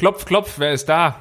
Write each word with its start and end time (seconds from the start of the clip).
Klopf, 0.00 0.24
klopf, 0.24 0.58
wer 0.58 0.72
ist 0.72 0.88
da? 0.88 1.14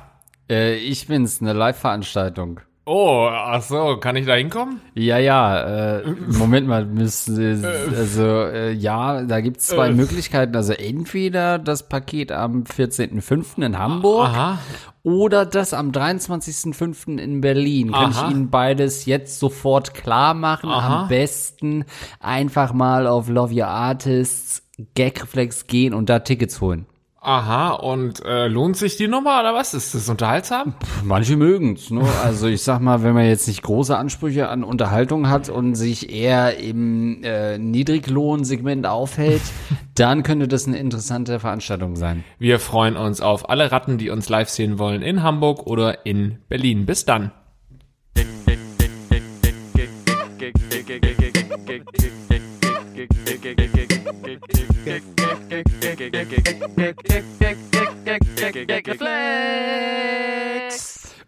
Äh, 0.50 0.76
ich 0.78 1.06
bin's, 1.08 1.42
eine 1.42 1.52
Live-Veranstaltung. 1.52 2.62
Oh, 2.86 3.28
ach 3.30 3.62
so, 3.62 3.98
kann 3.98 4.16
ich 4.16 4.26
da 4.26 4.36
hinkommen? 4.36 4.80
Ja, 4.94 5.18
ja, 5.18 5.98
äh, 6.00 6.04
Moment 6.30 6.66
mal, 6.66 6.86
müssen, 6.86 7.66
also 7.66 8.24
äh, 8.24 8.72
ja, 8.72 9.22
da 9.24 9.42
gibt's 9.42 9.68
zwei 9.68 9.90
Äh. 9.90 9.94
Möglichkeiten. 9.94 10.56
Also 10.56 10.72
entweder 10.72 11.60
das 11.60 11.90
Paket 11.90 12.32
am 12.32 12.64
14.05. 12.64 13.64
in 13.66 13.78
Hamburg 13.78 14.30
Aha. 14.30 14.60
oder 15.04 15.46
das 15.46 15.74
am 15.74 15.92
23.05. 15.92 17.20
in 17.20 17.42
Berlin. 17.42 17.92
Kann 17.92 18.14
Aha. 18.14 18.28
ich 18.30 18.34
Ihnen 18.34 18.50
beides 18.50 19.06
jetzt 19.06 19.40
sofort 19.40 19.94
klar 19.94 20.34
machen. 20.34 20.70
Aha. 20.70 21.02
Am 21.02 21.08
besten 21.10 21.84
einfach 22.22 22.72
mal 22.72 23.08
auf 23.08 23.28
Love 23.28 23.54
Your 23.54 23.68
Artists 23.68 24.64
Gagreflex 24.96 25.68
gehen 25.68 25.94
und 25.94 26.10
da 26.10 26.20
Tickets 26.20 26.62
holen. 26.62 26.86
Aha, 27.22 27.72
und 27.72 28.24
äh, 28.24 28.48
lohnt 28.48 28.78
sich 28.78 28.96
die 28.96 29.10
Nummer 29.10 29.42
oder 29.42 29.54
was? 29.54 29.74
Ist 29.74 29.94
das 29.94 30.08
unterhaltsam? 30.08 30.74
Manche 31.04 31.36
mögen's, 31.36 31.90
ne? 31.90 32.08
Also 32.24 32.48
ich 32.48 32.64
sag 32.64 32.80
mal, 32.80 33.04
wenn 33.04 33.14
man 33.14 33.26
jetzt 33.26 33.48
nicht 33.48 33.62
große 33.62 33.98
Ansprüche 33.98 34.48
an 34.48 34.64
Unterhaltung 34.64 35.30
hat 35.30 35.50
und 35.50 35.76
sich 35.76 36.14
eher 36.14 36.58
im 36.58 37.22
äh, 37.24 37.58
Niedriglohnsegment 37.58 38.88
aufhält, 38.88 39.42
dann 39.96 40.24
könnte 40.24 40.48
das 40.48 40.66
eine 40.66 40.78
interessante 40.78 41.42
Veranstaltung 41.42 41.98
sein. 41.98 42.24
Wir 42.38 42.58
freuen 42.58 42.96
uns 42.96 43.20
auf 43.20 43.50
alle 43.50 43.70
Ratten, 43.70 43.98
die 43.98 44.10
uns 44.10 44.30
live 44.30 44.50
sehen 44.50 44.80
wollen 44.80 45.02
in 45.02 45.22
Hamburg 45.22 45.68
oder 45.68 46.06
in 46.06 46.38
Berlin. 46.48 46.86
Bis 46.86 47.04
dann. 47.04 47.32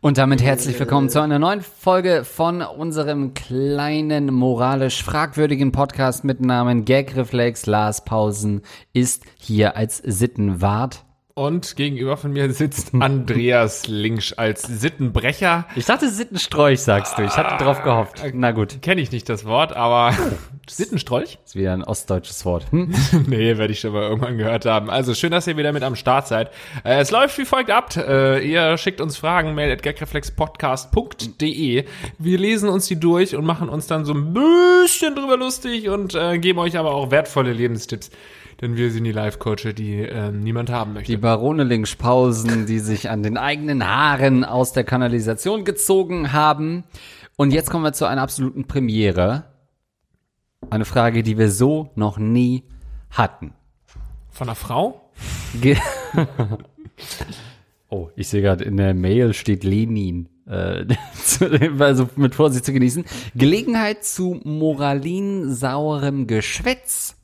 Und 0.03 0.17
damit 0.17 0.41
herzlich 0.41 0.79
willkommen 0.79 1.09
zu 1.09 1.21
einer 1.21 1.37
neuen 1.37 1.61
Folge 1.61 2.23
von 2.23 2.61
unserem 2.61 3.33
kleinen 3.33 4.33
moralisch 4.33 5.03
fragwürdigen 5.03 5.71
Podcast 5.71 6.23
mit 6.23 6.41
Namen 6.41 6.85
Gagreflex. 6.85 7.65
Lars 7.65 8.03
Pausen 8.03 8.61
ist 8.93 9.23
hier 9.37 9.75
als 9.77 9.97
Sittenwart. 9.97 11.03
Und 11.33 11.77
gegenüber 11.77 12.17
von 12.17 12.33
mir 12.33 12.51
sitzt 12.51 12.91
Andreas 12.99 13.87
Linksch 13.87 14.33
als 14.35 14.63
Sittenbrecher. 14.63 15.65
Ich 15.75 15.85
dachte 15.85 16.09
Sittenstrolch, 16.09 16.81
sagst 16.81 17.17
du. 17.17 17.23
Ich 17.23 17.37
hatte 17.37 17.63
drauf 17.63 17.83
gehofft. 17.83 18.21
Na 18.33 18.51
gut, 18.51 18.81
Kenne 18.81 18.99
ich 19.01 19.11
nicht 19.11 19.29
das 19.29 19.45
Wort, 19.45 19.73
aber 19.73 20.13
Sittenstrolch? 20.69 21.39
ist 21.45 21.55
wieder 21.55 21.71
ein 21.73 21.83
ostdeutsches 21.83 22.43
Wort. 22.45 22.69
Hm? 22.71 22.93
nee, 23.27 23.57
werde 23.57 23.71
ich 23.71 23.79
schon 23.79 23.93
mal 23.93 24.03
irgendwann 24.03 24.37
gehört 24.37 24.65
haben. 24.65 24.89
Also 24.89 25.13
schön, 25.13 25.31
dass 25.31 25.47
ihr 25.47 25.55
wieder 25.55 25.71
mit 25.71 25.83
am 25.83 25.95
Start 25.95 26.27
seid. 26.27 26.49
Äh, 26.83 26.99
es 26.99 27.11
läuft 27.11 27.37
wie 27.37 27.45
folgt 27.45 27.71
ab. 27.71 27.95
Äh, 27.95 28.45
ihr 28.45 28.77
schickt 28.77 28.99
uns 28.99 29.15
Fragen, 29.17 29.55
mail 29.55 29.71
at 29.71 29.83
gagreflexpodcast.de. 29.83 31.85
Wir 32.17 32.37
lesen 32.37 32.69
uns 32.69 32.87
die 32.87 32.99
durch 32.99 33.35
und 33.35 33.45
machen 33.45 33.69
uns 33.69 33.87
dann 33.87 34.03
so 34.03 34.13
ein 34.13 34.33
bisschen 34.33 35.15
drüber 35.15 35.37
lustig 35.37 35.87
und 35.87 36.13
äh, 36.13 36.39
geben 36.39 36.59
euch 36.59 36.77
aber 36.77 36.93
auch 36.93 37.09
wertvolle 37.11 37.53
Lebenstipps. 37.53 38.11
Denn 38.61 38.77
wir 38.77 38.91
sind 38.91 39.05
die 39.05 39.11
Life-Coache, 39.11 39.73
die 39.73 40.03
äh, 40.03 40.31
niemand 40.31 40.69
haben 40.69 40.93
möchte. 40.93 41.11
Die 41.11 41.17
Barone 41.17 41.63
Linkspausen, 41.63 42.67
die 42.67 42.77
sich 42.77 43.09
an 43.09 43.23
den 43.23 43.35
eigenen 43.35 43.87
Haaren 43.87 44.45
aus 44.45 44.71
der 44.71 44.83
Kanalisation 44.83 45.65
gezogen 45.65 46.31
haben. 46.31 46.83
Und 47.37 47.53
jetzt 47.53 47.71
kommen 47.71 47.83
wir 47.83 47.93
zu 47.93 48.05
einer 48.05 48.21
absoluten 48.21 48.65
Premiere. 48.65 49.45
Eine 50.69 50.85
Frage, 50.85 51.23
die 51.23 51.39
wir 51.39 51.49
so 51.49 51.89
noch 51.95 52.19
nie 52.19 52.63
hatten. 53.09 53.55
Von 54.29 54.47
einer 54.47 54.55
Frau? 54.55 55.09
Ge 55.59 55.77
oh, 57.89 58.09
ich 58.15 58.27
sehe 58.27 58.43
gerade 58.43 58.63
in 58.63 58.77
der 58.77 58.93
Mail 58.93 59.33
steht 59.33 59.63
Lenin. 59.63 60.29
Äh, 60.45 60.85
also 61.79 62.09
mit 62.15 62.35
Vorsicht 62.35 62.65
zu 62.65 62.73
genießen. 62.73 63.05
Gelegenheit 63.33 64.05
zu 64.05 64.39
moralinsaurem 64.43 66.27
Geschwätz. 66.27 67.15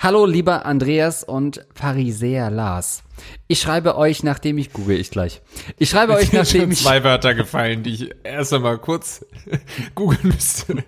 Hallo, 0.00 0.26
lieber 0.26 0.64
Andreas 0.64 1.24
und 1.24 1.66
Pharisäer 1.74 2.52
Lars. 2.52 3.02
Ich 3.48 3.58
schreibe 3.58 3.96
euch, 3.96 4.22
nachdem 4.22 4.56
ich 4.56 4.72
google 4.72 4.96
ich 4.96 5.10
gleich. 5.10 5.42
Ich 5.76 5.90
schreibe 5.90 6.14
euch, 6.14 6.32
nachdem 6.32 6.70
ich 6.70 6.78
zwei 6.82 7.02
Wörter 7.02 7.34
gefallen, 7.34 7.82
die 7.82 7.94
ich 7.94 8.10
erst 8.22 8.54
einmal 8.54 8.78
kurz 8.78 9.26
googeln 9.96 10.20
müsste. 10.22 10.84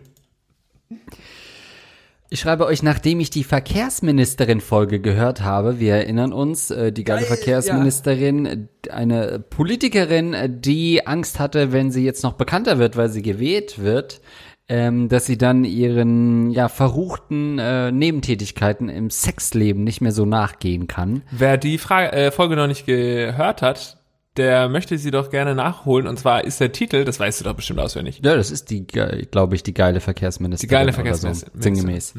Ich 2.33 2.39
schreibe 2.39 2.67
euch, 2.67 2.85
nachdem 2.85 3.19
ich 3.19 3.31
die 3.31 3.43
Verkehrsministerin-Folge 3.43 5.01
gehört 5.01 5.41
habe. 5.41 5.81
Wir 5.81 5.95
erinnern 5.95 6.33
uns, 6.33 6.71
äh, 6.71 6.93
die 6.93 7.03
geile 7.03 7.27
Verkehrsministerin, 7.27 8.69
eine 8.91 9.41
Politikerin, 9.41 10.61
die 10.61 11.09
Angst 11.09 11.41
hatte, 11.41 11.73
wenn 11.73 11.91
sie 11.91 12.05
jetzt 12.05 12.23
noch 12.23 12.35
bekannter 12.35 12.79
wird, 12.79 12.97
weil 12.97 13.09
sie 13.09 13.23
gewählt 13.23 13.83
wird, 13.83 14.21
ähm, 14.71 15.09
dass 15.09 15.27
sie 15.27 15.37
dann 15.37 15.65
ihren 15.65 16.53
ja 16.53 16.69
verruchten 16.69 17.59
äh, 17.59 17.91
Nebentätigkeiten 17.91 18.89
im 18.89 19.11
Sexleben 19.11 19.83
nicht 19.83 20.01
mehr 20.01 20.13
so 20.13 20.25
nachgehen 20.25 20.87
kann. 20.87 21.23
Wer 21.33 21.59
die 21.59 21.77
Frage, 21.77 22.13
äh, 22.13 22.31
Folge 22.31 22.55
noch 22.55 22.69
nicht 22.69 22.87
gehört 22.87 23.63
hat, 23.63 23.99
der 24.37 24.69
möchte 24.69 24.97
sie 24.97 25.11
doch 25.11 25.31
gerne 25.31 25.57
nachholen. 25.57 26.07
Und 26.07 26.21
zwar 26.21 26.45
ist 26.45 26.61
der 26.61 26.71
Titel, 26.71 27.05
das 27.05 27.19
weißt 27.19 27.41
du 27.41 27.45
doch 27.45 27.55
bestimmt 27.55 27.81
auswendig. 27.81 28.21
Ja, 28.25 28.37
das 28.37 28.53
ist 28.53 28.71
die, 28.71 28.87
glaube 28.87 29.57
ich, 29.57 29.65
die 29.65 29.75
geile 29.75 29.99
Verkehrsministerin. 29.99 30.69
Die 30.69 30.73
geile 30.73 30.93
Verkehrsministerin. 30.93 31.53
So, 31.57 31.63
sinngemäß. 31.63 32.15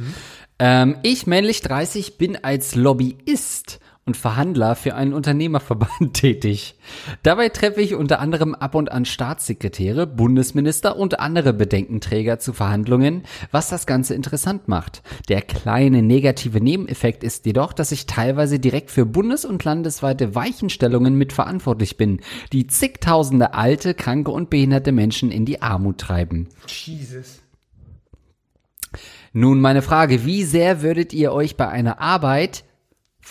Ähm, 0.60 0.98
ich, 1.04 1.28
männlich 1.28 1.62
30, 1.62 2.18
bin 2.18 2.38
als 2.44 2.76
Lobbyist 2.76 3.80
und 4.06 4.18
Verhandler 4.18 4.76
für 4.76 4.96
einen 4.96 5.14
Unternehmerverband 5.14 6.14
tätig. 6.14 6.76
Dabei 7.22 7.50
treffe 7.50 7.82
ich 7.82 7.94
unter 7.94 8.20
anderem 8.20 8.56
ab 8.56 8.74
und 8.74 8.92
an 8.92 9.06
Staatssekretäre, 9.06 10.08
Bundesminister 10.08 10.98
und 10.98 11.20
andere 11.20 11.54
Bedenkenträger 11.54 12.40
zu 12.40 12.52
Verhandlungen, 12.52 13.24
was 13.52 13.70
das 13.70 13.86
Ganze 13.86 14.16
interessant 14.16 14.68
macht. 14.68 15.04
Der 15.30 15.42
kleine 15.42 16.02
negative 16.02 16.62
Nebeneffekt 16.62 17.24
ist 17.24 17.46
jedoch, 17.46 17.74
dass 17.74 17.92
ich 17.92 18.08
teilweise 18.08 18.60
direkt 18.60 18.90
für 18.90 19.06
bundes- 19.06 19.46
und 19.46 19.64
landesweite 19.64 20.34
Weichenstellungen 20.34 21.16
mitverantwortlich 21.16 21.96
bin, 21.96 22.22
die 22.54 22.66
zigtausende 22.66 23.54
alte, 23.54 23.94
kranke 23.94 24.32
und 24.32 24.50
behinderte 24.50 24.92
Menschen 24.92 25.32
in 25.32 25.46
die 25.46 25.62
Armut 25.62 26.00
treiben. 26.00 26.50
Jesus. 26.68 27.42
Nun 29.32 29.62
meine 29.62 29.82
Frage, 29.82 30.26
wie 30.26 30.44
sehr 30.44 30.82
würdet 30.82 31.14
ihr 31.14 31.32
euch 31.32 31.56
bei 31.56 31.70
einer 31.70 32.02
Arbeit 32.02 32.66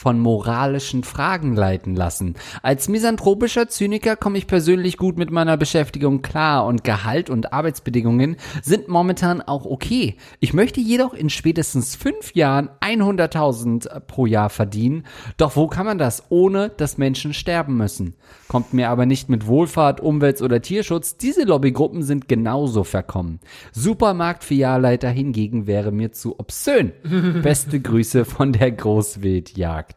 von 0.01 0.19
moralischen 0.19 1.05
Fragen 1.05 1.55
leiten 1.55 1.95
lassen. 1.95 2.35
Als 2.63 2.89
misanthropischer 2.89 3.69
Zyniker 3.69 4.17
komme 4.17 4.39
ich 4.39 4.47
persönlich 4.47 4.97
gut 4.97 5.19
mit 5.19 5.31
meiner 5.31 5.59
Beschäftigung 5.59 6.23
klar 6.23 6.65
und 6.65 6.85
Gehalt 6.85 7.29
und 7.29 7.53
Arbeitsbedingungen 7.53 8.37
sind 8.63 8.89
momentan 8.89 9.43
auch 9.43 9.67
okay. 9.67 10.17
Ich 10.39 10.55
möchte 10.55 10.81
jedoch 10.81 11.13
in 11.13 11.29
spätestens 11.29 11.97
fünf 11.97 12.35
Jahren 12.35 12.71
100.000 12.81 14.01
pro 14.01 14.25
Jahr 14.25 14.49
verdienen. 14.49 15.05
Doch 15.37 15.55
wo 15.55 15.67
kann 15.67 15.85
man 15.85 15.99
das, 15.99 16.23
ohne 16.31 16.71
dass 16.71 16.97
Menschen 16.97 17.35
sterben 17.35 17.77
müssen? 17.77 18.15
Kommt 18.49 18.73
mir 18.73 18.89
aber 18.89 19.05
nicht 19.05 19.29
mit 19.29 19.47
Wohlfahrt, 19.47 20.01
Umwelt 20.01 20.41
oder 20.41 20.63
Tierschutz. 20.63 21.19
Diese 21.19 21.45
Lobbygruppen 21.45 22.03
sind 22.05 22.27
genauso 22.27 22.85
verkommen. 22.85 23.39
Supermarktfilialleiter 23.73 25.11
hingegen 25.11 25.67
wäre 25.67 25.93
mir 25.93 26.13
zu 26.13 26.41
obszön. 26.41 26.93
Beste 27.43 27.81
Grüße 27.81 28.25
von 28.25 28.53
der 28.53 28.73
Großwildjagd. 28.73 29.90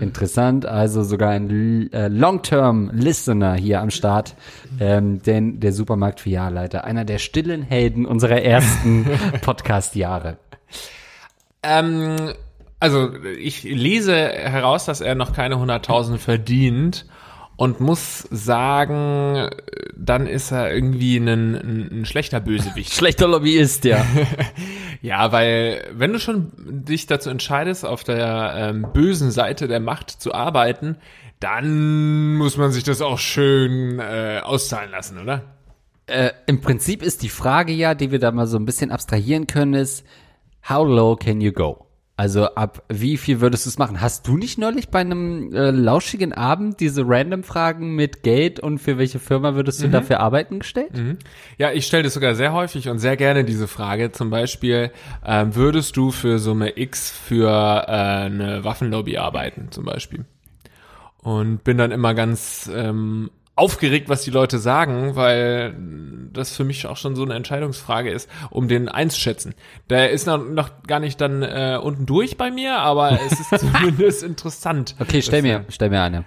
Interessant, 0.00 0.66
also 0.66 1.02
sogar 1.02 1.30
ein 1.30 1.92
äh, 1.92 2.08
Long-Term-Listener 2.08 3.54
hier 3.54 3.80
am 3.80 3.90
Start, 3.90 4.34
ähm, 4.80 5.22
denn 5.22 5.60
der 5.60 5.72
Supermarktfilialleiter, 5.72 6.84
einer 6.84 7.04
der 7.04 7.18
stillen 7.18 7.62
Helden 7.62 8.06
unserer 8.06 8.42
ersten 8.42 9.06
Podcast-Jahre. 9.40 10.38
Ähm, 11.62 12.16
also 12.80 13.12
ich 13.38 13.64
lese 13.64 14.14
heraus, 14.14 14.84
dass 14.84 15.00
er 15.00 15.14
noch 15.14 15.32
keine 15.32 15.56
100.000 15.56 16.18
verdient 16.18 17.06
und 17.58 17.80
muss 17.80 18.20
sagen, 18.30 19.50
dann 19.96 20.26
ist 20.26 20.52
er 20.52 20.72
irgendwie 20.72 21.16
ein, 21.16 21.28
ein, 21.28 22.00
ein 22.00 22.04
schlechter 22.06 22.40
Bösewicht. 22.40 22.92
Schlechter 22.94 23.28
Lobbyist, 23.28 23.84
ja. 23.84 24.06
Ja, 25.02 25.30
weil 25.30 25.84
wenn 25.92 26.12
du 26.12 26.18
schon 26.18 26.50
dich 26.56 27.06
dazu 27.06 27.30
entscheidest, 27.30 27.84
auf 27.84 28.02
der 28.02 28.54
ähm, 28.56 28.86
bösen 28.92 29.30
Seite 29.30 29.68
der 29.68 29.78
Macht 29.78 30.10
zu 30.10 30.34
arbeiten, 30.34 30.96
dann 31.38 32.34
muss 32.34 32.56
man 32.56 32.72
sich 32.72 32.82
das 32.82 33.00
auch 33.00 33.18
schön 33.18 34.00
äh, 34.00 34.40
auszahlen 34.42 34.90
lassen, 34.90 35.18
oder? 35.18 35.44
äh, 36.08 36.30
Im 36.46 36.60
Prinzip 36.60 37.02
ist 37.02 37.22
die 37.22 37.28
Frage 37.28 37.72
ja, 37.72 37.94
die 37.94 38.10
wir 38.10 38.18
da 38.18 38.32
mal 38.32 38.46
so 38.46 38.56
ein 38.56 38.64
bisschen 38.64 38.90
abstrahieren 38.90 39.46
können, 39.46 39.74
ist, 39.74 40.04
how 40.68 40.86
low 40.86 41.16
can 41.16 41.40
you 41.40 41.52
go? 41.52 41.87
Also 42.18 42.46
ab 42.46 42.82
wie 42.88 43.16
viel 43.16 43.40
würdest 43.40 43.64
du 43.64 43.70
es 43.70 43.78
machen? 43.78 44.00
Hast 44.00 44.26
du 44.26 44.36
nicht 44.36 44.58
neulich 44.58 44.88
bei 44.88 44.98
einem 44.98 45.54
äh, 45.54 45.70
lauschigen 45.70 46.32
Abend 46.32 46.80
diese 46.80 47.04
Random-Fragen 47.06 47.94
mit 47.94 48.24
Geld 48.24 48.58
und 48.58 48.80
für 48.80 48.98
welche 48.98 49.20
Firma 49.20 49.54
würdest 49.54 49.84
du 49.84 49.88
dafür 49.88 50.18
arbeiten 50.18 50.58
gestellt? 50.58 50.90
Ja, 51.58 51.70
ich 51.70 51.86
stelle 51.86 52.02
das 52.02 52.14
sogar 52.14 52.34
sehr 52.34 52.52
häufig 52.52 52.88
und 52.88 52.98
sehr 52.98 53.16
gerne 53.16 53.44
diese 53.44 53.68
Frage. 53.68 54.10
Zum 54.10 54.30
Beispiel, 54.30 54.90
ähm, 55.24 55.54
würdest 55.54 55.96
du 55.96 56.10
für 56.10 56.40
Summe 56.40 56.76
X 56.76 57.08
für 57.12 57.84
äh, 57.86 57.92
eine 57.92 58.64
Waffenlobby 58.64 59.16
arbeiten, 59.16 59.68
zum 59.70 59.84
Beispiel? 59.84 60.24
und 61.22 61.64
bin 61.64 61.76
dann 61.78 61.90
immer 61.90 62.14
ganz 62.14 62.70
ähm, 62.72 63.30
aufgeregt, 63.58 64.08
was 64.08 64.22
die 64.22 64.30
Leute 64.30 64.58
sagen, 64.58 65.16
weil 65.16 65.74
das 66.32 66.54
für 66.56 66.64
mich 66.64 66.86
auch 66.86 66.96
schon 66.96 67.16
so 67.16 67.22
eine 67.24 67.34
Entscheidungsfrage 67.34 68.10
ist, 68.10 68.28
um 68.50 68.68
den 68.68 68.88
einzuschätzen. 68.88 69.54
Der 69.90 70.10
ist 70.10 70.26
noch, 70.26 70.38
noch 70.44 70.82
gar 70.86 71.00
nicht 71.00 71.20
dann 71.20 71.42
äh, 71.42 71.78
unten 71.82 72.06
durch 72.06 72.36
bei 72.36 72.50
mir, 72.50 72.78
aber 72.78 73.18
es 73.26 73.40
ist 73.40 73.58
zumindest 73.60 74.22
interessant. 74.22 74.94
Okay, 75.00 75.20
stell 75.22 75.42
Das- 75.42 75.50
mir, 75.50 75.64
stell 75.68 75.90
mir 75.90 76.02
eine. 76.02 76.24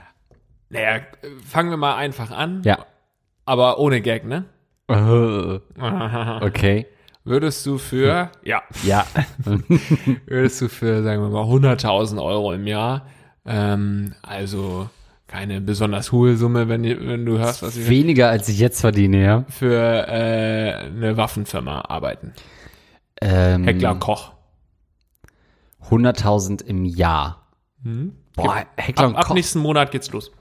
Naja, 0.70 0.96
äh, 0.98 1.02
fangen 1.48 1.70
wir 1.70 1.78
mal 1.78 1.96
einfach 1.96 2.32
an. 2.32 2.62
Ja. 2.66 2.86
Aber 3.46 3.80
ohne 3.80 4.02
Gag, 4.02 4.26
ne? 4.26 4.46
Okay. 6.42 6.88
Würdest 7.24 7.66
du 7.68 7.78
für, 7.78 8.32
ja, 8.44 8.64
Ja. 8.84 9.06
würdest 10.26 10.62
du 10.62 10.70
für, 10.70 11.04
sagen 11.04 11.22
wir 11.22 11.30
mal, 11.30 11.44
100.000 11.44 12.22
Euro 12.24 12.52
im 12.54 12.66
Jahr, 12.66 13.06
ähm, 13.46 14.16
also 14.24 14.90
keine 15.32 15.62
besonders 15.62 16.12
hohe 16.12 16.36
Summe, 16.36 16.68
wenn, 16.68 16.84
wenn 16.84 17.26
du 17.26 17.38
hörst, 17.38 17.64
was 17.64 17.78
ich 17.78 17.88
Weniger 17.88 18.30
als 18.30 18.50
ich 18.50 18.60
jetzt 18.60 18.82
verdiene, 18.82 19.24
ja. 19.24 19.46
für 19.48 19.78
äh, 19.78 20.74
eine 20.88 21.16
Waffenfirma 21.16 21.82
arbeiten. 21.82 22.34
Ähm, 23.22 23.64
Heckler 23.64 23.96
Koch. 23.96 24.34
100.000 25.90 26.66
im 26.66 26.84
Jahr. 26.84 27.48
Boah, 28.36 28.66
Heckler 28.76 29.06
Ab, 29.06 29.10
und 29.10 29.16
ab 29.16 29.26
Koch. 29.28 29.36
nächsten 29.36 29.60
Monat 29.60 29.92
geht's 29.92 30.12
los. 30.12 30.32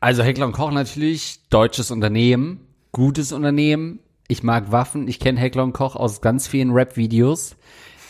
Also 0.00 0.22
Heckler 0.22 0.46
und 0.46 0.52
Koch 0.52 0.70
natürlich, 0.70 1.48
deutsches 1.50 1.90
Unternehmen, 1.90 2.66
gutes 2.92 3.32
Unternehmen. 3.32 4.00
Ich 4.26 4.42
mag 4.42 4.72
Waffen, 4.72 5.06
ich 5.06 5.20
kenne 5.20 5.38
Heckler 5.38 5.64
und 5.64 5.74
Koch 5.74 5.96
aus 5.96 6.22
ganz 6.22 6.48
vielen 6.48 6.70
Rap-Videos. 6.70 7.56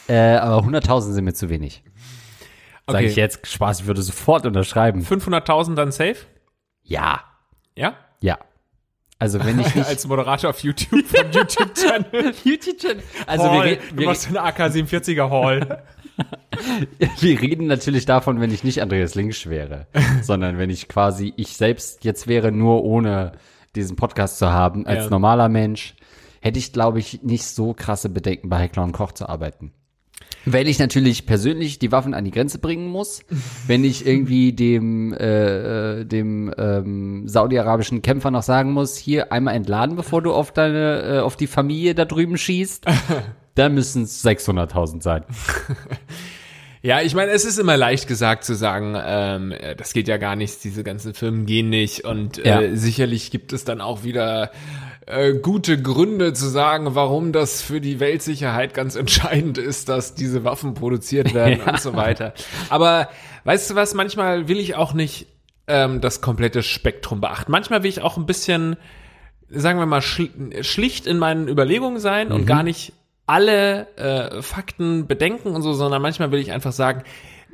Äh, 0.06 0.36
aber 0.36 0.64
100.000 0.64 1.12
sind 1.12 1.24
mir 1.24 1.34
zu 1.34 1.48
wenig. 1.50 1.82
Sag 2.92 3.00
Okay. 3.00 3.06
ich 3.10 3.16
jetzt, 3.16 3.46
Spaß, 3.46 3.80
ich 3.80 3.86
würde 3.86 4.02
sofort 4.02 4.46
unterschreiben. 4.46 5.02
500.000 5.02 5.74
dann 5.74 5.92
safe? 5.92 6.16
Ja, 6.82 7.22
Ja? 7.76 7.94
ja. 8.20 8.38
Also 9.18 9.38
wenn 9.44 9.60
ich 9.60 9.74
nicht... 9.74 9.86
Als 9.88 10.06
Moderator 10.06 10.50
auf 10.50 10.60
YouTube 10.60 11.04
vom 11.06 11.30
YouTube-Channel. 11.32 12.32
YouTube-Channel. 12.44 13.02
Also 13.26 13.44
wir, 13.52 13.62
re- 13.64 13.78
du 13.90 13.98
wir, 13.98 14.06
machst 14.06 14.28
eine 14.28 14.42
AK-47er 14.42 15.28
Hall. 15.30 15.82
wir 17.20 17.40
reden 17.40 17.66
natürlich 17.66 18.06
davon, 18.06 18.40
wenn 18.40 18.52
ich 18.52 18.64
nicht 18.64 18.80
Andreas 18.82 19.14
Links 19.14 19.46
wäre, 19.48 19.86
sondern 20.22 20.58
wenn 20.58 20.70
ich 20.70 20.88
quasi 20.88 21.32
ich 21.36 21.56
selbst 21.56 22.04
jetzt 22.04 22.28
wäre, 22.28 22.50
nur 22.52 22.82
ohne 22.84 23.32
diesen 23.76 23.96
Podcast 23.96 24.38
zu 24.38 24.50
haben, 24.50 24.86
als 24.86 25.04
Ja. 25.04 25.10
normaler 25.10 25.48
Mensch, 25.48 25.94
hätte 26.40 26.58
ich, 26.58 26.72
glaube 26.72 26.98
ich, 26.98 27.22
nicht 27.22 27.44
so 27.46 27.74
krasse 27.74 28.08
Bedenken, 28.08 28.48
bei 28.48 28.58
Heckler 28.58 28.82
und 28.84 28.92
Koch 28.92 29.12
zu 29.12 29.28
arbeiten. 29.28 29.72
Weil 30.46 30.68
ich 30.68 30.78
natürlich 30.78 31.26
persönlich 31.26 31.78
die 31.78 31.92
Waffen 31.92 32.14
an 32.14 32.24
die 32.24 32.30
Grenze 32.30 32.58
bringen 32.58 32.88
muss, 32.88 33.20
wenn 33.66 33.84
ich 33.84 34.06
irgendwie 34.06 34.52
dem, 34.52 35.12
äh, 35.12 36.00
äh, 36.00 36.04
dem 36.04 36.52
ähm, 36.56 37.28
saudi-arabischen 37.28 38.00
Kämpfer 38.02 38.30
noch 38.30 38.42
sagen 38.42 38.72
muss, 38.72 38.96
hier 38.96 39.32
einmal 39.32 39.54
entladen, 39.54 39.96
bevor 39.96 40.22
du 40.22 40.32
auf 40.32 40.52
deine, 40.52 41.02
äh, 41.02 41.18
auf 41.20 41.36
die 41.36 41.46
Familie 41.46 41.94
da 41.94 42.04
drüben 42.06 42.38
schießt, 42.38 42.86
dann 43.54 43.74
müssen 43.74 44.04
es 44.04 44.24
600.000 44.24 45.02
sein. 45.02 45.24
Ja, 46.82 47.02
ich 47.02 47.14
meine, 47.14 47.30
es 47.32 47.44
ist 47.44 47.58
immer 47.58 47.76
leicht 47.76 48.08
gesagt 48.08 48.42
zu 48.42 48.54
sagen, 48.54 48.96
ähm, 48.98 49.52
äh, 49.52 49.76
das 49.76 49.92
geht 49.92 50.08
ja 50.08 50.16
gar 50.16 50.34
nicht, 50.34 50.64
diese 50.64 50.82
ganzen 50.82 51.12
Firmen 51.12 51.44
gehen 51.44 51.68
nicht 51.68 52.06
und 52.06 52.38
Ja. 52.38 52.62
äh, 52.62 52.74
sicherlich 52.74 53.30
gibt 53.30 53.52
es 53.52 53.64
dann 53.64 53.82
auch 53.82 54.02
wieder 54.02 54.50
äh, 55.06 55.34
gute 55.34 55.80
Gründe 55.80 56.32
zu 56.32 56.48
sagen, 56.48 56.94
warum 56.94 57.32
das 57.32 57.62
für 57.62 57.80
die 57.80 58.00
Weltsicherheit 58.00 58.74
ganz 58.74 58.94
entscheidend 58.96 59.58
ist, 59.58 59.88
dass 59.88 60.14
diese 60.14 60.44
Waffen 60.44 60.74
produziert 60.74 61.34
werden 61.34 61.60
und 61.60 61.80
so 61.80 61.94
weiter. 61.94 62.34
Aber 62.68 63.08
weißt 63.44 63.70
du 63.70 63.74
was, 63.74 63.94
manchmal 63.94 64.48
will 64.48 64.58
ich 64.58 64.74
auch 64.76 64.92
nicht 64.94 65.26
ähm, 65.66 66.00
das 66.00 66.20
komplette 66.20 66.62
Spektrum 66.62 67.20
beachten. 67.20 67.50
Manchmal 67.52 67.82
will 67.82 67.90
ich 67.90 68.02
auch 68.02 68.16
ein 68.16 68.26
bisschen 68.26 68.76
sagen 69.52 69.80
wir 69.80 69.86
mal, 69.86 70.00
schl 70.00 70.28
schlicht 70.62 71.08
in 71.08 71.18
meinen 71.18 71.48
Überlegungen 71.48 71.98
sein 71.98 72.28
Mhm. 72.28 72.34
und 72.34 72.46
gar 72.46 72.62
nicht 72.62 72.92
alle 73.26 73.88
äh, 73.96 74.42
Fakten 74.42 75.06
bedenken 75.08 75.54
und 75.56 75.62
so, 75.62 75.72
sondern 75.72 76.00
manchmal 76.02 76.30
will 76.30 76.38
ich 76.40 76.52
einfach 76.52 76.72
sagen, 76.72 77.02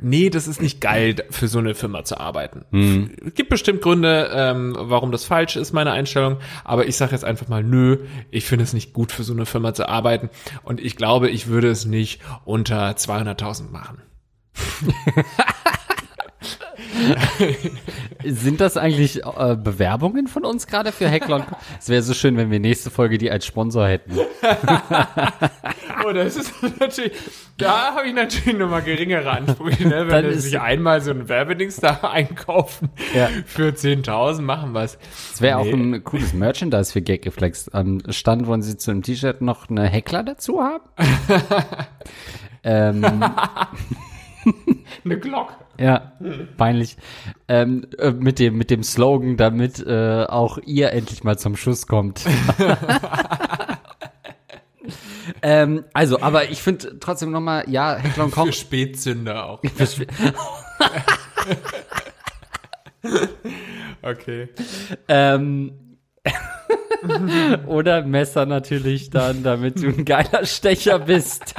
nee, 0.01 0.31
das 0.31 0.49
ist 0.49 0.61
nicht 0.61 0.81
geil, 0.81 1.17
für 1.31 1.49
so 1.49 1.59
eine 1.59 1.75
Firma 1.75 2.05
zu 2.05 2.19
arbeiten. 2.19 2.65
Mhm. 2.71 3.11
Es 3.27 3.35
gibt 3.35 3.51
bestimmt 3.51 3.83
Gründe, 3.83 4.31
ähm, 4.33 4.75
warum 4.79 5.13
das 5.13 5.25
falsch 5.25 5.57
ist, 5.57 5.73
meine 5.73 5.93
Einstellung, 5.93 6.39
aber 6.65 6.87
ich 6.87 6.97
sage 6.97 7.13
jetzt 7.13 7.25
einfach 7.25 7.49
mal, 7.49 7.63
nö, 7.63 7.99
ich 8.31 8.45
finde 8.45 8.65
es 8.65 8.73
nicht 8.73 8.93
gut, 8.93 9.13
für 9.13 9.25
so 9.25 9.33
eine 9.33 9.47
Firma 9.47 9.75
zu 9.75 9.89
arbeiten 9.89 10.31
und 10.65 10.81
ich 10.81 10.97
glaube, 10.97 11.29
ich 11.31 11.47
würde 11.47 11.69
es 11.69 11.85
nicht 11.85 12.21
unter 12.45 12.91
200.000 12.91 13.71
machen. 13.71 14.03
Sind 18.25 18.61
das 18.61 18.77
eigentlich 18.77 19.23
äh, 19.25 19.57
Bewerbungen 19.57 20.27
von 20.29 20.45
uns 20.45 20.67
gerade 20.67 20.93
für 20.93 21.09
Heckler? 21.09 21.47
Es 21.79 21.89
wäre 21.89 22.03
so 22.03 22.15
schön, 22.15 22.37
wenn 22.37 22.51
wir 22.51 22.61
nächste 22.61 22.91
Folge 22.91 23.19
die 23.19 23.31
als 23.31 23.47
Sponsor 23.47 23.87
hätten. 23.87 24.17
Oh, 26.09 26.13
das 26.13 26.37
ist 26.37 26.53
natürlich, 26.79 27.11
da 27.57 27.95
habe 27.97 28.07
ich 28.07 28.15
natürlich 28.15 28.57
nochmal 28.57 28.83
geringere 28.83 29.29
Ansprüche, 29.29 29.89
ne? 29.89 30.07
Wenn 30.07 30.33
sie 30.35 30.39
sich 30.41 30.61
einmal 30.61 31.01
so 31.01 31.11
ein 31.11 31.29
Werbedings 31.29 31.77
da 31.77 31.95
einkaufen 32.03 32.91
Ja. 33.13 33.29
für 33.45 33.71
10.000, 33.71 34.43
machen 34.43 34.73
was. 34.73 34.99
Es 35.33 35.41
wäre 35.41 35.61
Nee. 35.65 35.69
auch 35.71 35.75
ein 35.75 36.05
cooles 36.05 36.33
Merchandise 36.33 36.93
für 36.93 37.03
Gag 37.03 37.27
Reflex. 37.27 37.69
Am 37.71 38.03
Stand 38.11 38.47
wollen 38.47 38.63
sie 38.63 38.77
zu 38.77 38.93
einem 38.93 39.03
T-Shirt 39.03 39.41
noch 39.41 39.69
eine 39.69 39.89
Heckler 39.89 40.23
dazu 40.23 40.61
haben? 40.63 40.85
ähm, 42.63 43.25
Eine 45.05 45.19
Glock. 45.19 45.53
ja, 45.79 46.13
peinlich. 46.57 46.97
Ähm, 47.49 47.87
äh, 47.99 48.13
mit 48.13 48.39
dem 48.39 48.57
mit 48.57 48.71
dem 48.71 48.83
Slogan, 48.83 49.37
damit 49.37 49.85
äh, 49.85 50.25
auch 50.25 50.59
ihr 50.59 50.93
endlich 50.93 51.25
mal 51.25 51.39
zum 51.39 51.57
Schuss 51.57 51.87
kommt. 51.87 52.25
ähm, 55.43 55.85
also, 55.93 56.21
aber 56.21 56.51
ich 56.51 56.63
finde 56.63 56.99
trotzdem 57.01 57.31
noch 57.31 57.41
mal, 57.41 57.65
ja, 57.69 57.97
Heckler 57.97 58.25
und 58.25 58.31
Koch 58.31 58.47
Für 58.47 58.53
Spätzünder 58.53 59.47
auch. 59.47 59.63
Okay. 64.03 64.49
Ähm, 65.09 65.73
oder 67.67 68.03
Messer 68.03 68.47
natürlich 68.47 69.11
dann, 69.11 69.43
damit 69.43 69.83
du 69.83 69.89
ein 69.89 70.05
geiler 70.05 70.47
Stecher 70.47 71.01
bist. 71.01 71.55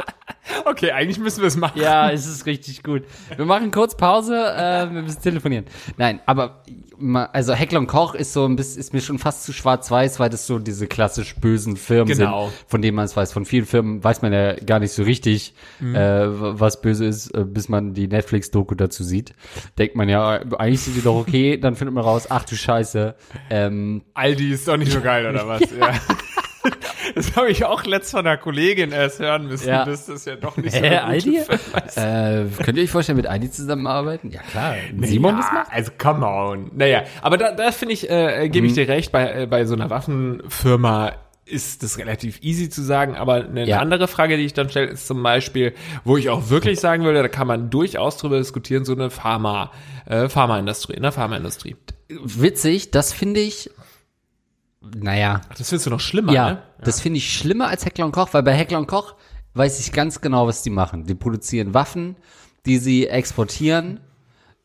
Okay, 0.66 0.92
eigentlich 0.92 1.20
müssen 1.20 1.42
wir 1.42 1.48
es 1.48 1.58
machen. 1.58 1.80
Ja, 1.82 2.10
es 2.12 2.26
ist 2.26 2.46
richtig 2.46 2.84
gut. 2.84 3.04
Wir 3.36 3.46
machen 3.46 3.72
kurz 3.72 3.96
Pause, 3.98 4.36
äh, 4.36 4.92
wir 4.94 5.02
müssen 5.02 5.22
telefonieren. 5.22 5.66
Nein, 5.98 6.20
aber 6.26 6.64
also 7.34 7.54
Heckler 7.54 7.80
und 7.80 7.88
Koch 7.88 8.16
ist 8.16 8.34
so 8.34 8.46
ein 8.46 8.56
bisschen, 8.56 8.80
ist 8.80 8.94
mir 8.94 9.02
schon 9.02 9.20
fast 9.20 9.44
zu 9.44 9.54
schwarz-weiß, 9.54 10.20
weil 10.20 10.30
das 10.30 10.48
so 10.48 10.58
diese 10.60 10.88
klassisch 10.88 11.36
bösen 11.36 11.78
Firmen 11.78 12.08
Genau. 12.18 12.48
sind, 12.48 12.58
von 12.68 12.82
denen 12.82 12.96
man 12.96 13.06
es 13.06 13.16
weiß. 13.16 13.32
Von 13.34 13.46
vielen 13.46 13.66
Firmen 13.66 14.04
weiß 14.04 14.22
man 14.22 14.34
ja 14.34 14.54
gar 14.56 14.80
nicht 14.80 14.92
so 14.94 15.04
richtig, 15.04 15.54
Mhm. 15.80 15.96
äh, 15.96 16.60
was 16.60 16.82
böse 16.82 17.06
ist, 17.06 17.30
äh, 17.36 17.44
bis 17.44 17.70
man 17.70 17.94
die 17.94 18.08
Netflix-Doku 18.08 18.76
dazu 18.76 19.04
sieht. 19.04 19.34
Denkt 19.78 19.96
man 19.96 20.10
ja, 20.10 20.40
eigentlich 20.58 20.82
sind 20.82 20.96
die 20.98 21.02
doch 21.02 21.16
okay, 21.16 21.58
dann 21.58 21.76
findet 21.76 21.94
man 21.94 22.04
raus, 22.04 22.28
ach 22.30 22.46
du 22.46 22.56
Scheiße, 22.56 23.16
ähm, 23.50 24.04
Aldi 24.14 24.52
ist 24.54 24.68
doch 24.68 24.78
nicht 24.78 24.92
so 24.92 25.02
geil, 25.02 25.28
oder 25.30 25.48
was? 25.48 25.62
Ja. 25.78 25.92
Das 27.16 27.36
habe 27.36 27.50
ich 27.50 27.64
auch 27.66 27.86
letzt 27.86 28.12
von 28.12 28.22
einer 28.22 28.38
Kollegin 28.38 28.92
erst 28.92 29.20
hören 29.20 29.48
müssen, 29.48 29.70
Ja. 29.70 29.86
dass 29.86 30.06
das 30.08 30.26
ja 30.26 30.36
doch 30.36 30.58
nicht 30.58 30.76
so 30.76 30.84
Aldi? 30.84 31.38
Ist. 31.88 31.98
Äh, 31.98 32.46
könnt 32.64 32.78
ihr 32.78 32.84
euch 32.84 32.92
vorstellen, 32.92 33.18
mit 33.18 33.28
Aldi 33.28 33.50
zusammenarbeiten? 33.52 34.30
Ja, 34.32 34.42
klar. 34.42 34.76
Simon 35.02 35.36
ja, 35.36 35.42
das 35.42 35.52
macht? 35.52 35.72
Also 35.72 35.92
come 35.98 36.26
on. 36.26 36.72
Naja, 36.76 37.04
aber 37.22 37.38
da, 37.38 37.52
da 37.52 37.72
finde 37.72 37.94
ich, 37.94 38.10
äh, 38.10 38.50
gebe 38.50 38.66
ich 38.68 38.74
Mhm. 38.74 38.76
dir 38.76 38.88
recht, 38.90 39.12
bei, 39.12 39.44
äh, 39.44 39.46
bei 39.48 39.66
so 39.66 39.74
einer 39.76 39.90
Waffenfirma 39.90 41.14
ist 41.46 41.82
das 41.82 41.98
relativ 41.98 42.40
easy 42.44 42.70
zu 42.70 42.82
sagen, 42.84 43.16
aber 43.16 43.36
eine 43.46 43.66
Ja. 43.66 43.80
andere 43.80 44.10
Frage, 44.10 44.36
die 44.36 44.44
ich 44.44 44.54
dann 44.54 44.70
stelle, 44.70 44.88
ist 44.88 45.08
zum 45.08 45.24
Beispiel, 45.24 45.74
wo 46.04 46.18
ich 46.18 46.30
auch 46.30 46.50
wirklich 46.50 46.80
sagen 46.82 47.06
würde, 47.06 47.22
da 47.22 47.30
kann 47.30 47.48
man 47.48 47.70
durchaus 47.70 48.18
drüber 48.18 48.38
diskutieren, 48.38 48.84
so 48.84 48.92
eine 48.94 49.10
Pharma, 49.10 49.72
äh, 50.08 50.28
Pharmaindustrie, 50.28 50.96
in 50.96 51.04
der 51.04 51.14
Pharmaindustrie. 51.14 51.78
Witzig, 52.10 52.92
das 52.92 53.14
finde 53.14 53.40
ich, 53.40 53.70
naja, 54.82 55.42
Ach, 55.50 55.56
das 55.56 55.70
findest 55.70 55.88
du 55.88 55.90
noch 55.92 56.00
schlimmer, 56.00 56.34
ja, 56.34 56.52
ne? 56.52 56.64
das 56.82 57.02
finde 57.02 57.18
ich 57.18 57.34
schlimmer 57.34 57.68
als 57.68 57.86
Heckler 57.86 58.06
und 58.06 58.12
Koch, 58.12 58.30
weil 58.32 58.44
bei 58.44 58.54
Heckler 58.54 58.78
und 58.78 58.88
Koch 58.88 59.16
weiß 59.54 59.80
ich 59.80 59.92
ganz 59.92 60.22
genau, 60.22 60.48
was 60.48 60.62
die 60.62 60.70
machen. 60.70 61.06
Die 61.06 61.16
produzieren 61.16 61.74
Waffen, 61.74 62.16
die 62.66 62.78
sie 62.78 63.08
exportieren, 63.08 64.00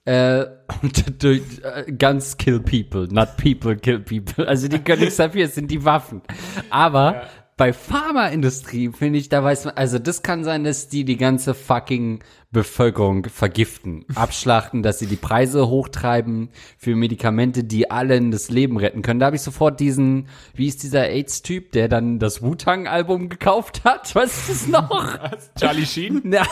äh, 0.04 0.46
und 0.82 1.22
durch, 1.22 1.42
äh, 1.62 1.92
Guns 1.92 2.36
kill 2.36 2.60
people, 2.60 3.08
not 3.10 3.36
people 3.36 3.76
kill 3.76 4.00
people. 4.00 4.46
Also 4.46 4.68
die 4.68 4.78
können 4.78 5.00
nichts 5.00 5.16
dafür, 5.18 5.44
es 5.44 5.54
sind 5.54 5.70
die 5.70 5.84
Waffen. 5.84 6.22
Aber 6.70 7.22
Bei 7.62 7.72
Pharmaindustrie 7.72 8.90
finde 8.90 9.20
ich, 9.20 9.28
da 9.28 9.44
weiß 9.44 9.66
man, 9.66 9.74
also 9.76 10.00
das 10.00 10.24
kann 10.24 10.42
sein, 10.42 10.64
dass 10.64 10.88
die 10.88 11.04
die 11.04 11.16
ganze 11.16 11.54
fucking 11.54 12.18
Bevölkerung 12.50 13.26
vergiften, 13.26 14.04
abschlachten, 14.16 14.82
dass 14.82 14.98
sie 14.98 15.06
die 15.06 15.14
Preise 15.14 15.68
hochtreiben 15.68 16.48
für 16.76 16.96
Medikamente, 16.96 17.62
die 17.62 17.88
allen 17.88 18.32
das 18.32 18.50
Leben 18.50 18.78
retten 18.78 19.02
können. 19.02 19.20
Da 19.20 19.26
habe 19.26 19.36
ich 19.36 19.42
sofort 19.42 19.78
diesen, 19.78 20.26
wie 20.56 20.66
ist 20.66 20.82
dieser 20.82 21.08
AIDS-Typ, 21.08 21.70
der 21.70 21.86
dann 21.86 22.18
das 22.18 22.42
Wu-Tang-Album 22.42 23.28
gekauft 23.28 23.84
hat? 23.84 24.12
Was 24.16 24.48
ist 24.48 24.50
das 24.50 24.66
noch? 24.66 25.20
Charlie 25.56 25.86
Sheen? 25.86 26.20
Ja. 26.32 26.42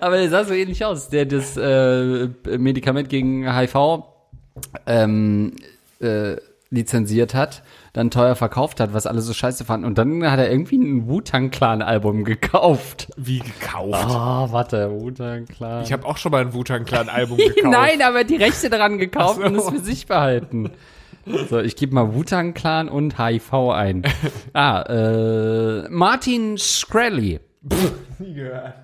Aber 0.00 0.16
der 0.16 0.28
sah 0.28 0.42
so 0.42 0.54
ähnlich 0.54 0.84
aus, 0.84 1.08
der 1.08 1.24
das 1.24 1.56
äh, 1.56 2.28
Medikament 2.58 3.08
gegen 3.08 3.48
HIV 3.48 4.02
ähm, 4.86 5.54
äh, 6.00 6.36
lizenziert 6.70 7.34
hat, 7.34 7.62
dann 7.92 8.10
teuer 8.10 8.36
verkauft 8.36 8.78
hat, 8.78 8.94
was 8.94 9.06
alle 9.06 9.20
so 9.20 9.32
scheiße 9.32 9.64
fanden. 9.64 9.86
Und 9.86 9.98
dann 9.98 10.30
hat 10.30 10.38
er 10.38 10.50
irgendwie 10.50 10.78
ein 10.78 11.08
Wu-Tang-Clan-Album 11.08 12.24
gekauft. 12.24 13.08
Wie 13.16 13.40
gekauft? 13.40 14.06
Oh, 14.08 14.52
warte, 14.52 14.90
Wu-Tang-Clan. 14.90 15.82
Ich 15.82 15.92
habe 15.92 16.06
auch 16.06 16.16
schon 16.16 16.30
mal 16.30 16.42
ein 16.42 16.54
Wu-Tang 16.54 16.84
Clan 16.84 17.08
Album 17.08 17.36
gekauft. 17.38 17.64
Nein, 17.64 18.02
aber 18.02 18.22
die 18.22 18.36
Rechte 18.36 18.70
daran 18.70 18.98
gekauft 18.98 19.40
so. 19.40 19.46
und 19.46 19.56
es 19.56 19.68
für 19.68 19.80
sich 19.80 20.06
behalten. 20.06 20.70
So, 21.48 21.58
ich 21.58 21.74
gebe 21.74 21.92
mal 21.92 22.14
Wu-Tang 22.14 22.54
Clan 22.54 22.88
und 22.88 23.18
HIV 23.18 23.52
ein. 23.70 24.02
Ah, 24.52 24.82
äh, 24.82 25.88
Martin 25.90 26.56
Shkreli. 26.56 27.40
Nie 28.18 28.34
gehört. 28.34 28.74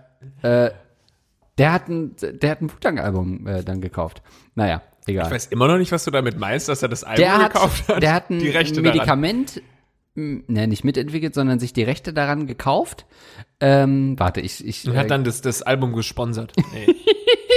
Der 1.59 1.73
hat 1.73 1.89
ein, 1.89 2.15
der 2.21 2.51
hat 2.51 2.61
ein 2.61 2.71
Wu-Tang-Album 2.71 3.47
äh, 3.47 3.63
dann 3.65 3.81
gekauft. 3.81 4.23
Naja, 4.55 4.83
egal. 5.07 5.27
Ich 5.27 5.33
weiß 5.33 5.47
immer 5.47 5.69
noch 5.69 5.79
nicht, 5.79 5.93
was 5.93 6.05
du 6.05 6.11
damit 6.11 6.39
meinst, 6.39 6.69
dass 6.69 6.83
er 6.83 6.89
das 6.89 7.05
Album 7.05 7.25
der 7.25 7.39
hat, 7.39 7.53
gekauft 7.53 7.89
hat. 7.89 8.03
der 8.03 8.13
hat 8.13 8.31
ein 8.31 8.39
die 8.39 8.49
Rechte 8.49 8.83
daran. 8.83 8.97
Medikament, 8.97 9.63
ne, 10.15 10.67
nicht 10.67 10.85
mitentwickelt, 10.85 11.35
sondern 11.35 11.59
sich 11.59 11.73
die 11.73 11.83
Rechte 11.83 12.13
daran 12.13 12.47
gekauft. 12.47 13.07
Ähm, 13.61 14.19
warte, 14.19 14.41
ich, 14.41 14.67
ich, 14.67 14.87
Und 14.87 14.97
hat 14.97 15.07
äh, 15.07 15.09
dann 15.09 15.25
das, 15.25 15.41
das 15.41 15.63
Album 15.63 15.93
gesponsert. 15.93 16.53
Nee. 16.73 16.95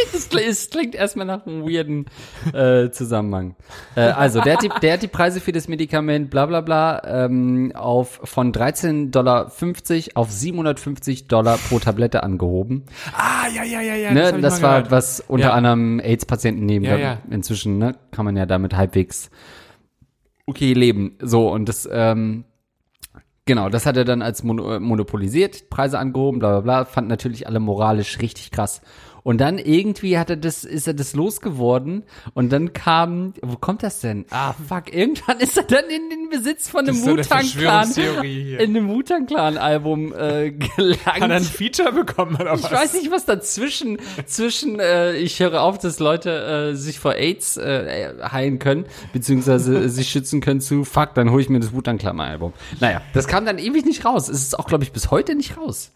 das, 0.14 0.30
klingt- 0.30 0.48
es 0.48 0.70
klingt 0.70 0.96
erstmal 0.96 1.26
nach 1.26 1.46
einem 1.46 1.64
weirden 1.64 2.06
äh, 2.54 2.90
Zusammenhang. 2.92 3.56
Äh, 3.96 4.02
also, 4.02 4.42
der 4.42 4.54
hat, 4.54 4.64
die, 4.64 4.70
der 4.82 4.94
hat 4.94 5.02
die 5.02 5.08
Preise 5.08 5.40
für 5.40 5.52
das 5.52 5.68
Medikament 5.68 6.30
bla 6.30 6.46
bla 6.46 6.62
bla 6.62 7.02
ähm, 7.06 7.72
auf 7.76 8.20
von 8.24 8.52
13,50 8.54 9.12
Dollar 9.12 9.52
auf 10.16 10.32
750 10.32 11.28
Dollar 11.28 11.58
pro 11.58 11.80
Tablette 11.80 12.24
angehoben. 12.24 12.86
ah, 13.14 13.48
ja, 13.54 13.64
ja, 13.64 13.82
ja, 13.82 13.96
ja. 13.96 14.12
Ne, 14.12 14.40
das 14.42 14.62
mal 14.62 14.68
war, 14.68 14.74
gehört. 14.78 14.92
was 14.92 15.20
unter 15.28 15.48
Ja. 15.48 15.54
anderem 15.54 16.00
AIDS-Patienten 16.00 16.66
nehmen. 16.66 16.86
Ja, 16.86 16.98
ja. 16.98 17.18
Inzwischen 17.30 17.78
ne, 17.78 17.96
kann 18.12 18.26
man 18.26 18.36
ja 18.38 18.46
damit 18.46 18.76
halbwegs 18.76 19.30
okay 20.46 20.74
leben. 20.74 21.16
So, 21.22 21.52
und 21.52 21.70
das, 21.70 21.88
ähm, 21.92 22.44
genau, 23.46 23.70
das 23.70 23.86
hat 23.86 23.98
er 23.98 24.06
dann 24.06 24.22
als 24.22 24.44
mono 24.44 24.76
äh, 24.76 24.80
monopolisiert, 24.80 25.70
Preise 25.70 26.00
angehoben, 26.00 26.40
bla 26.40 26.50
bla 26.52 26.62
bla, 26.62 26.86
fand 26.86 27.08
natürlich 27.08 27.48
alle 27.48 27.60
moralisch 27.60 28.20
richtig 28.20 28.52
krass. 28.52 28.82
Und 29.24 29.40
dann 29.40 29.58
irgendwie 29.58 30.18
hat 30.18 30.30
er 30.30 30.38
das, 30.38 30.64
ist 30.64 30.88
er 30.88 30.94
das 30.94 31.14
losgeworden 31.14 32.04
und 32.34 32.52
dann 32.52 32.74
kam, 32.74 33.34
wo 33.42 33.56
kommt 33.58 33.84
das 33.84 34.02
denn? 34.02 34.26
Ah, 34.30 34.54
fuck, 34.54 34.94
irgendwann 34.94 35.40
ist 35.40 35.58
er 35.58 35.64
dann 35.64 35.86
in 35.86 36.10
den 36.10 36.30
Besitz 36.30 36.70
von 36.70 36.88
einem 36.88 36.96
hier. 38.34 38.60
in 38.60 38.76
einem 38.76 38.90
Wu-Tang-Clan-Album 38.90 40.14
äh, 40.14 40.52
gelangt. 40.52 41.06
Hat 41.06 41.22
er 41.22 41.36
ein 41.38 41.44
Feature 41.44 41.92
bekommen 41.92 42.36
oder 42.36 42.54
was? 42.54 42.64
Ich 42.64 42.72
weiß 42.72 42.94
nicht, 42.94 43.12
was 43.12 43.26
dazwischen, 43.26 43.98
zwischen, 44.26 44.80
äh, 44.80 45.16
ich 45.18 45.40
höre 45.40 45.62
auf, 45.62 45.78
dass 45.78 46.00
Leute 46.00 46.72
äh, 46.72 46.76
sich 46.76 47.00
vor 47.00 47.16
AIDS 47.16 47.58
äh, 47.58 48.14
heilen 48.32 48.60
können, 48.60 48.86
beziehungsweise 49.14 49.78
äh, 49.78 49.90
sich 49.90 50.10
schützen 50.10 50.42
können 50.42 50.62
zu, 50.62 50.84
fuck, 50.84 51.14
dann 51.16 51.32
hole 51.32 51.42
ich 51.42 51.50
mir 51.50 51.60
das 51.60 51.74
Wu-Tang-Clan-Album. 51.74 52.54
Naja, 52.80 53.02
das 53.14 53.28
kam 53.28 53.46
dann 53.46 53.58
ewig 53.58 53.86
nicht 53.86 54.06
raus. 54.06 54.30
Es 54.30 54.42
ist 54.42 54.58
auch, 54.58 54.68
glaube 54.68 54.84
ich, 54.84 54.92
bis 54.92 55.12
heute 55.12 55.36
nicht 55.36 55.58
raus. 55.58 55.92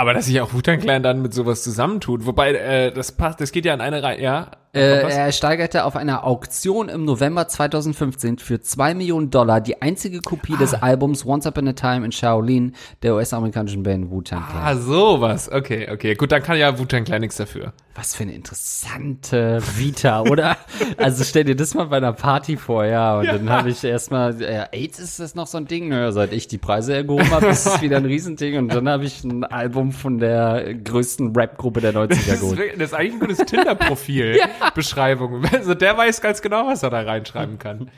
Aber 0.00 0.14
dass 0.14 0.24
sich 0.24 0.40
auch 0.40 0.54
Wu-Tang 0.54 0.80
Clan 0.80 1.02
dann 1.02 1.20
mit 1.20 1.34
sowas 1.34 1.62
zusammentut. 1.62 2.24
Wobei, 2.24 2.54
äh, 2.54 2.90
das 2.90 3.12
passt, 3.12 3.38
das 3.38 3.52
geht 3.52 3.66
ja 3.66 3.74
in 3.74 3.82
eine 3.82 4.02
Reihe, 4.02 4.22
ja? 4.22 4.50
Äh, 4.72 5.02
er 5.02 5.32
steigerte 5.32 5.84
auf 5.84 5.96
einer 5.96 6.24
Auktion 6.24 6.88
im 6.88 7.04
November 7.04 7.48
2015 7.48 8.38
für 8.38 8.60
2 8.60 8.94
Millionen 8.94 9.30
Dollar 9.30 9.60
die 9.60 9.82
einzige 9.82 10.20
Kopie 10.20 10.56
des 10.56 10.74
Albums 10.74 11.26
Once 11.26 11.44
Upon 11.46 11.66
a 11.66 11.72
Time 11.72 12.04
in 12.04 12.12
Shaolin 12.12 12.76
der 13.02 13.16
US-amerikanischen 13.16 13.82
Band 13.82 14.10
Wu-Tang 14.10 14.44
Clan. 14.48 14.62
Ah, 14.62 14.76
sowas. 14.76 15.50
Okay, 15.50 15.88
okay. 15.90 16.14
Gut, 16.14 16.30
dann 16.30 16.42
kann 16.42 16.56
ja 16.56 16.78
Wu-Tang 16.78 17.02
Clan 17.04 17.20
nichts 17.20 17.36
dafür. 17.36 17.72
Was 17.96 18.14
für 18.14 18.22
eine 18.22 18.32
interessante 18.34 19.60
Vita, 19.76 20.22
oder? 20.22 20.56
also 20.96 21.24
stell 21.24 21.42
dir 21.42 21.56
das 21.56 21.74
mal 21.74 21.86
bei 21.86 21.96
einer 21.96 22.12
Party 22.12 22.56
vor, 22.56 22.84
ja. 22.84 23.18
Und 23.18 23.26
dann 23.26 23.50
habe 23.50 23.70
ich 23.70 23.82
erstmal, 23.82 24.40
äh, 24.40 24.66
AIDS 24.70 25.00
ist 25.00 25.18
das 25.18 25.34
noch 25.34 25.48
so 25.48 25.58
ein 25.58 25.66
Ding. 25.66 25.90
Ja, 25.92 26.12
seit 26.12 26.32
ich 26.32 26.46
die 26.46 26.58
Preise 26.58 26.94
erhoben 26.94 27.28
habe, 27.32 27.46
ist 27.46 27.66
es 27.66 27.82
wieder 27.82 27.96
ein 27.96 28.04
Riesending. 28.06 28.56
Und 28.58 28.72
dann 28.72 28.88
habe 28.88 29.04
ich 29.04 29.24
ein 29.24 29.42
Album 29.42 29.90
von 29.90 30.18
der 30.18 30.74
größten 30.74 31.34
Rap-Gruppe 31.34 31.80
der 31.80 31.92
90er 31.92 32.06
Das 32.06 32.18
ist, 32.18 32.40
geholt. 32.40 32.60
das 32.76 32.84
ist 32.90 32.94
eigentlich 32.94 33.14
ein 33.14 33.20
gutes 33.20 33.38
Tinder-Profil. 33.38 34.38
Beschreibung. 34.74 35.44
Also 35.52 35.74
der 35.74 35.96
weiß 35.96 36.20
ganz 36.20 36.42
genau, 36.42 36.66
was 36.66 36.82
er 36.82 36.90
da 36.90 37.00
reinschreiben 37.02 37.58
kann. 37.58 37.90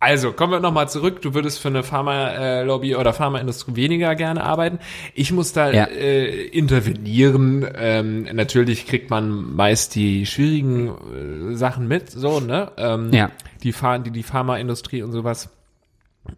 Also, 0.00 0.30
kommen 0.32 0.52
wir 0.52 0.60
nochmal 0.60 0.88
zurück. 0.88 1.22
Du 1.22 1.34
würdest 1.34 1.58
für 1.58 1.66
eine 1.66 1.82
Pharma-Lobby 1.82 2.94
oder 2.94 3.12
Pharmaindustrie 3.12 3.74
weniger 3.74 4.14
gerne 4.14 4.44
arbeiten. 4.44 4.78
Ich 5.12 5.32
muss 5.32 5.52
da 5.52 5.72
Ja. 5.72 5.84
äh, 5.86 6.46
intervenieren. 6.46 7.66
Ähm, 7.74 8.22
natürlich 8.32 8.86
kriegt 8.86 9.10
man 9.10 9.56
meist 9.56 9.96
die 9.96 10.24
schwierigen 10.24 11.50
äh, 11.52 11.56
Sachen 11.56 11.88
mit, 11.88 12.10
so, 12.10 12.38
ne? 12.38 12.70
Ähm, 12.76 13.12
Ja. 13.12 13.32
Die, 13.64 13.72
die 14.04 14.10
die 14.12 14.22
Pharmaindustrie 14.22 15.02
und 15.02 15.10
sowas 15.10 15.50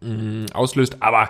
mh, 0.00 0.46
auslöst. 0.54 0.96
Aber 1.00 1.28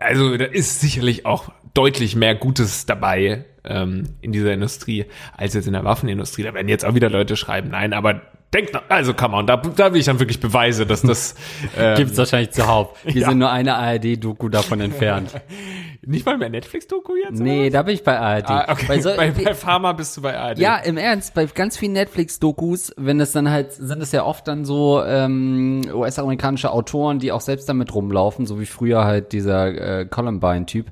also 0.00 0.36
da 0.36 0.46
ist 0.46 0.80
sicherlich 0.80 1.26
auch 1.26 1.50
deutlich 1.74 2.16
mehr 2.16 2.34
Gutes 2.34 2.86
dabei 2.86 3.44
ähm, 3.64 4.04
in 4.20 4.32
dieser 4.32 4.52
Industrie 4.52 5.06
als 5.36 5.54
jetzt 5.54 5.66
in 5.66 5.72
der 5.72 5.84
Waffenindustrie. 5.84 6.42
Da 6.42 6.54
werden 6.54 6.68
jetzt 6.68 6.84
auch 6.84 6.94
wieder 6.94 7.10
Leute 7.10 7.36
schreiben, 7.36 7.70
nein, 7.70 7.92
aber 7.92 8.20
denkt, 8.54 8.74
noch- 8.74 8.82
also 8.88 9.14
come 9.14 9.34
on, 9.36 9.46
da, 9.46 9.56
da 9.56 9.92
will 9.92 10.00
ich 10.00 10.06
dann 10.06 10.18
wirklich 10.20 10.40
Beweise, 10.40 10.84
dass 10.84 11.00
das 11.02 11.34
ähm, 11.78 11.96
Gibt's 11.96 12.18
wahrscheinlich 12.18 12.50
zuhauf. 12.50 12.98
Wir 13.04 13.22
Ja. 13.22 13.28
sind 13.30 13.38
nur 13.38 13.50
eine 13.50 13.76
ARD-Doku 13.76 14.48
davon 14.50 14.80
entfernt. 14.80 15.30
nicht 16.04 16.26
mal 16.26 16.36
mehr 16.36 16.50
Netflix-Doku 16.50 17.14
jetzt? 17.16 17.40
Nee, 17.40 17.70
da 17.70 17.82
bin 17.82 17.94
ich 17.94 18.02
bei 18.04 18.18
ARD. 18.18 18.50
Ah, 18.50 18.72
okay. 18.72 18.84
Weil 18.88 19.00
so, 19.00 19.10
bei, 19.16 19.30
bei 19.30 19.54
Pharma 19.54 19.92
bist 19.92 20.16
du 20.16 20.22
bei 20.22 20.36
ARD. 20.36 20.58
Ja, 20.58 20.76
im 20.76 20.96
Ernst, 20.98 21.32
bei 21.32 21.46
ganz 21.46 21.78
vielen 21.78 21.92
Netflix-Dokus, 21.92 22.92
wenn 22.98 23.20
es 23.20 23.32
dann 23.32 23.48
halt, 23.50 23.72
sind 23.72 24.02
es 24.02 24.12
ja 24.12 24.24
oft 24.24 24.46
dann 24.48 24.64
so 24.66 25.02
ähm, 25.02 25.82
US-amerikanische 25.92 26.70
Autoren, 26.72 27.20
die 27.20 27.32
auch 27.32 27.40
selbst 27.40 27.68
damit 27.68 27.94
rumlaufen, 27.94 28.44
so 28.46 28.60
wie 28.60 28.66
früher 28.66 29.04
halt 29.04 29.32
dieser 29.32 30.00
äh, 30.00 30.04
Columbine-Typ. 30.06 30.86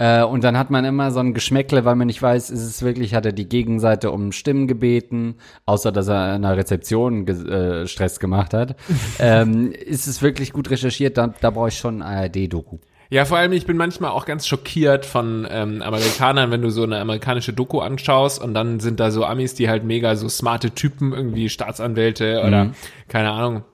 Äh, 0.00 0.22
und 0.22 0.42
dann 0.44 0.56
hat 0.56 0.70
man 0.70 0.86
immer 0.86 1.10
so 1.10 1.20
ein 1.20 1.34
Geschmäckle, 1.34 1.84
weil 1.84 1.94
man 1.94 2.06
nicht 2.06 2.22
weiß, 2.22 2.48
ist 2.48 2.64
es 2.64 2.82
wirklich, 2.82 3.14
hat 3.14 3.26
er 3.26 3.32
die 3.32 3.46
Gegenseite 3.46 4.10
um 4.10 4.32
Stimmen 4.32 4.66
gebeten, 4.66 5.34
außer 5.66 5.92
dass 5.92 6.08
er 6.08 6.36
in 6.36 6.42
der 6.42 6.56
Rezeption 6.56 7.28
äh, 7.28 7.86
Stress 7.86 8.18
gemacht 8.18 8.54
hat. 8.54 8.76
ähm, 9.18 9.72
ist 9.72 10.06
es 10.06 10.22
wirklich 10.22 10.54
gut 10.54 10.70
recherchiert, 10.70 11.18
da, 11.18 11.34
da 11.38 11.50
brauche 11.50 11.68
ich 11.68 11.76
schon 11.76 12.00
ein 12.00 12.30
ARD-Doku. 12.32 12.78
Ja, 13.10 13.26
vor 13.26 13.36
allem, 13.36 13.52
ich 13.52 13.66
bin 13.66 13.76
manchmal 13.76 14.12
auch 14.12 14.24
ganz 14.24 14.46
schockiert 14.46 15.04
von 15.04 15.46
ähm, 15.50 15.82
Amerikanern, 15.82 16.50
wenn 16.50 16.62
du 16.62 16.70
so 16.70 16.84
eine 16.84 16.98
amerikanische 16.98 17.52
Doku 17.52 17.80
anschaust 17.80 18.42
und 18.42 18.54
dann 18.54 18.80
sind 18.80 19.00
da 19.00 19.10
so 19.10 19.26
Amis, 19.26 19.54
die 19.54 19.68
halt 19.68 19.84
mega 19.84 20.16
so 20.16 20.30
smarte 20.30 20.70
Typen, 20.70 21.12
irgendwie 21.12 21.50
Staatsanwälte 21.50 22.42
oder 22.46 22.70
keine 23.08 23.32
Ahnung, 23.32 23.64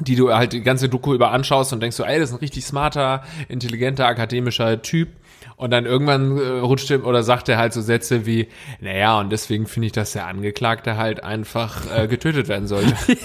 die 0.00 0.16
du 0.16 0.34
halt 0.34 0.54
die 0.54 0.62
ganze 0.62 0.88
Doku 0.88 1.14
über 1.14 1.30
anschaust 1.30 1.72
und 1.72 1.80
denkst 1.80 1.96
so, 1.96 2.04
ey, 2.04 2.18
das 2.18 2.30
ist 2.30 2.36
ein 2.36 2.40
richtig 2.40 2.64
smarter, 2.64 3.22
intelligenter, 3.48 4.06
akademischer 4.06 4.82
Typ. 4.82 5.10
Und 5.58 5.70
dann 5.72 5.84
irgendwann 5.86 6.38
äh, 6.38 6.60
rutscht 6.60 6.90
er 6.90 7.04
oder 7.04 7.22
sagt 7.22 7.48
er 7.48 7.58
halt 7.58 7.72
so 7.72 7.80
Sätze 7.82 8.24
wie, 8.26 8.48
naja, 8.80 9.18
und 9.20 9.30
deswegen 9.30 9.66
finde 9.66 9.86
ich, 9.86 9.92
dass 9.92 10.12
der 10.12 10.26
Angeklagte 10.26 10.96
halt 10.96 11.22
einfach 11.24 11.82
äh, 11.94 12.06
getötet 12.08 12.48
werden 12.48 12.66
sollte. 12.68 12.94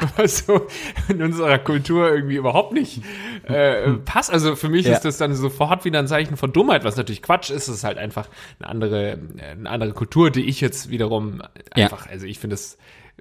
was 0.16 0.46
so 0.46 0.66
in 1.08 1.22
unserer 1.22 1.58
Kultur 1.58 2.10
irgendwie 2.10 2.36
überhaupt 2.36 2.72
nicht 2.72 3.02
äh, 3.44 3.90
passt. 4.04 4.30
Also 4.32 4.56
für 4.56 4.68
mich 4.68 4.86
Ja. 4.86 4.92
ist 4.94 5.04
das 5.04 5.18
dann 5.18 5.34
sofort 5.34 5.84
wieder 5.84 5.98
ein 5.98 6.06
Zeichen 6.06 6.36
von 6.36 6.52
Dummheit, 6.52 6.84
was 6.84 6.96
natürlich 6.96 7.22
Quatsch 7.22 7.50
ist. 7.50 7.68
Es 7.68 7.76
ist 7.76 7.84
halt 7.84 7.98
einfach 7.98 8.26
eine 8.58 8.68
andere, 8.68 9.18
eine 9.40 9.68
andere 9.68 9.92
Kultur, 9.92 10.30
die 10.30 10.46
ich 10.46 10.60
jetzt 10.60 10.90
wiederum 10.90 11.42
Ja. 11.76 11.84
einfach, 11.84 12.06
also 12.08 12.26
ich 12.26 12.38
finde 12.38 12.54
es, 12.54 12.78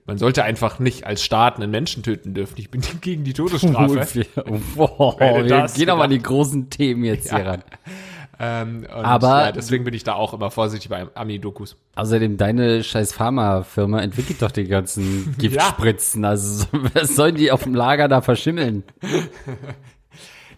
man 0.10 0.18
sollte 0.18 0.44
einfach 0.44 0.80
nicht 0.80 1.06
als 1.06 1.24
Staat 1.24 1.58
einen 1.58 1.70
Menschen 1.72 2.02
töten 2.04 2.34
dürfen. 2.34 2.56
Ich 2.58 2.70
bin 2.72 2.82
gegen 3.02 3.24
die 3.24 3.34
Todesstrafe. 3.34 4.00
Hätte 4.02 4.26
wir 4.36 5.68
gehen 5.76 5.90
aber 5.90 6.04
an 6.04 6.10
die 6.10 6.20
großen 6.24 6.70
Themen 6.70 7.04
jetzt 7.06 7.30
hier 7.30 7.40
Ja. 7.40 7.50
ran. 7.52 7.64
ähm, 8.40 8.88
Aber- 8.92 9.46
ja, 9.46 9.52
deswegen 9.52 9.84
bin 9.84 9.94
ich 9.94 10.04
da 10.04 10.14
auch 10.16 10.34
immer 10.34 10.50
vorsichtig 10.50 10.90
bei 10.90 11.06
Ami-Dokus. 11.14 11.76
Außerdem, 11.96 12.38
deine 12.38 12.84
scheiß 12.84 13.14
Pharmafirma 13.14 14.00
entwickelt 14.02 14.42
doch 14.42 14.52
die 14.52 14.64
ganzen 14.66 15.36
Giftspritzen. 15.38 16.26
Also, 16.26 16.66
was 16.94 17.16
sollen 17.16 17.36
die 17.36 17.52
auf 17.52 17.64
dem 17.64 17.76
Lager 17.76 18.08
da 18.08 18.22
verschimmeln? 18.22 18.84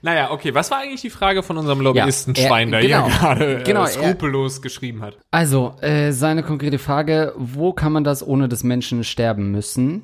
Naja, 0.04 0.32
okay, 0.32 0.54
was 0.56 0.72
war 0.72 0.80
eigentlich 0.80 1.02
die 1.02 1.10
Frage 1.12 1.44
von 1.44 1.58
unserem 1.58 1.82
Lobbyisten 1.82 2.34
er- 2.36 2.48
Schwein, 2.48 2.72
der 2.72 2.82
genau. 2.82 3.06
hier 3.08 3.18
gerade 3.20 3.60
äh, 3.62 3.64
Genau, 3.64 3.82
er- 3.82 3.88
skrupellos 3.88 4.62
geschrieben 4.62 5.02
hat? 5.02 5.18
Also, 5.30 5.76
äh, 5.82 6.12
seine 6.12 6.42
konkrete 6.44 6.80
Frage, 6.80 7.34
wo 7.38 7.72
kann 7.74 7.92
man 7.92 8.04
das 8.04 8.26
ohne 8.26 8.50
dass 8.50 8.64
Menschen 8.64 9.04
sterben 9.04 9.52
müssen? 9.52 10.02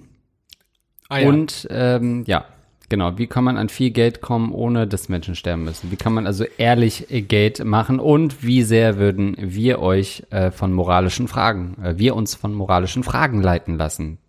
Ah, 1.09 1.19
ja. 1.19 1.27
Und, 1.29 1.67
ähm, 1.71 2.23
ja, 2.27 2.45
Genau, 2.89 3.17
wie 3.17 3.27
kann 3.27 3.43
man 3.43 3.57
an 3.57 3.67
viel 3.67 3.89
Geld 3.89 4.21
kommen, 4.21 4.53
ohne 4.53 4.87
dass 4.87 5.09
Menschen 5.09 5.35
sterben 5.35 5.65
müssen? 5.65 5.91
Wie 5.91 5.97
kann 5.97 6.13
man 6.13 6.25
also 6.25 6.45
ehrlich 6.57 7.11
äh, 7.11 7.21
Geld 7.21 7.65
machen 7.65 7.99
und 7.99 8.43
wie 8.45 8.63
sehr 8.63 8.97
würden 8.97 9.35
wir 9.37 9.79
euch 9.81 10.23
äh, 10.29 10.51
von 10.51 10.71
moralischen 10.71 11.27
Fragen, 11.27 11.75
äh, 11.83 11.97
wir 11.97 12.15
uns 12.15 12.35
von 12.35 12.53
moralischen 12.53 13.03
Fragen 13.03 13.41
leiten 13.41 13.77
lassen? 13.77 14.19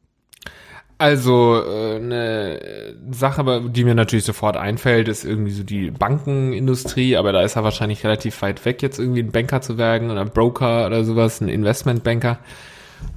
Also 1.00 1.62
äh, 1.64 1.96
eine 1.96 2.96
Sache, 3.12 3.62
die 3.70 3.84
mir 3.84 3.94
natürlich 3.94 4.24
sofort 4.24 4.56
einfällt, 4.56 5.06
ist 5.06 5.24
irgendwie 5.24 5.52
so 5.52 5.62
die 5.62 5.92
Bankenindustrie, 5.92 7.16
aber 7.16 7.30
da 7.30 7.42
ist 7.42 7.54
er 7.54 7.62
wahrscheinlich 7.62 8.02
relativ 8.02 8.42
weit 8.42 8.64
weg, 8.64 8.82
jetzt 8.82 8.98
irgendwie 8.98 9.22
ein 9.22 9.30
Banker 9.30 9.60
zu 9.60 9.78
werden 9.78 10.10
oder 10.10 10.22
ein 10.22 10.30
Broker 10.30 10.86
oder 10.86 11.04
sowas, 11.04 11.40
ein 11.40 11.48
Investmentbanker. 11.48 12.40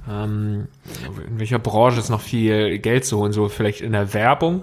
Ähm, 0.08 0.68
in 1.28 1.40
welcher 1.40 1.58
Branche 1.58 1.98
ist 1.98 2.08
noch 2.08 2.20
viel 2.20 2.78
Geld 2.78 3.04
zu 3.04 3.18
holen? 3.18 3.32
So 3.32 3.48
vielleicht 3.48 3.80
in 3.80 3.92
der 3.92 4.14
Werbung. 4.14 4.62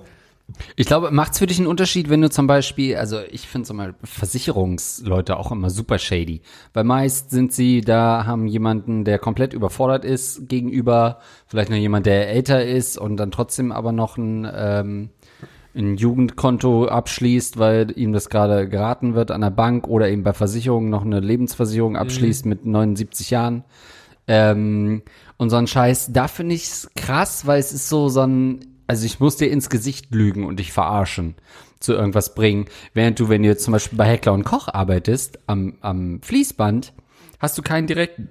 Ich 0.75 0.87
glaube, 0.87 1.11
macht's 1.11 1.39
für 1.39 1.47
dich 1.47 1.57
einen 1.57 1.67
Unterschied, 1.67 2.09
wenn 2.09 2.21
du 2.21 2.29
zum 2.29 2.47
Beispiel, 2.47 2.95
also 2.95 3.19
ich 3.29 3.47
finde 3.47 3.67
zum 3.67 3.77
Beispiel 3.77 3.95
Versicherungsleute 4.03 5.37
auch 5.37 5.51
immer 5.51 5.69
super 5.69 5.97
shady, 5.97 6.41
weil 6.73 6.83
meist 6.83 7.29
sind 7.31 7.53
sie 7.53 7.81
da, 7.81 8.25
haben 8.25 8.47
jemanden, 8.47 9.05
der 9.05 9.19
komplett 9.19 9.53
überfordert 9.53 10.05
ist 10.05 10.49
gegenüber, 10.49 11.19
vielleicht 11.47 11.69
noch 11.69 11.77
jemand, 11.77 12.05
der 12.05 12.29
älter 12.29 12.65
ist 12.65 12.97
und 12.97 13.17
dann 13.17 13.31
trotzdem 13.31 13.71
aber 13.71 13.91
noch 13.91 14.17
ein, 14.17 14.47
ähm, 14.53 15.09
ein 15.75 15.95
Jugendkonto 15.97 16.87
abschließt, 16.87 17.57
weil 17.59 17.91
ihm 17.95 18.13
das 18.13 18.29
gerade 18.29 18.67
geraten 18.67 19.13
wird 19.13 19.31
an 19.31 19.41
der 19.41 19.51
Bank 19.51 19.87
oder 19.87 20.09
eben 20.09 20.23
bei 20.23 20.33
Versicherungen 20.33 20.89
noch 20.89 21.05
eine 21.05 21.19
Lebensversicherung 21.19 21.95
abschließt 21.95 22.45
mit 22.45 22.65
79 22.65 23.29
Jahren. 23.29 23.63
Ähm, 24.27 25.03
und 25.37 25.49
so 25.49 25.55
ein 25.55 25.67
Scheiß, 25.67 26.11
da 26.11 26.27
finde 26.27 26.55
ich's 26.55 26.89
krass, 26.95 27.47
weil 27.47 27.59
es 27.59 27.71
ist 27.71 27.89
so, 27.89 28.09
so 28.09 28.21
ein, 28.21 28.59
also 28.89 29.05
ich 29.05 29.19
muss 29.19 29.37
dir 29.37 29.51
ins 29.51 29.69
Gesicht 29.69 30.07
lügen 30.15 30.45
und 30.45 30.57
dich 30.57 30.73
verarschen, 30.73 31.35
zu 31.79 31.93
irgendwas 31.93 32.33
bringen. 32.33 32.65
Während 32.95 33.19
du, 33.19 33.29
wenn 33.29 33.43
du 33.43 33.55
zum 33.55 33.73
Beispiel 33.73 33.99
bei 33.99 34.05
Heckler 34.05 34.33
und 34.33 34.45
Koch 34.45 34.67
arbeitest, 34.67 35.37
am, 35.45 35.75
am 35.81 36.23
Fließband, 36.23 36.93
hast 37.37 37.55
du 37.55 37.61
keinen 37.61 37.85
direkten 37.85 38.29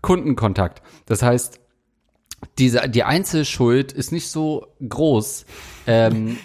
Kundenkontakt. 0.00 0.80
Das 1.04 1.22
heißt, 1.22 1.60
diese, 2.58 2.88
die 2.88 3.04
Einzelschuld 3.04 3.92
ist 3.92 4.10
nicht 4.10 4.28
so 4.28 4.68
groß. 4.88 5.44
Ähm, 5.86 6.38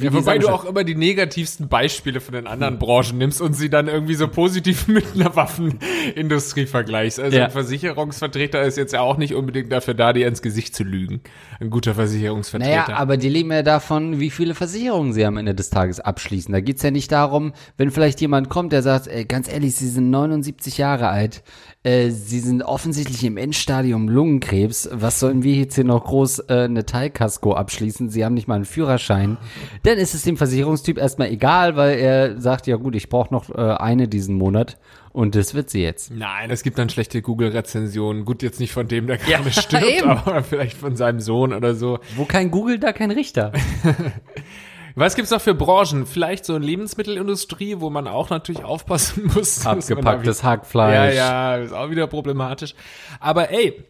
Ja, 0.00 0.12
wobei 0.12 0.38
du 0.38 0.48
auch 0.48 0.64
immer 0.64 0.84
die 0.84 0.94
negativsten 0.94 1.68
Beispiele 1.68 2.20
von 2.20 2.34
den 2.34 2.46
anderen 2.46 2.78
Branchen 2.78 3.18
nimmst 3.18 3.40
und 3.40 3.54
sie 3.54 3.70
dann 3.70 3.88
irgendwie 3.88 4.14
so 4.14 4.28
positiv 4.28 4.86
mit 4.88 5.04
einer 5.14 5.34
Waffenindustrie 5.36 6.66
vergleichst. 6.66 7.20
Also 7.20 7.36
Ja. 7.38 7.46
ein 7.46 7.50
Versicherungsvertreter 7.50 8.62
ist 8.62 8.76
jetzt 8.76 8.92
ja 8.92 9.00
auch 9.00 9.16
nicht 9.16 9.34
unbedingt 9.34 9.72
dafür 9.72 9.94
da, 9.94 10.12
dir 10.12 10.26
ins 10.28 10.42
Gesicht 10.42 10.74
zu 10.74 10.84
lügen. 10.84 11.20
Ein 11.60 11.70
guter 11.70 11.94
Versicherungsvertreter. 11.94 12.70
Naja, 12.88 12.96
aber 12.96 13.16
die 13.16 13.28
leben 13.28 13.50
ja 13.52 13.62
davon, 13.62 14.20
wie 14.20 14.30
viele 14.30 14.54
Versicherungen 14.54 15.12
sie 15.12 15.24
am 15.24 15.36
Ende 15.36 15.54
des 15.54 15.70
Tages 15.70 16.00
abschließen. 16.00 16.52
Da 16.52 16.60
geht's 16.60 16.82
ja 16.82 16.90
nicht 16.90 17.10
darum, 17.12 17.52
wenn 17.76 17.90
vielleicht 17.90 18.20
jemand 18.20 18.48
kommt, 18.48 18.72
der 18.72 18.82
sagt, 18.82 19.06
ey, 19.06 19.24
ganz 19.24 19.50
ehrlich, 19.50 19.74
sie 19.74 19.88
sind 19.88 20.10
79 20.10 20.78
Jahre 20.78 21.08
alt, 21.08 21.42
äh, 21.82 22.10
sie 22.10 22.40
sind 22.40 22.62
offensichtlich 22.62 23.24
im 23.24 23.38
Endstadium 23.38 24.08
Lungenkrebs, 24.08 24.90
was 24.92 25.18
sollen 25.18 25.42
wir 25.42 25.54
jetzt 25.54 25.76
hier 25.76 25.84
noch 25.84 26.04
groß 26.04 26.40
äh, 26.40 26.64
eine 26.64 26.84
Teilkasko 26.84 27.54
abschließen? 27.54 28.10
Sie 28.10 28.22
haben 28.22 28.34
nicht 28.34 28.48
mal 28.48 28.56
einen 28.56 28.66
Führerschein. 28.66 29.38
Dann 29.84 29.96
ist 29.96 30.14
es 30.14 30.22
dem 30.22 30.36
Versicherungstyp 30.36 30.98
erstmal 30.98 31.30
egal, 31.30 31.76
weil 31.76 31.98
er 31.98 32.38
sagt, 32.38 32.66
ja 32.66 32.76
gut, 32.76 32.94
ich 32.96 33.08
brauche 33.08 33.32
noch 33.32 33.48
äh, 33.48 33.76
eine 33.76 34.08
diesen 34.08 34.36
Monat 34.36 34.78
und 35.12 35.34
das 35.34 35.54
wird 35.54 35.70
sie 35.70 35.82
jetzt. 35.82 36.10
Nein, 36.10 36.50
es 36.50 36.62
gibt 36.62 36.78
dann 36.78 36.90
schlechte 36.90 37.22
Google-Rezensionen. 37.22 38.26
Gut, 38.26 38.42
jetzt 38.42 38.60
nicht 38.60 38.72
von 38.72 38.86
dem, 38.86 39.06
der 39.06 39.16
gerade 39.16 39.50
stirbt, 39.50 39.84
eben. 39.88 40.10
aber 40.10 40.42
vielleicht 40.42 40.76
von 40.76 40.96
seinem 40.96 41.20
Sohn 41.20 41.54
oder 41.54 41.74
so. 41.74 41.98
Wo 42.16 42.26
kein 42.26 42.50
Google, 42.50 42.78
da 42.78 42.92
kein 42.92 43.10
Richter. 43.10 43.52
Was 44.94 45.14
gibt's 45.14 45.30
noch 45.30 45.40
für 45.40 45.54
Branchen? 45.54 46.06
Vielleicht 46.06 46.44
so 46.44 46.54
eine 46.54 46.64
Lebensmittelindustrie, 46.64 47.80
wo 47.80 47.90
man 47.90 48.08
auch 48.08 48.30
natürlich 48.30 48.64
aufpassen 48.64 49.30
muss. 49.34 49.66
Abgepacktes 49.66 50.42
Hackfleisch. 50.42 51.14
Ja, 51.14 51.54
ja, 51.54 51.56
ist 51.56 51.72
auch 51.72 51.90
wieder 51.90 52.06
problematisch. 52.06 52.74
Aber 53.20 53.50
ey, 53.50 53.84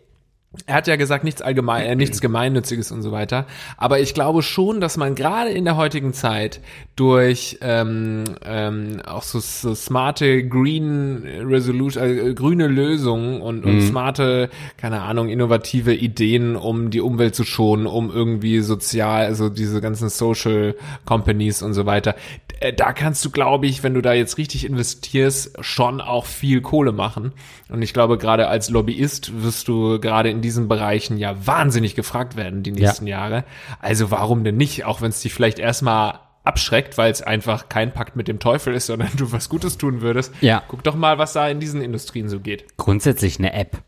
er 0.66 0.75
hat 0.75 0.88
ja 0.88 0.97
gesagt, 0.97 1.23
nichts 1.23 1.42
allgemein, 1.42 1.87
äh, 1.87 1.95
nichts 1.95 2.21
Gemeinnütziges 2.21 2.90
und 2.90 3.02
so 3.02 3.12
weiter. 3.12 3.47
Aber 3.76 4.00
ich 4.00 4.14
glaube 4.14 4.42
schon, 4.42 4.80
dass 4.80 4.97
man 4.97 5.14
gerade 5.14 5.50
in 5.50 5.64
der 5.64 5.76
heutigen 5.76 6.12
Zeit 6.12 6.61
durch 6.97 7.59
ähm, 7.61 8.25
ähm, 8.45 9.00
auch 9.07 9.23
so, 9.23 9.38
so 9.38 9.76
smarte 9.76 10.45
Green 10.49 11.23
Resolution, 11.47 12.02
äh, 12.02 12.35
grüne 12.35 12.66
Lösungen 12.66 13.40
und, 13.40 13.64
und 13.64 13.80
smarte, 13.83 14.50
keine 14.76 15.02
Ahnung, 15.02 15.28
innovative 15.28 15.95
Ideen, 15.95 16.57
um 16.57 16.90
die 16.90 17.00
Umwelt 17.00 17.37
zu 17.37 17.45
schonen, 17.45 17.87
um 17.87 18.11
irgendwie 18.11 18.59
sozial, 18.61 19.26
also 19.26 19.50
diese 19.50 19.80
ganzen 19.80 20.08
Social 20.08 20.75
Companies 21.04 21.63
und 21.63 21.75
so 21.75 21.86
weiter. 21.86 22.17
Äh, 22.60 22.73
Da 22.73 22.92
kannst 22.92 23.25
du, 23.25 23.30
glaube 23.30 23.66
ich, 23.66 23.82
wenn 23.82 23.94
du 23.94 24.02
da 24.02 24.12
jetzt 24.12 24.38
richtig 24.38 24.64
investierst, 24.64 25.64
schon 25.64 26.00
auch 26.00 26.26
viel 26.26 26.60
Kohle 26.60 26.92
machen. 26.92 27.32
Und 27.68 27.82
ich 27.82 27.92
glaube, 27.92 28.18
gerade 28.18 28.49
als 28.49 28.70
Lobbyist 28.70 29.42
wirst 29.42 29.68
du 29.68 29.99
gerade 29.99 30.30
in 30.30 30.40
diesen 30.40 30.68
Bereichen 30.68 31.16
ja 31.18 31.46
wahnsinnig 31.46 31.94
gefragt 31.94 32.36
werden 32.36 32.62
die 32.62 32.73
nächsten 32.73 33.06
Jahre. 33.06 33.44
Also 33.80 34.10
warum 34.10 34.44
denn 34.44 34.56
nicht? 34.56 34.84
Auch 34.84 35.00
wenn 35.00 35.10
es 35.10 35.20
dich 35.20 35.34
vielleicht 35.34 35.58
erstmal 35.58 36.20
abschreckt, 36.44 36.96
weil 36.96 37.10
es 37.10 37.23
einfach 37.23 37.68
kein 37.68 37.92
Pakt 37.92 38.16
mit 38.16 38.28
dem 38.28 38.38
Teufel 38.38 38.75
ist, 38.75 38.86
sondern 38.86 39.10
du 39.16 39.32
was 39.32 39.49
Gutes 39.49 39.78
tun 39.78 40.00
würdest. 40.00 40.32
Ja. 40.40 40.62
Guck 40.68 40.82
doch 40.84 40.94
mal, 40.94 41.18
was 41.18 41.32
da 41.32 41.49
in 41.49 41.60
diesen 41.60 41.82
Industrien 41.82 42.28
so 42.28 42.40
geht. 42.40 42.76
grundsätzlich 42.76 43.38
eine 43.38 43.52
App. 43.52 43.82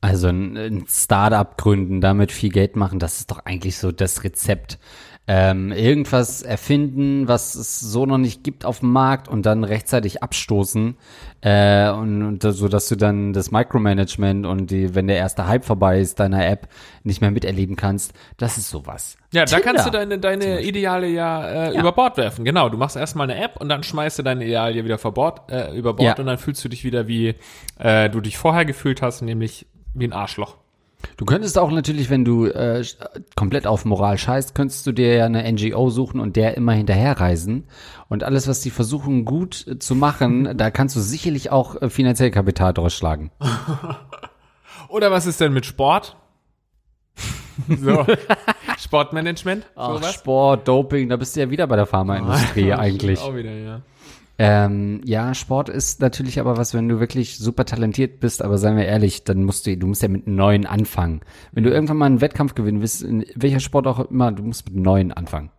Also 0.00 0.28
ein, 0.28 0.56
ein 0.56 0.84
Startup 0.88 1.56
gründen, 1.56 2.00
damit 2.00 2.30
viel 2.30 2.50
Geld 2.50 2.76
machen, 2.76 3.00
das 3.00 3.18
ist 3.18 3.32
doch 3.32 3.40
eigentlich 3.44 3.78
so 3.78 3.90
das 3.90 4.22
Rezept. 4.22 4.78
Ähm, 5.30 5.72
irgendwas 5.72 6.40
erfinden, 6.40 7.28
was 7.28 7.54
es 7.54 7.80
so 7.80 8.06
noch 8.06 8.16
nicht 8.16 8.42
gibt 8.44 8.64
auf 8.64 8.80
dem 8.80 8.92
Markt 8.92 9.28
und 9.28 9.44
dann 9.44 9.62
rechtzeitig 9.62 10.22
abstoßen 10.22 10.96
äh, 11.42 11.90
und, 11.90 12.22
und 12.22 12.42
so, 12.42 12.66
dass 12.68 12.88
du 12.88 12.96
dann 12.96 13.34
das 13.34 13.50
Micromanagement 13.50 14.46
und 14.46 14.70
die, 14.70 14.94
wenn 14.94 15.06
der 15.06 15.18
erste 15.18 15.46
Hype 15.46 15.66
vorbei 15.66 16.00
ist, 16.00 16.18
deiner 16.18 16.46
App 16.46 16.68
nicht 17.04 17.20
mehr 17.20 17.30
miterleben 17.30 17.76
kannst. 17.76 18.14
Das 18.38 18.56
ist 18.56 18.70
sowas. 18.70 19.18
Ja, 19.34 19.44
da 19.44 19.56
Tinder. 19.58 19.62
kannst 19.64 19.86
du 19.86 19.90
deine, 19.90 20.18
deine 20.18 20.62
Ideale 20.62 21.08
ja, 21.08 21.46
äh, 21.46 21.74
Ja. 21.74 21.80
über 21.80 21.92
Bord 21.92 22.16
werfen. 22.16 22.46
Genau, 22.46 22.70
du 22.70 22.78
machst 22.78 22.96
erstmal 22.96 23.30
eine 23.30 23.38
App 23.44 23.60
und 23.60 23.68
dann 23.68 23.82
schmeißt 23.82 24.18
du 24.18 24.22
deine 24.22 24.44
Ideale 24.46 24.82
wieder 24.82 24.96
vor 24.96 25.12
Bord, 25.12 25.52
äh, 25.52 25.76
über 25.76 25.92
Bord 25.92 26.06
Ja. 26.06 26.14
und 26.18 26.24
dann 26.26 26.38
fühlst 26.38 26.64
du 26.64 26.70
dich 26.70 26.84
wieder 26.84 27.06
wie 27.06 27.34
äh, 27.78 28.08
du 28.08 28.22
dich 28.22 28.38
vorher 28.38 28.64
gefühlt 28.64 29.02
hast, 29.02 29.20
nämlich 29.20 29.66
wie 29.92 30.06
ein 30.06 30.14
Arschloch. 30.14 30.56
Du 31.16 31.24
könntest 31.24 31.58
auch 31.58 31.70
natürlich, 31.70 32.10
wenn 32.10 32.24
du 32.24 32.46
äh, 32.46 32.84
komplett 33.36 33.66
auf 33.66 33.84
Moral 33.84 34.18
scheißt, 34.18 34.54
könntest 34.54 34.86
du 34.86 34.92
dir 34.92 35.14
ja 35.14 35.26
eine 35.26 35.50
NGO 35.50 35.90
suchen 35.90 36.20
und 36.20 36.36
der 36.36 36.56
immer 36.56 36.72
hinterherreisen. 36.72 37.68
Und 38.08 38.24
alles, 38.24 38.48
was 38.48 38.60
die 38.60 38.70
versuchen 38.70 39.24
gut 39.24 39.66
äh, 39.66 39.78
zu 39.78 39.94
machen, 39.94 40.52
da 40.56 40.70
kannst 40.70 40.96
du 40.96 41.00
sicherlich 41.00 41.50
auch 41.50 41.80
äh, 41.80 41.90
finanziell 41.90 42.30
Kapital 42.30 42.72
draus 42.72 42.94
schlagen. 42.94 43.30
Oder 44.88 45.10
was 45.10 45.26
ist 45.26 45.40
denn 45.40 45.52
mit 45.52 45.66
Sport? 45.66 46.16
So, 47.66 48.06
Sportmanagement, 48.78 49.66
Ach, 49.74 49.96
sowas? 49.96 50.14
Sport, 50.14 50.68
Doping, 50.68 51.08
da 51.08 51.16
bist 51.16 51.34
du 51.34 51.40
ja 51.40 51.50
wieder 51.50 51.66
bei 51.66 51.74
der 51.74 51.86
Pharmaindustrie 51.86 52.72
eigentlich. 52.72 53.18
Auch 53.18 53.34
wieder, 53.34 53.50
ja. 53.50 53.80
Ähm, 54.40 55.00
ja, 55.04 55.34
Sport 55.34 55.68
ist 55.68 56.00
natürlich 56.00 56.38
aber 56.38 56.56
was, 56.56 56.72
wenn 56.72 56.88
du 56.88 57.00
wirklich 57.00 57.38
super 57.38 57.64
talentiert 57.64 58.20
bist, 58.20 58.40
aber 58.40 58.56
seien 58.56 58.76
wir 58.76 58.86
ehrlich, 58.86 59.24
dann 59.24 59.42
musst 59.42 59.66
du, 59.66 59.76
du 59.76 59.86
musst 59.88 60.02
ja 60.02 60.08
mit 60.08 60.26
einem 60.26 60.36
neuen 60.36 60.64
anfangen. 60.64 61.22
Wenn 61.52 61.64
du 61.64 61.70
irgendwann 61.70 61.96
mal 61.96 62.06
einen 62.06 62.20
Wettkampf 62.20 62.54
gewinnen 62.54 62.80
willst, 62.80 63.02
in 63.02 63.26
welcher 63.34 63.58
Sport 63.58 63.88
auch 63.88 63.98
immer, 64.10 64.30
du 64.30 64.44
musst 64.44 64.64
mit 64.66 64.74
einem 64.74 64.84
neuen 64.84 65.12
anfangen. 65.12 65.50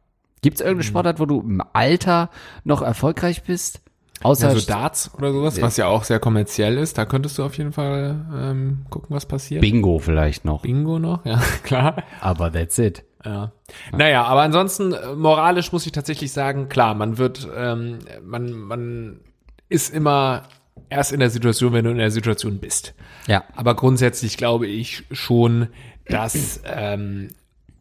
Gibt 0.41 0.55
es 0.55 0.61
irgendeine 0.61 0.83
Sportart, 0.85 1.19
wo 1.19 1.25
du 1.25 1.41
im 1.41 1.61
Alter 1.73 2.29
noch 2.63 2.81
erfolgreich 2.81 3.43
bist? 3.43 3.81
Außer 4.21 4.49
Also 4.49 4.65
Darts 4.67 5.11
oder 5.17 5.31
sowas, 5.31 5.61
was 5.61 5.77
ja 5.77 5.87
auch 5.87 6.03
sehr 6.03 6.19
kommerziell 6.19 6.77
ist, 6.77 6.97
da 6.97 7.05
könntest 7.05 7.37
du 7.37 7.43
auf 7.43 7.57
jeden 7.57 7.71
Fall 7.71 8.25
ähm, 8.33 8.85
gucken, 8.89 9.15
was 9.15 9.25
passiert. 9.25 9.61
Bingo 9.61 9.99
vielleicht 9.99 10.43
noch, 10.43 10.61
Bingo 10.63 10.99
noch, 10.99 11.25
ja, 11.25 11.41
klar. 11.63 12.03
aber 12.19 12.51
that's 12.51 12.77
it. 12.77 13.03
Ja. 13.25 13.51
Naja, 13.91 14.23
aber 14.23 14.41
ansonsten, 14.41 14.93
äh, 14.93 15.13
moralisch 15.15 15.71
muss 15.71 15.85
ich 15.85 15.91
tatsächlich 15.91 16.31
sagen, 16.31 16.69
klar, 16.69 16.95
man 16.95 17.17
wird, 17.17 17.47
ähm, 17.53 17.99
man, 18.23 18.51
man 18.53 19.19
ist 19.67 19.93
immer 19.93 20.43
erst 20.89 21.11
in 21.11 21.19
der 21.19 21.29
Situation, 21.29 21.73
wenn 21.73 21.85
du 21.85 21.91
in 21.91 21.97
der 21.97 22.11
Situation 22.11 22.59
bist. 22.59 22.93
Ja. 23.27 23.43
Aber 23.55 23.75
grundsätzlich 23.75 24.37
glaube 24.37 24.67
ich 24.67 25.03
schon, 25.11 25.67
dass 26.07 26.61
ähm, 26.65 27.29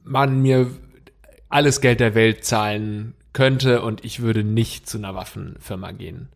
man 0.05 0.43
mir 0.43 0.71
alles 1.49 1.81
Geld 1.81 2.01
der 2.01 2.15
Welt 2.15 2.45
zahlen 2.45 3.15
könnte 3.33 3.83
und 3.83 4.05
ich 4.05 4.21
würde 4.21 4.45
nicht 4.45 4.89
zu 4.89 4.99
einer 4.99 5.15
Waffenfirma 5.15 5.93
gehen. 5.93 6.29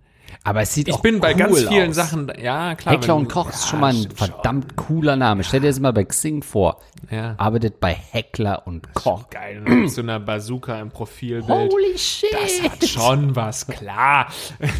Aber 0.44 0.62
es 0.62 0.74
sieht 0.74 0.88
Ich 0.88 0.94
auch 0.94 1.02
bin 1.02 1.20
bei 1.20 1.34
ganz 1.34 1.66
vielen 1.66 1.90
aus. 1.90 1.96
Sachen, 1.96 2.32
ja 2.40 2.74
klar. 2.74 2.94
Heckler 2.94 3.16
und 3.16 3.28
Koch 3.28 3.50
ist 3.50 3.64
ja, 3.64 3.68
schon 3.68 3.80
mal 3.80 3.94
ein 3.94 4.02
schon. 4.02 4.10
verdammt 4.10 4.76
cooler 4.76 5.16
Name. 5.16 5.44
Stell 5.44 5.60
dir 5.60 5.68
das 5.68 5.80
mal 5.80 5.92
bei 5.92 6.04
Xing 6.04 6.42
vor. 6.42 6.80
Ja. 7.10 7.34
Arbeitet 7.38 7.80
bei 7.80 7.92
Heckler 7.92 8.66
und 8.66 8.92
Koch. 8.94 9.30
Geil, 9.30 9.60
mit 9.60 9.90
so 9.90 10.02
einer 10.02 10.20
Bazooka 10.20 10.80
im 10.80 10.90
Profilbild. 10.90 11.72
Holy 11.72 11.98
shit. 11.98 12.32
Das 12.32 12.62
hat 12.62 12.88
schon 12.88 13.36
was, 13.36 13.66
klar. 13.66 14.32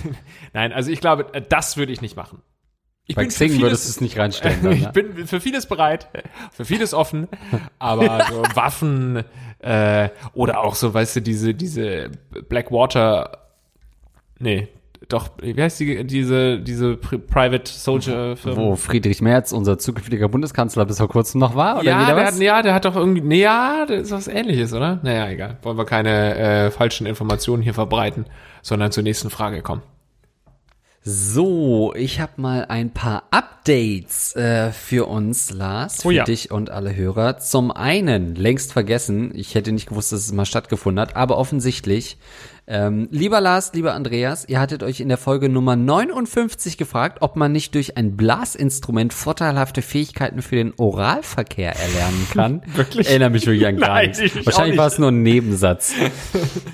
Nein, 0.52 0.72
also 0.72 0.90
ich 0.90 1.00
glaube, 1.00 1.26
das 1.48 1.76
würde 1.76 1.92
ich 1.92 2.00
nicht 2.00 2.16
machen. 2.16 2.42
Ich 3.06 3.16
Bei 3.16 3.22
bin 3.22 3.30
Xing 3.30 3.50
würdest 3.60 3.62
du 3.62 3.66
vieles, 3.66 3.88
es 3.88 4.00
nicht 4.00 4.18
reinstellen. 4.18 4.62
Dann, 4.62 4.72
ich 4.76 4.82
ne? 4.82 4.92
bin 4.92 5.26
für 5.26 5.40
vieles 5.40 5.66
bereit, 5.66 6.08
für 6.52 6.64
vieles 6.64 6.94
offen, 6.94 7.28
aber 7.78 8.24
so 8.30 8.42
Waffen 8.54 9.24
Äh, 9.62 10.10
oder 10.34 10.60
auch 10.60 10.74
so, 10.74 10.92
weißt 10.92 11.16
du, 11.16 11.22
diese, 11.22 11.54
diese 11.54 12.10
Blackwater, 12.48 13.38
nee, 14.40 14.66
doch, 15.08 15.30
wie 15.40 15.60
heißt 15.60 15.80
die, 15.80 16.04
diese, 16.06 16.58
diese 16.60 16.96
Pri 16.96 17.18
Private 17.18 17.70
Soldier 17.70 18.36
Firma? 18.36 18.56
Wo 18.60 18.76
Friedrich 18.76 19.20
Merz, 19.20 19.52
unser 19.52 19.78
zukünftiger 19.78 20.28
Bundeskanzler, 20.28 20.84
bis 20.86 20.98
vor 20.98 21.08
kurzem 21.08 21.40
noch 21.40 21.54
war? 21.54 21.76
Oder 21.76 21.84
Ja, 21.84 22.06
der 22.06 22.16
was? 22.16 22.34
hat, 22.34 22.40
ja, 22.40 22.62
der 22.62 22.74
hat 22.74 22.84
doch 22.84 22.96
irgendwie, 22.96 23.20
nee, 23.20 23.40
ja, 23.42 23.84
das 23.86 24.02
ist 24.02 24.10
was 24.12 24.28
ähnliches, 24.28 24.72
oder? 24.72 25.00
Naja, 25.02 25.28
egal. 25.30 25.58
Wollen 25.62 25.76
wir 25.78 25.84
keine 25.84 26.36
äh, 26.36 26.70
falschen 26.70 27.06
Informationen 27.06 27.62
hier 27.62 27.74
verbreiten, 27.74 28.26
sondern 28.62 28.92
zur 28.92 29.02
nächsten 29.02 29.30
Frage 29.30 29.62
kommen. 29.62 29.82
So, 31.04 31.92
ich 31.96 32.20
habe 32.20 32.40
mal 32.40 32.66
ein 32.68 32.90
paar 32.92 33.24
Updates 33.32 34.36
äh, 34.36 34.70
für 34.70 35.08
uns, 35.08 35.50
Lars, 35.52 36.02
für 36.02 36.08
Oh 36.08 36.10
ja. 36.12 36.22
dich 36.22 36.52
und 36.52 36.70
alle 36.70 36.94
Hörer. 36.94 37.38
Zum 37.38 37.72
einen, 37.72 38.36
längst 38.36 38.72
vergessen, 38.72 39.32
ich 39.34 39.56
hätte 39.56 39.72
nicht 39.72 39.88
gewusst, 39.88 40.12
dass 40.12 40.20
es 40.20 40.32
mal 40.32 40.44
stattgefunden 40.46 41.00
hat, 41.00 41.16
aber 41.16 41.38
offensichtlich. 41.38 42.18
Ähm, 42.68 43.08
lieber 43.10 43.40
Lars, 43.40 43.72
lieber 43.74 43.92
Andreas, 43.92 44.44
ihr 44.48 44.60
hattet 44.60 44.84
euch 44.84 45.00
in 45.00 45.08
der 45.08 45.18
Folge 45.18 45.48
Nummer 45.48 45.74
59 45.74 46.78
gefragt, 46.78 47.18
ob 47.20 47.34
man 47.34 47.50
nicht 47.50 47.74
durch 47.74 47.96
ein 47.96 48.16
Blasinstrument 48.16 49.12
vorteilhafte 49.12 49.82
Fähigkeiten 49.82 50.42
für 50.42 50.54
den 50.54 50.72
Oralverkehr 50.76 51.74
erlernen 51.74 52.26
kann. 52.32 52.62
Wirklich? 52.74 53.08
Erinnere 53.08 53.30
mich 53.30 53.46
wirklich 53.46 53.66
an 53.66 53.78
gar 53.78 53.88
Nein, 53.88 54.10
nichts. 54.10 54.46
Wahrscheinlich 54.46 54.72
nicht. 54.72 54.78
war 54.78 54.86
es 54.86 54.98
nur 54.98 55.10
ein 55.10 55.22
Nebensatz. 55.22 55.94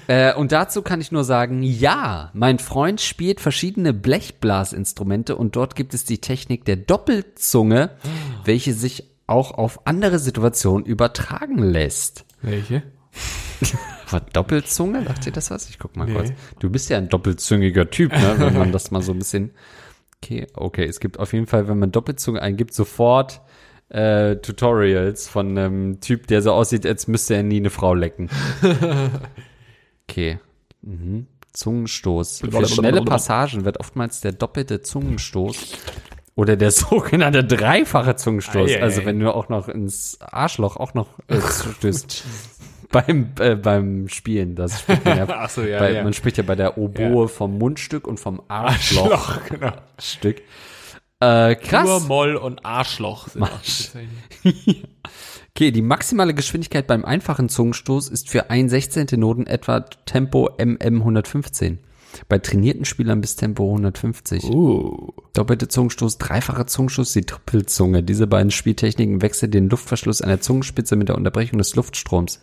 Äh, 0.07 0.35
und 0.35 0.53
dazu 0.53 0.81
kann 0.81 1.03
ich 1.03 1.13
nur 1.13 1.23
sagen, 1.23 1.63
ja, 1.63 2.31
mein 2.33 2.59
Freund 2.59 3.01
spielt 3.01 3.41
verschiedene 3.41 3.93
Blechblasinstrumente 3.93 5.37
und 5.37 5.55
dort 5.55 5.77
gibt 5.77 5.93
es 5.93 6.05
die 6.05 6.19
Technik 6.19 6.65
der 6.65 6.77
Doppelzunge, 6.77 7.91
welche 8.45 8.73
sich 8.73 9.05
auch 9.27 9.53
auf 9.53 9.87
andere 9.87 10.19
Situationen 10.19 10.87
übertragen 10.87 11.59
lässt. 11.59 12.25
Welche? 12.41 12.83
Was, 14.11 14.23
Doppelzunge? 14.33 15.05
Sagt 15.05 15.27
ihr 15.27 15.33
das 15.33 15.51
was? 15.51 15.69
Ich 15.71 15.79
guck 15.79 15.97
mal 15.97 16.07
Nee. 16.07 16.15
kurz. 16.15 16.33
Du 16.59 16.71
bist 16.71 16.89
ja 16.91 16.99
ein 16.99 17.09
doppelzüngiger 17.09 17.91
Typ, 17.91 18.13
ne? 18.13 18.35
wenn 18.39 18.55
man 18.57 18.73
das 18.73 18.91
mal 18.91 19.03
so 19.03 19.13
ein 19.13 19.19
bisschen... 19.19 19.53
Okay, 20.23 20.47
okay, 20.55 20.85
es 20.85 20.99
gibt 21.01 21.19
auf 21.19 21.33
jeden 21.33 21.47
Fall, 21.47 21.69
wenn 21.69 21.79
man 21.79 21.93
Doppelzunge 21.93 22.43
eingibt, 22.43 22.75
sofort 22.75 23.41
äh, 23.89 24.37
Tutorials 24.37 25.29
von 25.29 25.57
einem 25.57 26.01
Typ, 26.01 26.27
der 26.27 26.43
so 26.43 26.53
aussieht, 26.53 26.85
als 26.85 27.07
müsste 27.07 27.35
er 27.37 27.43
nie 27.45 27.59
eine 27.59 27.71
Frau 27.71 27.95
lecken. 27.95 28.29
Okay. 30.11 30.39
Mhm. 30.83 31.27
Zungenstoß. 31.53 32.41
Für 32.51 32.67
schnelle 32.67 33.03
Passagen 33.03 33.65
wird 33.65 33.79
oftmals 33.81 34.21
der 34.21 34.33
doppelte 34.33 34.81
Zungenstoß 34.81 35.73
oder 36.35 36.57
der 36.57 36.71
sogenannte 36.73 37.45
dreifache 37.45 38.17
Zungenstoß, 38.17 38.71
also 38.81 39.05
wenn 39.05 39.19
du 39.21 39.35
auch 39.35 39.49
noch 39.49 39.69
ins 39.69 40.19
Arschloch 40.21 40.77
auch 40.77 40.95
noch 40.95 41.19
äh, 41.29 41.41
stößt. 41.41 42.25
beim, 42.93 43.33
äh, 43.39 43.55
beim 43.55 44.09
Spielen, 44.09 44.55
das 44.55 44.81
spricht 44.81 45.05
man 45.05 45.19
ja, 45.19 45.49
so, 45.49 45.63
ja, 45.63 45.79
bei, 45.79 45.93
ja. 45.93 46.03
man 46.03 46.13
spricht 46.13 46.39
ja 46.39 46.43
bei 46.43 46.55
der 46.55 46.79
Oboe 46.79 47.29
vom 47.29 47.59
Mundstück 47.59 48.07
und 48.07 48.19
vom 48.19 48.43
Arschloch. 48.49 49.13
Arschloch, 49.13 49.47
genau. 49.49 49.73
Stück. 49.99 50.43
Äh, 51.21 51.57
krass. 51.57 51.87
Nur 51.87 52.01
Moll 52.01 52.37
und 52.37 52.65
Arschloch 52.65 53.29
sind 53.29 53.45
Bezeichnungen. 53.45 54.89
Okay, 55.55 55.73
die 55.73 55.83
maximale 55.83 56.35
Geschwindigkeit 56.35 56.87
beim 56.87 57.05
einfachen 57.05 57.49
Zungenstoß 57.49 58.09
ist 58.09 58.31
für 58.31 58.51
ein 58.51 58.69
Sechzehntel 58.69 59.19
Noten 59.19 59.47
etwa 59.47 59.81
Tempo 59.81 60.51
MM 60.57 61.01
115. 61.01 61.81
Bei 62.29 62.39
trainierten 62.39 62.85
Spielern 62.85 63.21
bis 63.21 63.37
Tempo 63.37 63.65
150. 63.65 64.45
Uh. 64.45 65.13
Doppelte 65.33 65.69
Zungenstoß, 65.69 66.19
dreifacher 66.19 66.67
Zungenstoß, 66.67 67.13
die 67.13 67.23
Trippelzunge. 67.23 68.03
Diese 68.03 68.27
beiden 68.27 68.51
Spieltechniken 68.51 69.23
wechseln 69.23 69.51
den 69.51 69.69
Luftverschluss 69.69 70.23
an 70.23 70.29
der 70.29 70.41
Zungenspitze 70.41 70.97
mit 70.97 71.09
der 71.09 71.17
Unterbrechung 71.17 71.59
des 71.59 71.75
Luftstroms. 71.77 72.41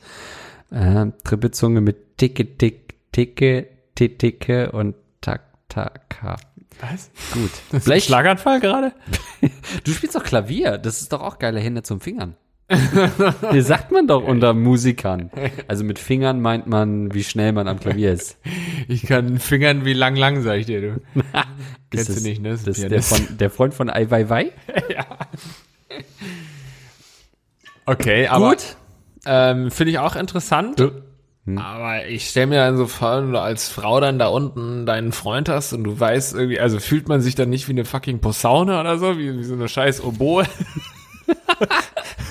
Äh, 0.72 1.08
Trippelzunge 1.24 1.82
mit 1.82 2.18
Ticke, 2.18 2.58
Tick, 2.58 2.96
Ticke, 3.12 3.68
Ticke 3.96 4.72
und 4.72 4.96
Tak, 5.22 5.42
Taka. 5.70 6.38
Was? 6.82 7.10
Gut. 7.34 7.82
Vielleicht, 7.82 8.06
Schlaganfall 8.06 8.60
gerade? 8.60 8.94
du 9.84 9.92
spielst 9.92 10.16
doch 10.16 10.24
Klavier. 10.24 10.78
Das 10.78 11.02
ist 11.02 11.12
doch 11.14 11.22
auch 11.22 11.40
geile 11.40 11.60
Hände 11.60 11.84
zum 11.84 12.00
Fingern. 12.00 12.36
Das 13.42 13.68
sagt 13.68 13.92
man 13.92 14.08
doch 14.08 14.24
unter 14.24 14.54
Musikern. 14.54 15.30
Also 15.68 15.84
mit 15.84 16.00
Fingern 16.00 16.42
meint 16.42 16.66
man, 16.68 17.14
wie 17.14 17.24
schnell 17.24 17.52
man 17.52 17.68
am 17.68 17.80
Klavier 17.80 18.12
ist. 18.12 18.38
Ich 18.88 19.04
kann 19.06 19.40
fingern 19.40 19.86
wie 19.86 19.94
lang 19.94 20.16
lang, 20.16 20.42
sag 20.42 20.60
ich 20.60 20.66
dir, 20.66 20.82
du. 20.82 21.02
Kennst 21.92 22.10
Ist 22.10 22.20
du 22.20 22.28
nicht, 22.28 22.42
ne? 22.42 22.50
Das 22.52 22.64
Das 22.64 22.78
ist 22.80 22.90
der, 22.90 23.02
von, 23.04 23.38
der 23.38 23.50
Freund 23.52 23.74
von 23.74 23.90
Ai 23.90 24.10
Weiwei? 24.10 24.52
Okay, 27.88 28.28
aber 28.28 28.50
Gut. 28.50 28.78
ähm, 29.28 29.70
finde 29.70 29.92
ich 29.92 30.00
auch 30.00 30.16
interessant. 30.16 30.80
Hm. 31.46 31.60
Aber 31.60 32.08
ich 32.08 32.28
stelle 32.30 32.48
mir 32.48 32.56
dann 32.56 32.78
so 32.78 32.88
vor, 32.88 33.22
wenn 33.22 33.32
du 33.32 33.40
als 33.40 33.70
Frau 33.70 34.00
dann 34.00 34.18
da 34.18 34.26
unten 34.28 34.88
deinen 34.88 35.12
Freund 35.12 35.50
hast 35.50 35.74
und 35.74 35.84
du 35.84 36.00
weißt 36.00 36.34
irgendwie, 36.34 36.60
also 36.60 36.80
fühlt 36.80 37.08
man 37.08 37.22
sich 37.22 37.36
dann 37.36 37.52
nicht 37.52 37.68
wie 37.68 37.74
eine 37.74 37.86
fucking 37.86 38.22
Posaune 38.22 38.80
oder 38.80 38.98
so, 38.98 39.20
wie, 39.20 39.38
wie 39.38 39.44
so 39.44 39.54
eine 39.54 39.70
scheiß 39.70 40.04
Oboe. 40.04 40.46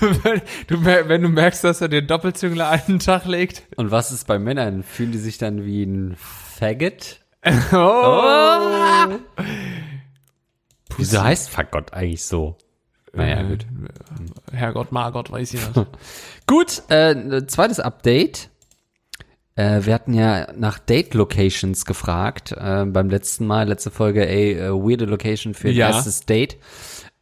Wenn, 0.00 0.42
du, 0.68 0.84
wenn 0.84 1.22
du 1.22 1.28
merkst, 1.28 1.64
dass 1.64 1.80
er 1.80 1.88
den 1.88 2.06
Doppelzüngler 2.06 2.68
einen 2.70 2.98
Tag 2.98 3.24
legt. 3.26 3.62
Und 3.76 3.90
was 3.90 4.12
ist 4.12 4.26
bei 4.26 4.38
Männern? 4.38 4.82
Fühlen 4.82 5.12
die 5.12 5.18
sich 5.18 5.38
dann 5.38 5.64
wie 5.64 5.84
ein 5.84 6.16
Faggot? 6.16 7.20
Oh. 7.72 9.18
Wieso 10.96 11.22
heißt 11.22 11.50
Fagott 11.50 11.92
eigentlich 11.92 12.24
so? 12.24 12.56
Naja, 13.12 13.40
Äh, 13.40 13.44
gut. 13.48 13.66
Herrgott, 14.52 14.92
Margott, 14.92 15.30
weiß 15.30 15.54
ich 15.54 15.60
nicht. 15.60 15.86
Gut, 16.46 16.82
äh, 16.90 17.46
zweites 17.46 17.80
Update. 17.80 18.50
Äh, 19.56 19.80
wir 19.84 19.94
hatten 19.94 20.14
ja 20.14 20.48
nach 20.56 20.78
Date 20.78 21.14
Locations 21.14 21.84
gefragt 21.84 22.52
äh, 22.52 22.84
beim 22.86 23.08
letzten 23.10 23.46
Mal, 23.46 23.68
letzte 23.68 23.90
Folge, 23.90 24.26
ey, 24.28 24.54
äh, 24.54 24.70
weirde 24.70 25.04
Location 25.04 25.54
für 25.54 25.68
ein 25.68 25.74
Ja. 25.74 25.88
erstes 25.88 26.26
Date. 26.26 26.56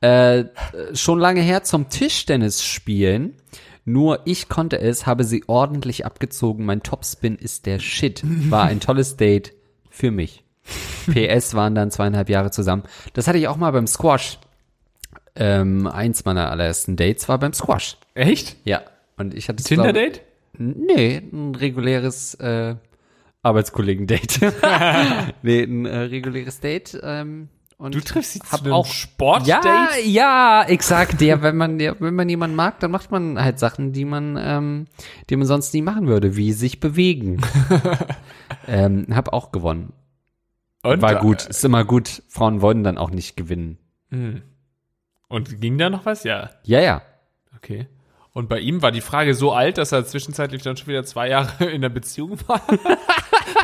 Äh, 0.03 0.47
schon 0.95 1.21
lange 1.21 1.41
her 1.41 1.63
zum 1.63 1.89
Tischtennis 1.89 2.65
spielen. 2.65 3.37
Nur 3.85 4.21
ich 4.27 4.49
konnte 4.49 4.81
es, 4.81 5.07
habe 5.07 5.25
sie 5.25 5.45
ordentlich 5.47 6.05
abgezogen. 6.05 6.65
Mein 6.65 6.83
Topspin 6.83 7.37
ist 7.37 7.67
der 7.67 7.79
Shit. 7.79 8.23
War 8.51 8.65
ein 8.65 8.81
tolles 8.81 9.17
Date 9.17 9.55
für 9.91 10.11
mich. 10.11 10.45
PS 11.07 11.55
waren 11.55 11.75
dann 11.75 11.91
zweieinhalb 11.91 12.29
Jahre 12.29 12.51
zusammen. 12.51 12.83
Das 13.13 13.27
hatte 13.27 13.39
ich 13.39 13.49
auch 13.49 13.57
mal 13.57 13.71
beim 13.71 13.87
Squash. 13.87 14.39
Ähm, 15.35 15.87
eins 15.87 16.25
meiner 16.25 16.51
allerersten 16.51 16.97
Dates 16.97 17.29
war 17.29 17.39
beim 17.39 17.53
Squash. 17.53 17.97
Echt? 18.15 18.57
Ja. 18.65 18.83
Und 19.17 19.35
ich 19.35 19.49
hatte 19.49 19.63
Tinder-Date? 19.63 20.21
Nee, 20.59 21.23
ein 21.33 21.55
reguläres 21.55 22.35
äh, 22.35 22.77
Arbeitskollegen-Date. 23.43 24.41
nee, 25.43 25.63
ein 25.63 25.87
äh, 25.87 25.99
reguläres 25.99 26.61
Date. 26.61 27.01
Ähm, 27.03 27.49
und 27.83 27.97
Du 27.97 28.01
triffst 28.01 28.35
sie 28.35 28.39
zu 28.39 28.73
auch 28.73 28.87
Sportdate? 28.87 29.67
Ja, 29.67 29.89
ja, 30.05 30.65
exakt. 30.69 31.21
Ja, 31.21 31.43
wenn 31.43 31.57
man 31.57 31.81
ja, 31.81 31.97
wenn 31.99 32.15
man 32.15 32.29
jemanden 32.29 32.55
mag, 32.55 32.79
dann 32.79 32.93
macht 32.93 33.11
man 33.11 33.43
halt 33.43 33.59
Sachen, 33.59 33.93
die 33.93 34.05
man, 34.05 34.39
ähm, 34.41 34.87
die 35.29 35.35
man 35.35 35.49
sonst 35.49 35.75
nie 35.75 35.83
machen 35.83 36.07
würde, 36.07 36.37
wie 36.37 36.53
sich 36.53 36.79
bewegen. 36.79 37.43
ähm, 38.69 39.09
hab 39.11 39.33
auch 39.33 39.51
gewonnen. 39.51 39.93
Und, 40.85 41.03
War 41.03 41.17
gut. 41.17 41.47
Ist 41.47 41.65
immer 41.65 41.85
gut. 41.85 42.23
Frauen 42.29 42.61
wollen 42.61 42.85
dann 42.85 42.99
auch 42.99 43.11
nicht 43.11 43.37
gewinnen. 43.37 43.79
Und 45.29 45.61
ging 45.61 45.77
da 45.77 45.91
noch 45.91 46.07
was? 46.07 46.23
Ja. 46.23 46.51
Ja, 46.63 46.81
ja. 46.81 47.03
Okay. 47.57 47.89
Und 48.33 48.49
bei 48.49 48.61
ihm 48.61 48.81
war 48.81 48.93
die 48.93 49.01
Frage 49.01 49.35
so 49.35 49.53
alt, 49.53 49.77
dass 49.77 49.91
er 49.91 50.05
zwischenzeitlich 50.07 50.63
dann 50.63 50.77
schon 50.77 50.87
wieder 50.87 51.05
zwei 51.05 51.29
Jahre 51.29 51.65
in 51.71 51.83
der 51.83 51.89
Beziehung 51.89 52.39
war. 52.47 52.63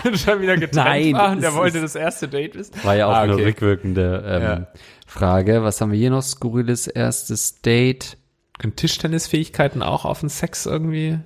schon 0.15 0.41
wieder 0.41 0.57
getrennt 0.57 0.75
Nein, 0.87 1.13
war 1.15 1.33
und 1.33 1.43
er 1.43 1.51
es 1.51 1.55
wollte 1.55 1.81
das 1.81 1.95
erste 1.95 2.29
Date 2.29 2.55
ist. 2.57 2.85
War 2.85 2.97
ja 2.97 3.07
auch 3.07 3.13
Ah, 3.13 3.21
eine 3.23 3.35
okay. 3.35 3.45
rückwirkende 3.45 4.25
ähm, 4.27 4.43
Ja. 4.43 4.67
Frage. 5.07 5.63
Was 5.63 5.81
haben 5.81 5.93
wir 5.93 5.99
hier 5.99 6.11
noch? 6.11 6.23
Skurriles 6.23 6.87
erstes 6.87 7.61
Date. 7.63 8.17
Können 8.59 8.77
Tischtennisfähigkeiten 8.77 9.83
auch 9.83 10.05
auf 10.05 10.21
den 10.21 10.29
Sex 10.29 10.67
irgendwie 10.67 11.19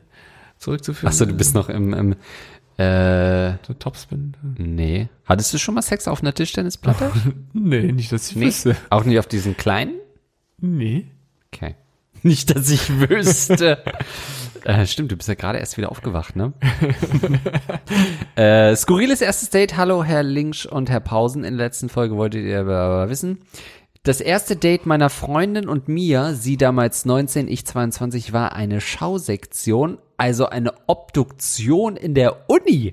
zurückzuführen? 0.59 1.09
Achso, 1.09 1.25
du 1.25 1.35
bist 1.35 1.55
noch 1.55 1.69
im, 1.69 1.93
im 1.95 2.13
äh, 2.79 3.53
So 3.67 3.75
Topspin? 3.79 4.35
nee. 4.59 5.09
Hattest 5.25 5.53
du 5.55 5.59
schon 5.59 5.75
mal 5.75 5.83
Sex 5.83 6.09
auf 6.09 6.21
einer 6.23 6.35
Tischtennisplatte? 6.35 7.11
Nee, 7.55 7.93
nicht, 7.93 8.13
dass 8.13 8.31
ich 8.31 8.37
nee. 8.37 8.47
wüsste. 8.47 8.77
Auch 8.91 9.05
nicht 9.05 9.19
auf 9.19 9.27
diesen 9.27 9.57
kleinen? 9.57 9.95
Nee. 10.59 11.07
Okay. 11.53 11.75
Nicht, 12.25 12.55
dass 12.55 12.71
ich 12.71 12.89
wüsste. 13.11 13.83
Äh, 14.65 14.87
stimmt, 14.87 15.13
du 15.13 15.17
bist 15.17 15.29
ja 15.29 15.35
gerade 15.35 15.59
erst 15.59 15.77
wieder 15.77 15.91
aufgewacht, 15.91 16.37
ne? 16.37 16.53
äh, 18.37 18.75
skurriles 18.77 19.21
erstes 19.21 19.51
Date. 19.51 19.77
Hallo, 19.77 20.05
Herr 20.05 20.23
Linksch 20.23 20.67
und 20.67 20.91
Herr 20.91 21.01
Pausen. 21.01 21.45
In 21.45 21.57
der 21.57 21.67
letzten 21.67 21.89
Folge 21.89 22.17
wolltet 22.17 22.45
ihr 22.45 22.61
aber 22.61 23.09
wissen. 23.09 23.39
Das 24.05 24.21
erste 24.21 24.57
Date 24.57 24.85
meiner 24.85 25.11
Freundin 25.11 25.69
und 25.69 25.87
mir, 25.87 26.35
sie 26.35 26.57
damals 26.57 27.05
19, 27.05 27.47
ich 27.47 27.65
22, 27.65 28.33
war 28.33 28.53
eine 28.53 28.81
Schausektion, 28.81 29.99
also 30.17 30.47
eine 30.47 30.73
Obduktion 30.89 31.97
in 31.97 32.15
der 32.15 32.51
Uni. 32.51 32.93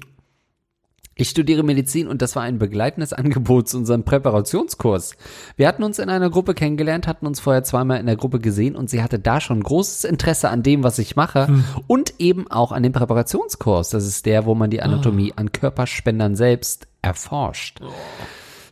Ich 1.19 1.29
studiere 1.29 1.63
Medizin 1.63 2.07
und 2.07 2.21
das 2.21 2.37
war 2.37 2.43
ein 2.43 2.59
begleitendes 2.59 3.11
Angebot 3.11 3.67
zu 3.67 3.77
unserem 3.77 4.05
Präparationskurs. 4.05 5.17
Wir 5.57 5.67
hatten 5.67 5.83
uns 5.83 5.99
in 5.99 6.09
einer 6.09 6.29
Gruppe 6.29 6.53
kennengelernt, 6.53 7.07
hatten 7.07 7.27
uns 7.27 7.41
vorher 7.41 7.65
zweimal 7.65 7.99
in 7.99 8.05
der 8.05 8.15
Gruppe 8.15 8.39
gesehen 8.39 8.73
und 8.77 8.89
sie 8.89 9.03
hatte 9.03 9.19
da 9.19 9.41
schon 9.41 9.61
großes 9.61 10.05
Interesse 10.05 10.49
an 10.49 10.63
dem, 10.63 10.81
was 10.81 10.97
ich 10.97 11.17
mache 11.17 11.47
Hm. 11.47 11.65
und 11.87 12.13
eben 12.19 12.49
auch 12.49 12.71
an 12.71 12.83
dem 12.83 12.93
Präparationskurs. 12.93 13.89
Das 13.89 14.05
ist 14.07 14.25
der, 14.25 14.45
wo 14.45 14.55
man 14.55 14.69
die 14.69 14.81
Anatomie 14.81 15.33
an 15.35 15.51
Körperspendern 15.51 16.37
selbst 16.37 16.87
erforscht. 17.01 17.81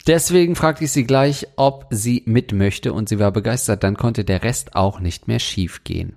Deswegen 0.07 0.55
fragte 0.55 0.85
ich 0.85 0.93
sie 0.93 1.03
gleich, 1.03 1.47
ob 1.57 1.87
sie 1.89 2.23
mit 2.25 2.53
möchte 2.53 2.93
und 2.93 3.09
sie 3.09 3.19
war 3.19 3.33
begeistert. 3.33 3.83
Dann 3.83 3.97
konnte 3.97 4.23
der 4.23 4.43
Rest 4.43 4.73
auch 4.73 5.01
nicht 5.01 5.27
mehr 5.27 5.39
schief 5.39 5.83
gehen. 5.83 6.15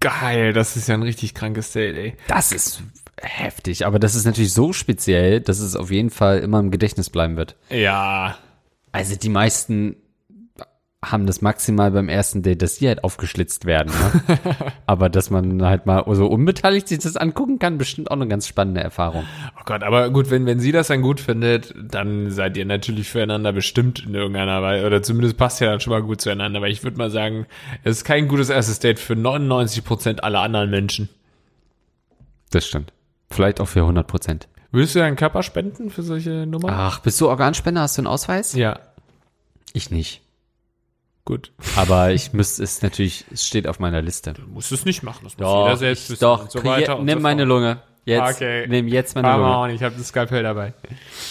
Geil, 0.00 0.54
das 0.54 0.76
ist 0.76 0.88
ja 0.88 0.94
ein 0.94 1.02
richtig 1.02 1.34
krankes 1.34 1.72
Date, 1.72 1.96
ey. 1.96 2.16
Das 2.26 2.52
ist 2.52 2.82
heftig, 3.26 3.86
aber 3.86 3.98
das 3.98 4.14
ist 4.14 4.24
natürlich 4.24 4.52
so 4.52 4.72
speziell, 4.72 5.40
dass 5.40 5.58
es 5.58 5.76
auf 5.76 5.90
jeden 5.90 6.10
Fall 6.10 6.38
immer 6.38 6.60
im 6.60 6.70
Gedächtnis 6.70 7.10
bleiben 7.10 7.36
wird. 7.36 7.56
Ja. 7.70 8.36
Also 8.92 9.16
die 9.16 9.28
meisten 9.28 9.96
haben 11.04 11.26
das 11.26 11.42
maximal 11.42 11.90
beim 11.90 12.08
ersten 12.08 12.42
Date, 12.42 12.62
dass 12.62 12.76
die 12.76 12.88
halt 12.88 13.04
aufgeschlitzt 13.04 13.64
werden. 13.64 13.92
Ne? 13.92 14.38
aber 14.86 15.08
dass 15.08 15.30
man 15.30 15.62
halt 15.62 15.86
mal 15.86 16.04
so 16.14 16.26
unbeteiligt 16.26 16.88
sich 16.88 16.98
das 16.98 17.16
angucken 17.16 17.58
kann, 17.58 17.78
bestimmt 17.78 18.10
auch 18.10 18.16
eine 18.16 18.28
ganz 18.28 18.48
spannende 18.48 18.80
Erfahrung. 18.80 19.24
Oh 19.58 19.62
Gott, 19.64 19.82
aber 19.82 20.10
gut, 20.10 20.30
wenn, 20.30 20.46
wenn 20.46 20.58
sie 20.58 20.72
das 20.72 20.88
dann 20.88 21.02
gut 21.02 21.20
findet, 21.20 21.74
dann 21.76 22.30
seid 22.30 22.56
ihr 22.56 22.64
natürlich 22.64 23.08
füreinander 23.08 23.52
bestimmt 23.52 24.04
in 24.06 24.14
irgendeiner 24.14 24.62
Weise, 24.62 24.86
oder 24.86 25.02
zumindest 25.02 25.36
passt 25.36 25.60
ihr 25.60 25.68
dann 25.68 25.80
schon 25.80 25.92
mal 25.92 26.02
gut 26.02 26.20
zueinander, 26.20 26.60
weil 26.60 26.72
ich 26.72 26.82
würde 26.82 26.98
mal 26.98 27.10
sagen, 27.10 27.46
es 27.84 27.98
ist 27.98 28.04
kein 28.04 28.28
gutes 28.28 28.48
erstes 28.48 28.78
Date 28.78 28.98
für 28.98 29.16
99 29.16 29.84
Prozent 29.84 30.24
aller 30.24 30.40
anderen 30.40 30.70
Menschen. 30.70 31.08
Das 32.50 32.66
stimmt. 32.66 32.92
Vielleicht 33.30 33.60
auch 33.60 33.68
für 33.68 33.80
100 33.80 34.06
Prozent. 34.06 34.48
Würdest 34.72 34.94
du 34.94 34.98
deinen 34.98 35.16
Körper 35.16 35.42
spenden 35.42 35.90
für 35.90 36.02
solche 36.02 36.46
Nummern? 36.46 36.72
Ach, 36.74 37.00
bist 37.00 37.20
du 37.20 37.28
Organspender? 37.28 37.80
Hast 37.82 37.96
du 37.96 38.00
einen 38.02 38.06
Ausweis? 38.08 38.54
Ja, 38.54 38.80
Ich 39.72 39.90
nicht. 39.90 40.22
gut. 41.24 41.52
Aber 41.76 42.12
ich 42.12 42.32
müsste 42.32 42.62
es 42.62 42.82
natürlich, 42.82 43.24
es 43.32 43.46
steht 43.46 43.66
auf 43.66 43.78
meiner 43.80 44.02
Liste. 44.02 44.34
Du 44.34 44.42
musst 44.42 44.70
es 44.72 44.84
nicht 44.84 45.02
machen, 45.02 45.20
das 45.24 45.36
muss 45.38 45.46
Doch, 45.48 45.64
jeder 45.66 45.76
selbst 45.76 46.10
wissen 46.10 46.20
doch, 46.20 46.42
und 46.42 46.50
so 46.50 46.62
weiter 46.64 46.98
und 46.98 47.04
nimm 47.04 47.18
so 47.18 47.22
meine. 47.22 47.44
Lunge. 47.44 47.78
Jetzt, 48.04 48.36
Okay. 48.36 48.66
nimm 48.68 48.86
jetzt 48.86 49.16
meine 49.16 49.26
Come 49.28 49.42
Lunge. 49.42 49.56
on, 49.58 49.70
ich 49.70 49.82
habe 49.82 49.96
das 49.98 50.06
Skalpell 50.08 50.44
dabei. 50.44 50.74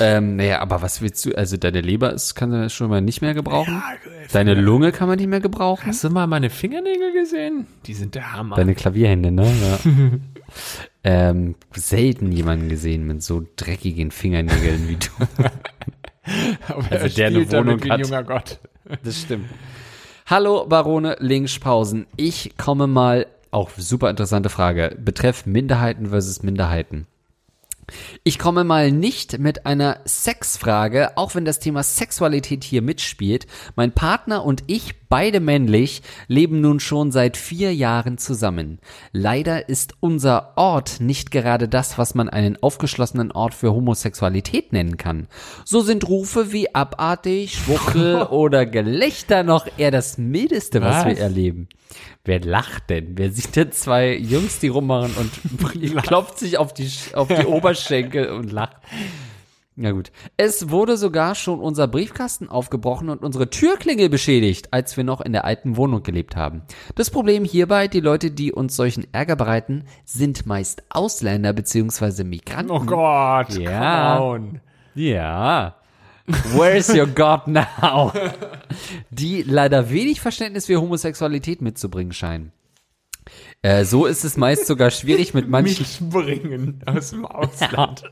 Ähm, 0.01 0.35
naja, 0.35 0.59
aber 0.59 0.81
was 0.81 1.01
willst 1.01 1.25
du? 1.25 1.33
Also 1.33 1.55
deine 1.55 1.79
Leber 1.79 2.11
ist, 2.11 2.35
kann 2.35 2.49
man 2.49 2.69
schon 2.69 2.89
mal 2.89 2.99
nicht 2.99 3.21
mehr 3.21 3.33
gebrauchen. 3.33 3.75
Ja, 3.75 4.27
Deine 4.33 4.55
Lunge 4.55 4.91
kann 4.91 5.07
man 5.07 5.17
nicht 5.17 5.29
mehr 5.29 5.39
gebrauchen. 5.39 5.85
Hast 5.87 6.03
du 6.03 6.09
mal 6.09 6.27
meine 6.27 6.49
Fingernägel 6.49 7.13
gesehen? 7.13 7.67
Die 7.85 7.93
sind 7.93 8.13
der 8.15 8.33
Hammer. 8.33 8.57
Deine 8.57 8.75
Klavierhände, 8.75 9.31
ne? 9.31 9.45
Ja. 9.45 9.79
ähm, 11.05 11.53
selten 11.75 12.31
jemanden 12.31 12.67
gesehen 12.67 13.05
mit 13.05 13.21
so 13.21 13.45
dreckigen 13.55 14.09
Fingernägeln 14.09 14.89
wie 14.89 14.95
du. 14.95 15.43
Aber 16.67 16.91
also 16.91 17.05
er 17.05 17.09
der 17.09 17.27
eine 17.27 17.51
Wohnung 17.51 17.83
wie 17.83 17.91
ein 17.91 17.99
hat. 17.99 18.07
junger 18.07 18.23
Gott. 18.23 18.59
Das 19.03 19.21
stimmt. 19.21 19.45
Hallo 20.25 20.65
Barone 20.65 21.15
Linkspausen. 21.19 22.07
Ich 22.17 22.57
komme 22.57 22.87
mal, 22.87 23.27
auch 23.51 23.69
super 23.77 24.09
interessante 24.09 24.49
Frage, 24.49 24.97
betreff 24.99 25.45
Minderheiten 25.45 26.07
versus 26.07 26.41
Minderheiten. 26.41 27.05
Ich 28.23 28.39
komme 28.39 28.63
mal 28.63 28.91
nicht 28.91 29.37
mit 29.37 29.67
einer 29.67 29.99
Sexfrage, 30.07 31.15
auch 31.17 31.35
wenn 31.35 31.45
das 31.45 31.59
Thema 31.59 31.83
Sexualität 31.83 32.63
hier 32.63 32.81
mitspielt. 32.81 33.45
Mein 33.75 33.91
Partner 33.91 34.43
und 34.43 34.63
ich, 34.65 34.95
beide 35.15 35.39
männlich, 35.39 36.01
leben 36.27 36.59
nun 36.59 36.81
schon 36.81 37.09
seit 37.09 37.37
vier 37.37 37.73
Jahren 37.73 38.17
zusammen. 38.17 38.79
Leider 39.13 39.69
ist 39.69 39.93
unser 40.01 40.57
Ort 40.57 40.99
nicht 40.99 41.31
gerade 41.31 41.69
das, 41.69 41.97
was 41.97 42.15
man 42.15 42.27
einen 42.27 42.61
aufgeschlossenen 42.61 43.31
Ort 43.31 43.53
für 43.53 43.71
Homosexualität 43.71 44.73
nennen 44.73 44.97
kann. 44.97 45.29
So 45.63 45.79
sind 45.79 46.09
Rufe 46.09 46.51
wie 46.51 46.75
abartig, 46.75 47.53
Schwuchtel 47.53 48.23
oder 48.29 48.65
Gelächter 48.65 49.43
noch 49.43 49.67
eher 49.77 49.89
das 49.89 50.17
Mildeste, 50.17 50.81
was, 50.81 50.97
Was? 50.97 51.05
wir 51.05 51.17
erleben. 51.17 51.69
Wer 52.25 52.41
lacht 52.41 52.89
denn? 52.89 53.17
Wer 53.17 53.31
sieht 53.31 53.55
denn 53.55 53.71
zwei 53.71 54.17
Jungs, 54.17 54.59
die 54.59 54.67
rummachen 54.67 55.13
und 55.15 56.03
klopft 56.03 56.39
sich 56.39 56.57
auf 56.57 56.73
die, 56.73 56.91
auf 57.13 57.29
die 57.29 57.45
Oberschenkel 57.45 58.31
und 58.31 58.51
lacht? 58.51 58.75
Ja 59.77 59.91
gut. 59.91 60.11
Es 60.37 60.69
wurde 60.69 60.95
sogar 60.95 61.35
schon 61.35 61.59
unser 61.59 61.87
Briefkasten 61.87 62.47
aufgebrochen 62.47 63.09
und 63.09 63.23
unsere 63.23 63.49
Türklingel 63.49 64.07
beschädigt, 64.07 64.69
als 64.71 64.95
wir 64.95 65.03
noch 65.03 65.19
in 65.19 65.33
der 65.33 65.43
alten 65.43 65.75
Wohnung 65.75 66.01
gelebt 66.01 66.37
haben. 66.37 66.61
Das 66.95 67.09
Problem 67.09 67.43
hierbei, 67.43 67.89
die 67.89 67.99
Leute, 67.99 68.31
die 68.31 68.53
uns 68.53 68.75
solchen 68.77 69.05
Ärger 69.11 69.35
bereiten, 69.35 69.83
sind 70.05 70.45
meist 70.45 70.83
Ausländer 70.89 71.51
bzw. 71.51 72.23
Migranten. 72.23 72.71
Oh 72.71 72.79
Gott, 72.85 73.49
Ja. 73.57 74.17
come 74.17 74.29
on. 74.29 74.61
Ja. 74.93 75.75
Where's 76.55 76.89
your 76.89 77.05
God 77.07 77.47
now? 77.47 78.11
Die 79.11 79.43
leider 79.43 79.91
wenig 79.91 80.21
Verständnis 80.21 80.65
für 80.65 80.81
Homosexualität 80.81 81.61
mitzubringen 81.61 82.13
scheinen. 82.13 82.51
Äh, 83.65 83.83
so 83.83 84.05
ist 84.05 84.23
es 84.23 84.37
meist 84.37 84.67
sogar 84.67 84.91
schwierig 84.91 85.33
mit 85.33 85.49
manchen 85.49 85.79
Mich 85.79 85.99
bringen 85.99 86.83
aus 86.85 87.09
dem 87.09 87.25
Ausland. 87.25 88.03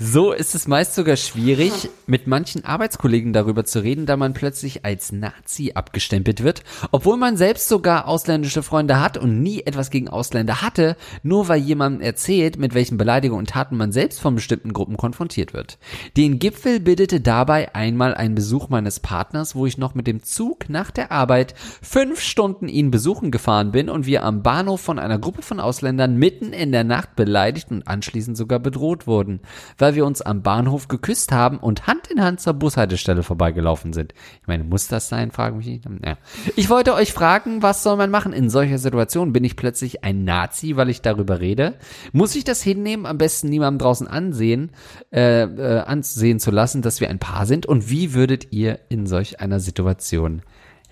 So 0.00 0.32
ist 0.32 0.56
es 0.56 0.66
meist 0.66 0.96
sogar 0.96 1.16
schwierig, 1.16 1.88
mit 2.06 2.26
manchen 2.26 2.64
Arbeitskollegen 2.64 3.32
darüber 3.32 3.64
zu 3.64 3.82
reden, 3.82 4.06
da 4.06 4.16
man 4.16 4.34
plötzlich 4.34 4.84
als 4.84 5.12
Nazi 5.12 5.72
abgestempelt 5.74 6.42
wird, 6.42 6.64
obwohl 6.90 7.16
man 7.16 7.36
selbst 7.36 7.68
sogar 7.68 8.08
ausländische 8.08 8.64
Freunde 8.64 9.00
hat 9.00 9.18
und 9.18 9.40
nie 9.40 9.60
etwas 9.60 9.90
gegen 9.90 10.08
Ausländer 10.08 10.62
hatte, 10.62 10.96
nur 11.22 11.46
weil 11.46 11.60
jemand 11.60 12.02
erzählt, 12.02 12.58
mit 12.58 12.74
welchen 12.74 12.98
Beleidigungen 12.98 13.40
und 13.40 13.50
Taten 13.50 13.76
man 13.76 13.92
selbst 13.92 14.20
von 14.20 14.34
bestimmten 14.34 14.72
Gruppen 14.72 14.96
konfrontiert 14.96 15.52
wird. 15.52 15.78
Den 16.16 16.40
Gipfel 16.40 16.80
bildete 16.80 17.20
dabei 17.20 17.72
einmal 17.74 18.14
ein 18.14 18.34
Besuch 18.34 18.68
meines 18.68 18.98
Partners, 18.98 19.54
wo 19.54 19.66
ich 19.66 19.78
noch 19.78 19.94
mit 19.94 20.08
dem 20.08 20.24
Zug 20.24 20.68
nach 20.68 20.90
der 20.90 21.12
Arbeit 21.12 21.54
fünf 21.82 22.20
Stunden 22.20 22.68
ihn 22.68 22.90
besuchen 22.90 23.30
gefahren 23.30 23.70
bin 23.70 23.88
und 23.88 24.06
wir 24.06 24.24
am 24.24 24.42
Bahnhof 24.56 24.80
von 24.80 24.98
einer 24.98 25.18
Gruppe 25.18 25.42
von 25.42 25.60
Ausländern 25.60 26.16
mitten 26.16 26.54
in 26.54 26.72
der 26.72 26.82
Nacht 26.82 27.14
beleidigt 27.14 27.70
und 27.70 27.86
anschließend 27.86 28.38
sogar 28.38 28.58
bedroht 28.58 29.06
wurden, 29.06 29.40
weil 29.76 29.96
wir 29.96 30.06
uns 30.06 30.22
am 30.22 30.40
Bahnhof 30.40 30.88
geküsst 30.88 31.30
haben 31.30 31.58
und 31.58 31.86
Hand 31.86 32.06
in 32.06 32.22
Hand 32.22 32.40
zur 32.40 32.54
Bushaltestelle 32.54 33.22
vorbeigelaufen 33.22 33.92
sind. 33.92 34.14
Ich 34.40 34.46
meine, 34.46 34.64
muss 34.64 34.88
das 34.88 35.10
sein? 35.10 35.30
Frage 35.30 35.56
mich 35.56 35.66
nicht. 35.66 35.84
Ja. 36.02 36.16
Ich 36.56 36.70
wollte 36.70 36.94
euch 36.94 37.12
fragen, 37.12 37.62
was 37.62 37.82
soll 37.82 37.98
man 37.98 38.10
machen 38.10 38.32
in 38.32 38.48
solcher 38.48 38.78
Situation? 38.78 39.34
Bin 39.34 39.44
ich 39.44 39.56
plötzlich 39.56 40.04
ein 40.04 40.24
Nazi, 40.24 40.76
weil 40.76 40.88
ich 40.88 41.02
darüber 41.02 41.40
rede? 41.40 41.74
Muss 42.12 42.34
ich 42.34 42.44
das 42.44 42.62
hinnehmen? 42.62 43.04
Am 43.04 43.18
besten 43.18 43.50
niemandem 43.50 43.80
draußen 43.80 44.06
ansehen, 44.06 44.70
äh, 45.12 45.42
äh, 45.42 45.80
ansehen 45.80 46.40
zu 46.40 46.50
lassen, 46.50 46.80
dass 46.80 47.02
wir 47.02 47.10
ein 47.10 47.18
Paar 47.18 47.44
sind? 47.44 47.66
Und 47.66 47.90
wie 47.90 48.14
würdet 48.14 48.54
ihr 48.54 48.78
in 48.88 49.06
solch 49.06 49.38
einer 49.38 49.60
Situation 49.60 50.40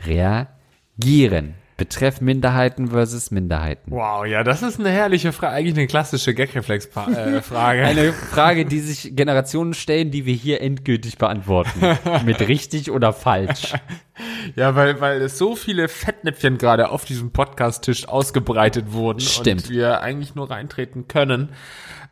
reagieren? 0.05 1.55
Betreff 1.77 2.21
Minderheiten 2.21 2.89
versus 2.89 3.33
Minderheiten. 3.33 3.91
Wow, 3.91 4.25
ja, 4.27 4.45
das 4.45 4.63
ist 4.63 4.79
eine 4.79 4.91
herrliche 4.91 5.33
Frage, 5.33 5.55
eigentlich 5.55 5.75
eine 5.77 5.87
klassische 5.89 6.33
Gagreflex-Frage. 6.33 7.17
Eine 7.85 8.13
Frage, 8.13 8.65
die 8.65 8.79
sich 8.79 9.17
Generationen 9.17 9.75
stellen, 9.75 10.13
die 10.13 10.25
wir 10.25 10.35
hier 10.35 10.61
endgültig 10.61 11.19
beantworten. 11.19 11.81
Mit 12.25 12.41
richtig 12.41 12.93
oder 12.93 13.13
falsch. 13.13 13.73
ja, 14.57 14.77
weil, 14.77 15.01
weil 15.01 15.21
es 15.23 15.37
so 15.37 15.57
viele 15.57 15.89
Fettnäpfchen 15.89 16.59
gerade 16.59 16.91
auf 16.91 17.05
diesem 17.05 17.33
Podcast-Tisch 17.33 18.07
ausgebreitet 18.07 18.93
wurden 18.93 19.21
Stimmt. 19.21 19.65
und 19.65 19.71
wir 19.71 20.01
eigentlich 20.01 20.37
nur 20.37 20.51
reintreten 20.51 21.09
können. 21.09 21.49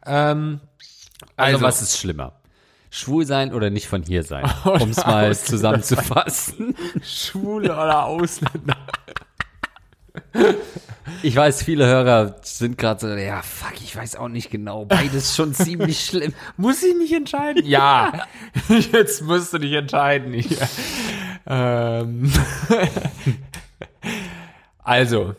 Ähm, 0.04 0.60
Also, 1.36 1.56
Also- 1.56 1.60
was 1.66 1.82
ist 1.82 1.98
schlimmer? 1.98 2.32
Schwul 2.94 3.24
sein 3.24 3.54
oder 3.54 3.70
nicht 3.70 3.86
von 3.86 4.02
hier 4.02 4.22
sein? 4.22 4.44
Um 4.64 4.90
es 4.90 4.98
mal 4.98 5.34
zusammenzufassen. 5.34 6.74
Schwule 7.02 7.72
oder 7.72 8.04
Ausländer. 8.04 8.76
Ich 11.24 11.34
weiß, 11.34 11.64
viele 11.64 11.86
Hörer 11.86 12.36
sind 12.42 12.78
gerade 12.78 13.00
so, 13.00 13.08
ja, 13.08 13.42
fuck, 13.42 13.74
ich 13.82 13.94
weiß 13.94 14.16
auch 14.16 14.28
nicht 14.28 14.50
genau. 14.50 14.84
Beides 14.84 15.34
schon 15.34 15.52
ziemlich 15.54 16.04
schlimm. 16.04 16.32
Muss 16.56 16.82
ich 16.82 16.94
mich 16.96 17.12
entscheiden? 17.12 17.66
Ja. 17.66 18.12
Jetzt 18.92 19.22
musst 19.22 19.52
du 19.52 19.58
dich 19.58 19.72
entscheiden 19.72 20.32
hier. 20.32 20.68
Ähm. 21.46 22.32
Also. 24.84 25.34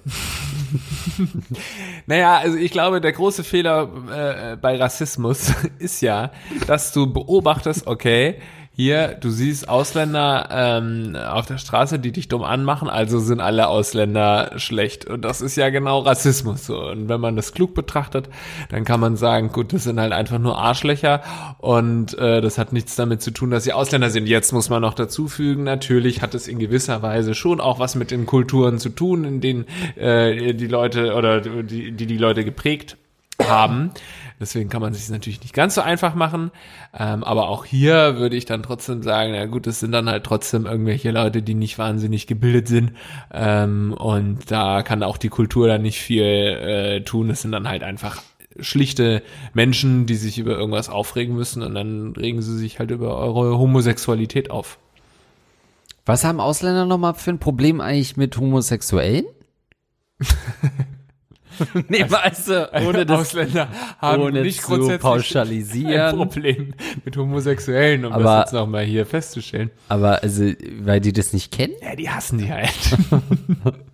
naja, 2.06 2.38
also 2.38 2.58
ich 2.58 2.72
glaube, 2.72 3.02
der 3.02 3.12
große 3.12 3.44
Fehler 3.44 4.54
äh, 4.54 4.58
bei 4.58 4.78
Rassismus 4.78 5.54
ist 5.80 6.02
ja, 6.02 6.32
dass 6.68 6.94
du 6.94 7.12
beobachtest, 7.12 7.88
okay, 7.88 8.42
hier, 8.76 9.10
du 9.20 9.30
siehst 9.30 9.70
Ausländer 9.70 10.50
ähm, 10.52 11.16
auf 11.16 11.46
der 11.46 11.60
Straße, 11.60 12.00
die 12.00 12.12
dich 12.12 12.28
dumm 12.28 12.42
anmachen, 12.42 12.90
also 12.90 13.20
sind 13.20 13.40
alle 13.40 13.68
Ausländer 13.68 14.54
schlecht. 14.56 15.06
Und 15.06 15.22
das 15.22 15.42
ist 15.42 15.56
ja 15.56 15.70
genau 15.70 16.00
Rassismus. 16.00 16.72
Und 16.72 17.08
wenn 17.08 17.22
man 17.22 17.36
das 17.36 17.54
klug 17.54 17.76
betrachtet, 17.76 18.30
dann 18.70 18.84
kann 18.84 19.00
man 19.00 19.16
sagen, 19.16 19.52
gut, 19.52 19.74
das 19.74 19.84
sind 19.84 20.00
halt 20.00 20.12
einfach 20.12 20.40
nur 20.40 20.58
Arschlöcher 20.58 21.22
und 21.60 22.18
äh, 22.18 22.42
das 22.42 22.58
hat 22.58 22.74
nichts 22.74 22.96
damit 22.96 23.22
zu 23.22 23.30
tun, 23.30 23.52
dass 23.52 23.64
sie 23.64 23.74
Ausländer 23.74 24.10
sind. 24.10 24.28
Jetzt 24.28 24.54
muss 24.54 24.70
man 24.70 24.82
noch 24.82 24.96
dazu 24.96 25.28
fügen, 25.28 25.64
natürlich 25.64 26.24
hat 26.24 26.34
es 26.34 26.48
in 26.48 26.58
gewisser 26.58 27.04
Weise 27.04 27.36
schon 27.36 27.62
auch 27.62 27.78
was 27.78 27.94
mit 27.94 28.10
den 28.10 28.26
Kulturen 28.26 28.80
zu 28.80 28.90
tun, 28.90 29.24
in 29.24 29.40
denen 29.40 29.66
äh, 29.96 30.56
die 30.56 30.68
Leute 30.68 31.14
oder 31.14 31.42
die 31.42 31.92
die, 31.92 32.08
die 32.08 32.18
Leute 32.18 32.44
geprägt 32.44 32.98
haben. 33.42 33.92
Deswegen 34.40 34.70
kann 34.70 34.82
man 34.82 34.94
sich 34.94 35.10
natürlich 35.10 35.42
nicht 35.42 35.54
ganz 35.54 35.76
so 35.76 35.82
einfach 35.82 36.16
machen. 36.16 36.52
Ähm, 36.98 37.24
aber 37.24 37.50
auch 37.50 37.66
hier 37.66 38.18
würde 38.18 38.36
ich 38.36 38.46
dann 38.46 38.64
trotzdem 38.64 39.04
sagen, 39.04 39.32
na 39.32 39.46
gut, 39.46 39.68
es 39.68 39.80
sind 39.80 39.92
dann 39.92 40.10
halt 40.10 40.24
trotzdem 40.24 40.66
irgendwelche 40.66 41.12
Leute, 41.12 41.42
die 41.42 41.56
nicht 41.56 41.78
wahnsinnig 41.78 42.28
gebildet 42.28 42.68
sind. 42.68 42.92
Ähm, 43.32 43.94
und 43.94 44.52
da 44.52 44.84
kann 44.84 45.04
auch 45.04 45.18
die 45.18 45.30
Kultur 45.30 45.68
dann 45.68 45.82
nicht 45.82 46.00
viel 46.00 46.24
äh, 46.24 47.02
tun. 47.04 47.30
Es 47.30 47.42
sind 47.42 47.52
dann 47.52 47.68
halt 47.68 47.84
einfach 47.84 48.22
schlichte 48.60 49.24
Menschen, 49.54 50.06
die 50.06 50.16
sich 50.16 50.38
über 50.38 50.52
irgendwas 50.52 50.90
aufregen 50.90 51.36
müssen 51.36 51.64
und 51.64 51.74
dann 51.74 52.14
regen 52.14 52.42
sie 52.42 52.58
sich 52.58 52.80
halt 52.80 52.92
über 52.92 53.18
eure 53.18 53.58
Homosexualität 53.58 54.52
auf. 54.52 54.78
Was 56.06 56.24
haben 56.24 56.40
Ausländer 56.40 56.86
nochmal 56.86 57.14
für 57.14 57.32
ein 57.32 57.40
Problem 57.40 57.82
eigentlich 57.82 58.18
mit 58.18 58.38
Homosexuellen? 58.38 59.26
nee, 61.88 62.06
weißt 62.10 62.48
du, 62.50 62.70
ohne 62.88 63.06
das, 63.06 63.20
Ausländer 63.20 63.68
haben 64.00 64.22
ohne 64.24 64.42
nicht 64.42 64.62
zu 64.62 64.68
grundsätzlich 64.68 64.96
ein 64.96 65.00
pauschalisieren. 65.00 66.16
Problem 66.18 66.74
mit 67.06 67.18
Homosexuellen, 67.18 68.06
um 68.06 68.14
Aber- 68.14 68.24
das 68.24 68.40
jetzt 68.46 68.54
nochmal 68.54 68.86
hier 68.86 69.06
festzustellen. 69.06 69.72
Aber 69.90 70.22
also, 70.24 70.52
weil 70.82 71.00
die 71.00 71.14
das 71.14 71.34
nicht 71.34 71.52
kennen? 71.52 71.74
Ja, 71.82 71.96
die 71.96 72.10
hassen 72.10 72.38
die 72.40 72.52
halt. 72.52 72.70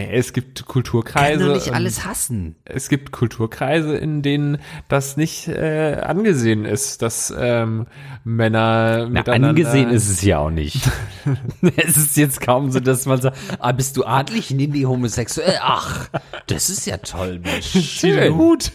nee, 0.00 0.10
es 0.12 0.32
gibt 0.32 0.60
Kann 0.60 0.68
Kulturkreise. 0.68 1.46
doch 1.46 1.54
nicht 1.54 1.72
alles 1.72 2.04
hassen. 2.04 2.56
Es 2.64 2.88
gibt 2.88 3.12
Kulturkreise, 3.12 3.96
in 3.96 4.22
denen 4.22 4.58
das 4.88 5.16
nicht 5.16 5.48
äh, 5.48 6.00
angesehen 6.02 6.64
ist, 6.64 7.02
dass 7.02 7.32
ähm, 7.36 7.86
Männer 8.24 9.04
Na, 9.04 9.08
miteinander... 9.08 9.48
angesehen 9.50 9.90
ist 9.90 10.08
es 10.08 10.22
ja 10.22 10.38
auch 10.38 10.50
nicht. 10.50 10.88
es 11.76 11.96
ist 11.96 12.16
jetzt 12.16 12.40
kaum 12.40 12.70
so, 12.70 12.80
dass 12.80 13.06
man 13.06 13.20
sagt, 13.20 13.36
ah, 13.58 13.72
bist 13.72 13.96
du 13.96 14.04
adlig? 14.04 14.50
Nimm 14.50 14.72
die 14.72 14.86
homosexuell. 14.86 15.58
Ach, 15.60 16.08
das 16.46 16.70
ist 16.70 16.86
ja 16.86 16.96
toll, 16.98 17.40
Mensch. 17.40 18.00
Den 18.02 18.34
Hut. 18.34 18.72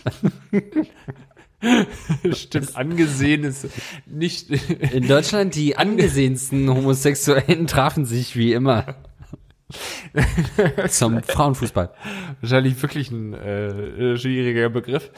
Stimmt, 2.31 2.75
angesehen 2.75 3.43
ist 3.43 3.67
nicht. 4.05 4.51
In 4.51 5.07
Deutschland, 5.07 5.55
die 5.55 5.77
angesehensten 5.77 6.69
Homosexuellen 6.69 7.65
trafen 7.65 8.05
sich 8.05 8.35
wie 8.35 8.53
immer. 8.53 8.95
Zum 10.89 11.23
Frauenfußball. 11.23 11.89
Wahrscheinlich 12.41 12.81
wirklich 12.81 13.09
ein 13.09 13.33
äh, 13.33 14.17
schwieriger 14.17 14.69
Begriff. 14.69 15.11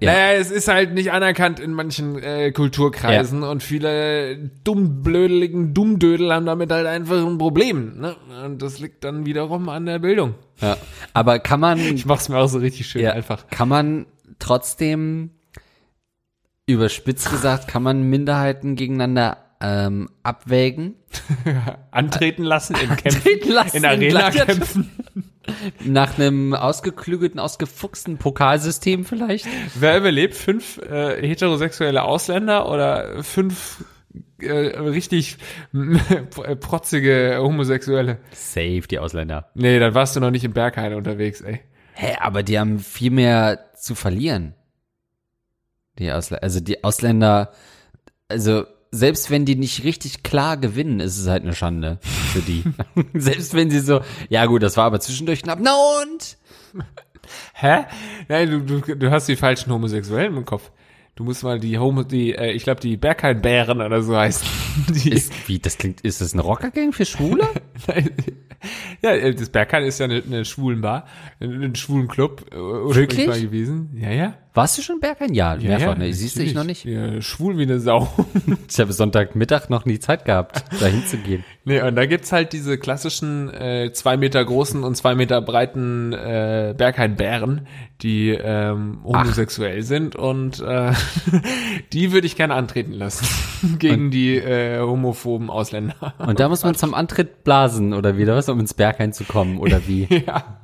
Naja, 0.00 0.38
es 0.38 0.50
ist 0.50 0.68
halt 0.68 0.94
nicht 0.94 1.12
anerkannt 1.12 1.60
in 1.60 1.72
manchen 1.72 2.18
äh, 2.22 2.50
Kulturkreisen 2.52 3.42
und 3.42 3.62
viele 3.62 4.38
dummblödeligen 4.64 5.74
Dummdödel 5.74 6.32
haben 6.32 6.46
damit 6.46 6.72
halt 6.72 6.86
einfach 6.86 7.24
ein 7.24 7.36
Problem. 7.38 8.00
Ne? 8.00 8.16
Und 8.44 8.62
das 8.62 8.78
liegt 8.78 9.04
dann 9.04 9.26
wiederum 9.26 9.68
an 9.68 9.86
der 9.86 9.98
Bildung. 9.98 10.34
Ja. 10.60 10.76
Aber 11.12 11.38
kann 11.38 11.60
man, 11.60 11.78
Ich 11.78 12.06
mach's 12.06 12.28
mir 12.28 12.38
auch 12.38 12.48
so 12.48 12.58
richtig 12.58 12.86
schön 12.86 13.02
ja, 13.02 13.12
einfach. 13.12 13.48
kann 13.48 13.68
man 13.68 14.06
trotzdem, 14.38 15.30
überspitzt 16.66 17.30
gesagt, 17.30 17.68
kann 17.68 17.82
man 17.82 18.08
Minderheiten 18.08 18.76
gegeneinander 18.76 19.47
ähm, 19.60 20.08
abwägen? 20.22 20.94
Antreten 21.90 22.42
lassen 22.42 22.76
in 22.76 22.96
Kämpfen, 22.96 23.50
lassen 23.50 23.76
in 23.78 23.84
Arena-Kämpfen. 23.84 24.90
Nach 25.84 26.18
einem 26.18 26.54
ausgeklügelten, 26.54 27.40
ausgefuchsten 27.40 28.18
Pokalsystem 28.18 29.04
vielleicht? 29.04 29.46
Wer 29.74 29.98
überlebt? 29.98 30.34
Fünf 30.34 30.78
äh, 30.78 31.26
heterosexuelle 31.26 32.02
Ausländer 32.02 32.70
oder 32.70 33.22
fünf 33.24 33.84
äh, 34.40 34.50
richtig 34.50 35.38
protzige 36.60 37.38
Homosexuelle? 37.40 38.18
Safe, 38.30 38.82
die 38.82 38.98
Ausländer. 38.98 39.50
Nee, 39.54 39.78
dann 39.78 39.94
warst 39.94 40.16
du 40.16 40.20
noch 40.20 40.30
nicht 40.30 40.44
im 40.44 40.52
Berghain 40.52 40.94
unterwegs, 40.94 41.40
ey. 41.40 41.60
Hä, 41.94 42.16
aber 42.20 42.42
die 42.42 42.58
haben 42.58 42.78
viel 42.78 43.10
mehr 43.10 43.72
zu 43.74 43.94
verlieren. 43.94 44.54
Die 45.98 46.12
Ausländer, 46.12 46.42
also 46.44 46.60
die 46.60 46.84
Ausländer, 46.84 47.52
also 48.28 48.66
selbst 48.90 49.30
wenn 49.30 49.44
die 49.44 49.56
nicht 49.56 49.84
richtig 49.84 50.22
klar 50.22 50.56
gewinnen, 50.56 51.00
ist 51.00 51.18
es 51.18 51.28
halt 51.28 51.42
eine 51.42 51.54
Schande 51.54 51.98
für 52.32 52.40
die. 52.40 52.64
selbst 53.14 53.54
wenn 53.54 53.70
sie 53.70 53.80
so, 53.80 54.00
ja 54.28 54.46
gut, 54.46 54.62
das 54.62 54.76
war 54.76 54.84
aber 54.84 55.00
zwischendurch 55.00 55.42
knapp. 55.42 55.58
Na 55.60 55.74
und? 56.02 56.36
Hä? 57.54 57.84
Nein, 58.28 58.50
du, 58.50 58.80
du, 58.80 58.96
du 58.96 59.10
hast 59.10 59.28
die 59.28 59.36
falschen 59.36 59.72
Homosexuellen 59.72 60.36
im 60.36 60.44
Kopf. 60.44 60.70
Du 61.18 61.24
musst 61.24 61.42
mal 61.42 61.58
die 61.58 61.76
Homo, 61.80 62.04
die, 62.04 62.32
äh, 62.32 62.52
ich 62.52 62.62
glaube, 62.62 62.80
die 62.80 62.96
Berghain-Bären 62.96 63.80
oder 63.80 64.02
so 64.02 64.16
heißen. 64.16 64.46
Die, 64.94 65.10
Ist, 65.10 65.48
wie, 65.48 65.58
das 65.58 65.76
klingt, 65.76 66.02
ist 66.02 66.20
das 66.20 66.32
eine 66.32 66.42
Rockergang 66.42 66.92
für 66.92 67.04
Schwule? 67.04 67.42
ja, 69.02 69.10
äh, 69.10 69.34
das 69.34 69.48
Berghain 69.50 69.82
ist 69.82 69.98
ja 69.98 70.04
eine, 70.04 70.22
eine 70.24 70.44
Schwulenbar, 70.44 71.06
ein, 71.40 71.60
ein 71.64 71.74
Schwulenclub. 71.74 72.46
äh, 72.52 72.56
ursprünglich 72.56 72.96
Wirklich? 72.96 73.26
Mal 73.26 73.40
gewesen. 73.40 73.98
Ja, 74.00 74.10
ja. 74.12 74.34
Warst 74.54 74.76
du 74.78 74.82
schon 74.82 74.98
Bergheim? 74.98 75.32
Ja, 75.34 75.54
ja 75.54 75.68
mehrfach. 75.68 75.86
ja, 75.86 75.94
ne? 75.94 76.12
Siehst 76.12 76.36
du, 76.36 76.42
ich 76.42 76.54
noch 76.54 76.64
nicht. 76.64 76.84
Ja, 76.84 77.20
schwul 77.20 77.58
wie 77.58 77.62
eine 77.62 77.78
Sau. 77.80 78.08
Ich 78.68 78.78
habe 78.80 78.92
Sonntagmittag 78.92 79.68
noch 79.68 79.84
nie 79.84 79.98
Zeit 79.98 80.24
gehabt, 80.24 80.64
da 80.80 80.86
hinzugehen. 80.86 81.44
Nee, 81.64 81.80
und 81.82 81.96
da 81.96 82.06
gibt's 82.06 82.32
halt 82.32 82.52
diese 82.52 82.78
klassischen 82.78 83.52
äh, 83.52 83.92
zwei 83.92 84.16
Meter 84.16 84.44
großen 84.44 84.82
und 84.84 84.96
zwei 84.96 85.14
Meter 85.14 85.40
breiten 85.42 86.12
äh, 86.12 86.74
Berghain-Bären, 86.76 87.66
die 88.02 88.30
ähm, 88.30 89.00
homosexuell 89.02 89.82
sind 89.82 90.14
und 90.14 90.60
äh, 90.60 90.92
die 91.92 92.12
würde 92.12 92.26
ich 92.26 92.36
gerne 92.36 92.54
antreten 92.54 92.92
lassen 92.92 93.26
gegen 93.78 94.10
die 94.10 94.36
äh, 94.36 94.80
homophoben 94.80 95.50
Ausländer. 95.50 96.14
Und 96.18 96.38
da 96.38 96.48
muss 96.48 96.62
man 96.62 96.76
zum 96.76 96.94
Antritt 96.94 97.42
blasen 97.42 97.92
oder 97.92 98.16
wieder 98.16 98.36
was, 98.36 98.48
um 98.48 98.60
ins 98.60 98.74
Berghain 98.74 99.12
zu 99.12 99.24
kommen 99.24 99.58
oder 99.58 99.86
wie? 99.88 100.06
ja. 100.26 100.60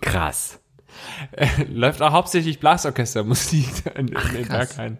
Krass. 0.00 0.60
Läuft 1.68 2.00
auch 2.00 2.12
hauptsächlich 2.12 2.60
Blasorchester-Musik 2.60 3.86
in, 3.96 4.08
in, 4.08 4.16
in 4.36 4.44
krass. 4.46 4.74
Berghain. 4.74 4.98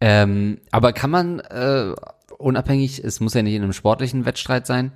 Ähm, 0.00 0.58
aber 0.70 0.92
kann 0.92 1.10
man 1.10 1.38
äh, 1.40 1.94
unabhängig, 2.38 3.02
es 3.02 3.20
muss 3.20 3.34
ja 3.34 3.42
nicht 3.42 3.54
in 3.54 3.62
einem 3.62 3.72
sportlichen 3.72 4.26
Wettstreit 4.26 4.66
sein, 4.66 4.92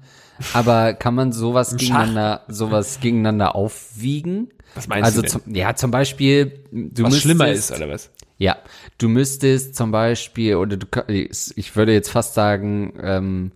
aber 0.52 0.94
kann 0.94 1.14
man 1.14 1.32
sowas 1.32 1.76
gegeneinander, 1.76 2.42
sowas 2.48 3.00
gegeneinander 3.00 3.54
aufwiegen? 3.54 4.50
Was 4.74 4.88
meinst 4.88 5.04
also 5.04 5.22
du? 5.22 5.28
Zum, 5.28 5.54
ja, 5.54 5.74
zum 5.74 5.90
Beispiel, 5.90 6.64
du 6.70 7.04
Was 7.04 7.12
müsstest, 7.12 7.22
schlimmer 7.22 7.48
ist, 7.48 7.72
oder 7.72 7.88
was? 7.88 8.10
Ja, 8.36 8.56
du 8.98 9.08
müsstest 9.08 9.74
zum 9.74 9.90
Beispiel, 9.90 10.56
oder 10.56 10.76
du, 10.76 10.86
ich 11.08 11.76
würde 11.76 11.92
jetzt 11.92 12.10
fast 12.10 12.34
sagen, 12.34 12.92
ähm, 13.02 13.52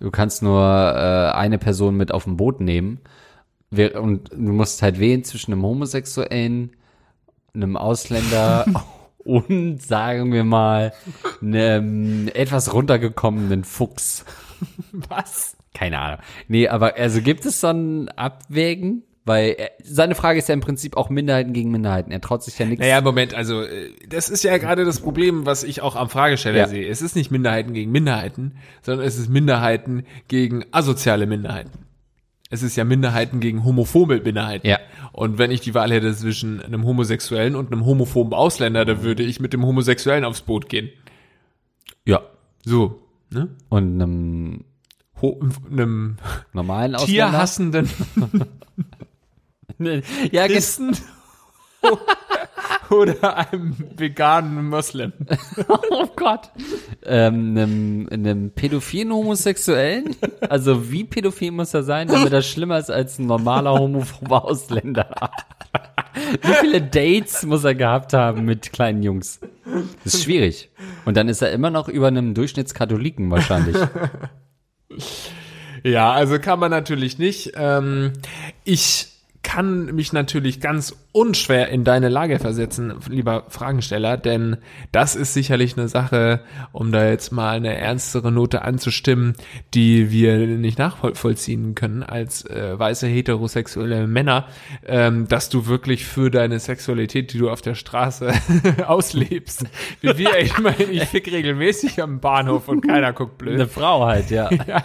du 0.00 0.10
kannst 0.10 0.42
nur 0.42 0.60
äh, 0.60 1.36
eine 1.36 1.58
Person 1.58 1.96
mit 1.96 2.12
auf 2.12 2.24
dem 2.24 2.36
Boot 2.36 2.60
nehmen 2.60 3.00
und 3.70 4.32
du 4.32 4.52
musst 4.52 4.82
halt 4.82 4.98
wählen 4.98 5.24
zwischen 5.24 5.52
einem 5.52 5.62
Homosexuellen, 5.62 6.72
einem 7.54 7.76
Ausländer 7.76 8.66
und 9.18 9.82
sagen 9.82 10.32
wir 10.32 10.44
mal 10.44 10.92
einem 11.40 12.28
etwas 12.28 12.72
runtergekommenen 12.72 13.64
Fuchs. 13.64 14.24
Was? 14.92 15.56
Keine 15.74 15.98
Ahnung. 15.98 16.18
Nee, 16.48 16.68
aber 16.68 16.96
also 16.96 17.20
gibt 17.20 17.44
es 17.44 17.60
so 17.60 17.68
ein 17.68 18.08
Abwägen? 18.10 19.02
Weil 19.26 19.54
er, 19.56 19.70
seine 19.82 20.14
Frage 20.14 20.38
ist 20.38 20.48
ja 20.50 20.54
im 20.54 20.60
Prinzip 20.60 20.98
auch 20.98 21.08
Minderheiten 21.08 21.54
gegen 21.54 21.70
Minderheiten. 21.70 22.10
Er 22.12 22.20
traut 22.20 22.42
sich 22.42 22.58
ja 22.58 22.66
nichts. 22.66 22.80
Naja, 22.82 23.00
Moment, 23.00 23.32
also 23.32 23.62
äh, 23.62 23.90
das 24.06 24.28
ist 24.28 24.44
ja 24.44 24.58
gerade 24.58 24.84
das 24.84 25.00
Problem, 25.00 25.46
was 25.46 25.64
ich 25.64 25.80
auch 25.80 25.96
am 25.96 26.10
Fragesteller 26.10 26.58
Ja. 26.58 26.68
sehe. 26.68 26.86
Es 26.86 27.00
ist 27.00 27.16
nicht 27.16 27.30
Minderheiten 27.30 27.72
gegen 27.72 27.90
Minderheiten, 27.90 28.56
sondern 28.82 29.06
es 29.06 29.18
ist 29.18 29.30
Minderheiten 29.30 30.04
gegen 30.28 30.66
asoziale 30.72 31.26
Minderheiten. 31.26 31.70
Es 32.50 32.62
ist 32.62 32.76
ja 32.76 32.84
Minderheiten 32.84 33.40
gegen 33.40 33.64
homophobe 33.64 34.20
Minderheiten. 34.20 34.66
Ja. 34.66 34.78
Und 35.12 35.38
wenn 35.38 35.50
ich 35.50 35.62
die 35.62 35.72
Wahl 35.72 35.90
hätte 35.90 36.14
zwischen 36.14 36.60
einem 36.60 36.84
Homosexuellen 36.84 37.56
und 37.56 37.72
einem 37.72 37.86
homophoben 37.86 38.34
Ausländer, 38.34 38.84
dann 38.84 39.02
würde 39.02 39.22
ich 39.22 39.40
mit 39.40 39.54
dem 39.54 39.64
Homosexuellen 39.64 40.26
aufs 40.26 40.42
Boot 40.42 40.68
gehen. 40.68 40.90
Ja. 42.04 42.20
So, 42.62 43.00
ne? 43.30 43.48
Und 43.70 43.94
einem 44.02 44.64
einem 45.70 46.16
normalen 46.52 46.94
Ausländer. 46.94 47.30
tierhassenden 47.30 47.88
Ja, 50.30 50.46
Christen 50.46 50.96
oder 52.90 53.36
einem 53.50 53.76
veganen 53.96 54.68
Moslem. 54.68 55.12
oh 55.90 56.06
Gott. 56.16 56.50
Ähm, 57.04 57.56
einem, 57.56 58.08
einem 58.10 58.50
pädophilen 58.50 59.12
Homosexuellen? 59.12 60.16
Also 60.48 60.90
wie 60.90 61.04
pädophil 61.04 61.50
muss 61.50 61.74
er 61.74 61.82
sein, 61.82 62.08
damit 62.08 62.32
er 62.32 62.42
schlimmer 62.42 62.78
ist 62.78 62.90
als 62.90 63.18
ein 63.18 63.26
normaler 63.26 63.72
homophober 63.72 64.44
Ausländer? 64.44 65.10
Wie 66.42 66.52
viele 66.60 66.80
Dates 66.80 67.44
muss 67.44 67.64
er 67.64 67.74
gehabt 67.74 68.12
haben 68.12 68.44
mit 68.44 68.72
kleinen 68.72 69.02
Jungs? 69.02 69.40
Das 70.04 70.14
ist 70.14 70.24
schwierig. 70.24 70.70
Und 71.04 71.16
dann 71.16 71.28
ist 71.28 71.42
er 71.42 71.50
immer 71.52 71.70
noch 71.70 71.88
über 71.88 72.08
einem 72.08 72.34
Durchschnittskatholiken 72.34 73.30
wahrscheinlich. 73.30 73.76
Ja, 75.82 76.12
also 76.12 76.38
kann 76.38 76.58
man 76.58 76.70
natürlich 76.70 77.18
nicht. 77.18 77.52
Ähm, 77.56 78.12
ich 78.64 79.08
kann 79.42 79.94
mich 79.94 80.12
natürlich 80.12 80.60
ganz 80.60 80.96
unschwer 81.14 81.68
in 81.68 81.84
deine 81.84 82.08
Lage 82.08 82.40
versetzen, 82.40 82.92
lieber 83.08 83.44
Fragensteller, 83.48 84.16
denn 84.16 84.56
das 84.90 85.14
ist 85.14 85.32
sicherlich 85.32 85.78
eine 85.78 85.86
Sache, 85.86 86.40
um 86.72 86.90
da 86.90 87.08
jetzt 87.08 87.30
mal 87.30 87.54
eine 87.54 87.76
ernstere 87.78 88.32
Note 88.32 88.62
anzustimmen, 88.62 89.34
die 89.74 90.10
wir 90.10 90.36
nicht 90.38 90.76
nachvollziehen 90.76 91.76
können 91.76 92.02
als 92.02 92.44
äh, 92.46 92.76
weiße 92.76 93.06
heterosexuelle 93.06 94.08
Männer, 94.08 94.48
ähm, 94.84 95.28
dass 95.28 95.50
du 95.50 95.68
wirklich 95.68 96.04
für 96.04 96.32
deine 96.32 96.58
Sexualität, 96.58 97.32
die 97.32 97.38
du 97.38 97.48
auf 97.48 97.62
der 97.62 97.76
Straße 97.76 98.32
auslebst, 98.84 99.66
wie 100.00 100.18
wir, 100.18 100.36
ich 100.40 100.58
meine, 100.58 100.82
ich 100.82 101.04
fick 101.04 101.30
regelmäßig 101.30 102.02
am 102.02 102.18
Bahnhof 102.18 102.66
und 102.66 102.80
keiner 102.80 103.12
guckt 103.12 103.38
blöd. 103.38 103.54
Eine 103.54 103.68
Frau 103.68 104.04
halt, 104.04 104.30
ja. 104.30 104.50
ja. 104.66 104.84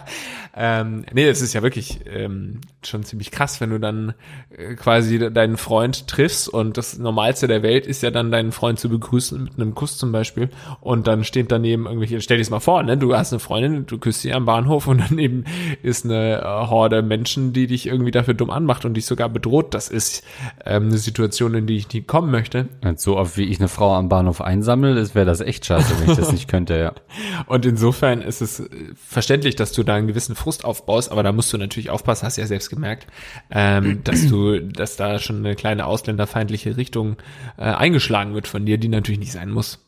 Ähm, 0.56 1.06
nee, 1.12 1.26
das 1.26 1.41
ist 1.41 1.53
ja 1.53 1.64
wirklich 1.64 2.01
ähm, 2.06 2.62
schon 2.84 3.03
ziemlich 3.03 3.32
krass, 3.32 3.62
wenn 3.62 3.72
du 3.72 3.80
dann 3.80 4.14
äh, 4.56 4.76
quasi 4.76 5.32
deinen 5.34 5.58
Freund 5.58 6.08
triffst 6.08 6.18
und 6.47 6.78
das 6.78 6.97
Normalste 6.97 7.47
der 7.47 7.63
Welt 7.63 7.86
ist 7.86 8.03
ja 8.03 8.11
dann 8.11 8.32
deinen 8.32 8.51
Freund 8.51 8.80
zu 8.80 8.89
begrüßen 8.89 9.43
mit 9.43 9.53
einem 9.55 9.76
Kuss 9.76 9.97
zum 9.97 10.11
Beispiel 10.11 10.49
und 10.82 11.07
dann 11.07 11.24
steht 11.24 11.51
daneben 11.51 11.86
irgendwelche, 11.86 12.22
stell 12.22 12.38
dir 12.38 12.43
das 12.43 12.49
mal 12.49 12.59
vor, 12.59 12.84
ne, 12.84 12.97
du 12.97 13.15
hast 13.15 13.34
eine 13.34 13.39
Freundin, 13.39 13.86
du 13.86 13.97
küsst 13.97 14.22
sie 14.22 14.34
am 14.34 14.45
Bahnhof 14.45 14.88
und 14.88 15.01
daneben 15.09 15.45
ist 15.82 16.05
eine 16.05 16.41
äh, 16.41 16.43
Horde 16.43 17.01
Menschen, 17.01 17.53
die 17.53 17.67
dich 17.67 17.88
irgendwie 17.88 18.11
dafür 18.11 18.34
dumm 18.34 18.49
anmacht 18.49 18.86
und 18.86 18.95
dich 18.95 19.05
sogar 19.05 19.30
bedroht. 19.30 19.74
Das 19.74 19.89
ist 19.89 20.24
ähm, 20.65 20.88
eine 20.88 20.97
Situation, 20.97 21.53
in 21.53 21.67
die 21.67 21.78
ich 21.78 21.91
nie 21.93 22.01
kommen 22.01 22.32
möchte. 22.32 22.67
Und 22.84 22.99
so 22.99 23.17
oft 23.17 23.38
wie 23.38 23.45
ich 23.45 23.59
eine 23.59 23.67
Frau 23.67 23.93
am 23.95 24.09
Bahnhof 24.09 24.41
einsammle, 24.41 24.95
wäre 25.15 25.26
das 25.26 25.41
echt 25.41 25.65
scheiße, 25.65 25.93
wenn 25.99 26.11
ich 26.11 26.17
das 26.17 26.32
nicht 26.32 26.47
könnte, 26.47 26.78
ja. 26.78 26.93
Und 27.47 27.65
insofern 27.65 28.22
ist 28.22 28.41
es 28.41 28.59
äh, 28.59 28.67
verständlich, 28.95 29.55
dass 29.55 29.72
du 29.72 29.84
da 29.84 29.95
einen 29.95 30.07
gewissen 30.07 30.36
Frust 30.36 30.65
aufbaust, 30.65 31.11
aber 31.11 31.24
da 31.24 31.32
musst 31.32 31.51
du 31.53 31.57
natürlich 31.57 31.89
aufpassen, 31.89 32.26
hast 32.26 32.38
ja 32.38 32.45
selbst 32.45 32.70
gemerkt, 32.70 33.07
ähm, 33.51 34.03
dass 34.03 34.28
du, 34.28 34.59
dass 34.59 34.95
da 34.95 35.20
schon 35.20 35.38
eine 35.38 35.55
kleine 35.55 35.86
ausländerfeindliche 36.10 36.78
Richtung 36.78 37.18
äh, 37.57 37.64
eingeschlagen 37.64 38.34
wird 38.34 38.47
von 38.47 38.66
dir, 38.66 38.78
die 38.78 38.88
natürlich 38.88 39.20
nicht 39.20 39.32
sein 39.32 39.51
muss. 39.51 39.86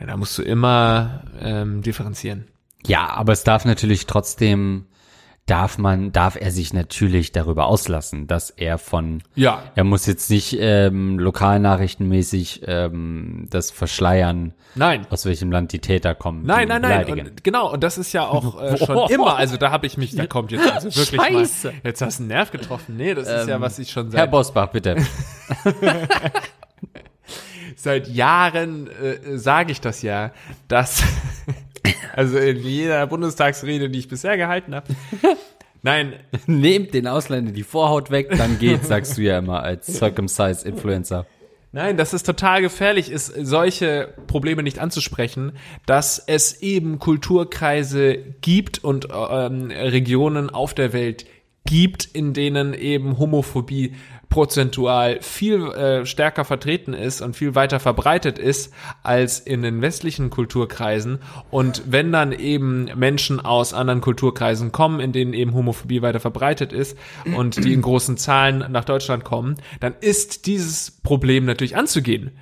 Ja, 0.00 0.06
da 0.06 0.16
musst 0.16 0.38
du 0.38 0.42
immer 0.42 1.24
ähm, 1.40 1.82
differenzieren. 1.82 2.44
Ja, 2.86 3.08
aber 3.10 3.32
es 3.32 3.44
darf 3.44 3.64
natürlich 3.64 4.06
trotzdem 4.06 4.86
darf 5.48 5.78
man, 5.78 6.12
darf 6.12 6.36
er 6.36 6.50
sich 6.50 6.72
natürlich 6.72 7.32
darüber 7.32 7.66
auslassen, 7.66 8.26
dass 8.26 8.50
er 8.50 8.78
von, 8.78 9.22
Ja. 9.34 9.62
er 9.74 9.84
muss 9.84 10.06
jetzt 10.06 10.30
nicht 10.30 10.56
ähm, 10.60 11.18
lokalnachrichtenmäßig 11.18 12.62
ähm, 12.66 13.46
das 13.50 13.70
verschleiern, 13.70 14.52
Nein. 14.74 15.06
aus 15.10 15.24
welchem 15.24 15.50
Land 15.50 15.72
die 15.72 15.78
Täter 15.80 16.14
kommen. 16.14 16.44
Nein, 16.44 16.68
nein, 16.68 16.82
nein. 16.82 17.10
Und 17.10 17.44
genau, 17.44 17.72
und 17.72 17.82
das 17.82 17.98
ist 17.98 18.12
ja 18.12 18.26
auch 18.26 18.60
äh, 18.60 18.76
schon 18.86 19.08
immer, 19.10 19.36
also 19.36 19.56
da 19.56 19.70
habe 19.70 19.86
ich 19.86 19.96
mich, 19.96 20.14
da 20.14 20.26
kommt 20.26 20.52
jetzt 20.52 20.70
also 20.70 20.94
wirklich 20.94 21.20
Scheiße. 21.20 21.66
mal, 21.68 21.74
jetzt 21.84 22.02
hast 22.02 22.18
du 22.18 22.22
einen 22.24 22.28
Nerv 22.28 22.50
getroffen. 22.50 22.96
Nee, 22.96 23.14
das 23.14 23.28
ist 23.28 23.48
ja, 23.48 23.56
Ähm, 23.56 23.60
was 23.62 23.78
ich 23.78 23.90
schon 23.90 24.10
Herr 24.10 24.20
seit, 24.20 24.30
Bosbach, 24.30 24.68
bitte. 24.68 24.96
seit 27.76 28.08
Jahren 28.08 28.88
äh, 28.88 29.38
sage 29.38 29.72
ich 29.72 29.80
das 29.80 30.02
ja, 30.02 30.32
dass, 30.68 31.02
also 32.14 32.38
in 32.38 32.58
jeder 32.58 33.06
Bundestagsrede, 33.06 33.90
die 33.90 33.98
ich 33.98 34.08
bisher 34.08 34.36
gehalten 34.36 34.74
habe, 34.74 34.86
nein, 35.82 36.14
Nehmt 36.46 36.94
den 36.94 37.06
Ausländern 37.06 37.54
die 37.54 37.62
Vorhaut 37.62 38.10
weg, 38.10 38.28
dann 38.36 38.58
geht's, 38.58 38.88
sagst 38.88 39.18
du 39.18 39.22
ja 39.22 39.38
immer 39.38 39.62
als 39.62 39.86
Circumcised 39.86 40.64
Influencer. 40.66 41.26
Nein, 41.72 41.98
dass 41.98 42.14
es 42.14 42.22
total 42.22 42.62
gefährlich 42.62 43.10
ist, 43.10 43.26
solche 43.26 44.14
Probleme 44.26 44.62
nicht 44.62 44.78
anzusprechen, 44.78 45.52
dass 45.84 46.18
es 46.18 46.62
eben 46.62 46.98
Kulturkreise 46.98 48.16
gibt 48.40 48.82
und 48.82 49.08
ähm, 49.12 49.70
Regionen 49.70 50.48
auf 50.48 50.72
der 50.72 50.94
Welt 50.94 51.26
gibt, 51.66 52.06
in 52.06 52.32
denen 52.32 52.72
eben 52.72 53.18
Homophobie 53.18 53.94
prozentual 54.28 55.18
viel 55.22 55.66
äh, 55.72 56.04
stärker 56.04 56.44
vertreten 56.44 56.92
ist 56.92 57.22
und 57.22 57.34
viel 57.34 57.54
weiter 57.54 57.80
verbreitet 57.80 58.38
ist 58.38 58.72
als 59.02 59.40
in 59.40 59.62
den 59.62 59.80
westlichen 59.80 60.28
Kulturkreisen. 60.30 61.20
Und 61.50 61.82
wenn 61.86 62.12
dann 62.12 62.32
eben 62.32 62.90
Menschen 62.94 63.40
aus 63.40 63.72
anderen 63.72 64.00
Kulturkreisen 64.00 64.70
kommen, 64.70 65.00
in 65.00 65.12
denen 65.12 65.32
eben 65.32 65.54
Homophobie 65.54 66.02
weiter 66.02 66.20
verbreitet 66.20 66.72
ist 66.72 66.96
und 67.36 67.64
die 67.64 67.72
in 67.72 67.82
großen 67.82 68.18
Zahlen 68.18 68.64
nach 68.70 68.84
Deutschland 68.84 69.24
kommen, 69.24 69.56
dann 69.80 69.94
ist 70.00 70.46
dieses 70.46 70.90
Problem 70.90 71.46
natürlich 71.46 71.76
anzugehen. 71.76 72.32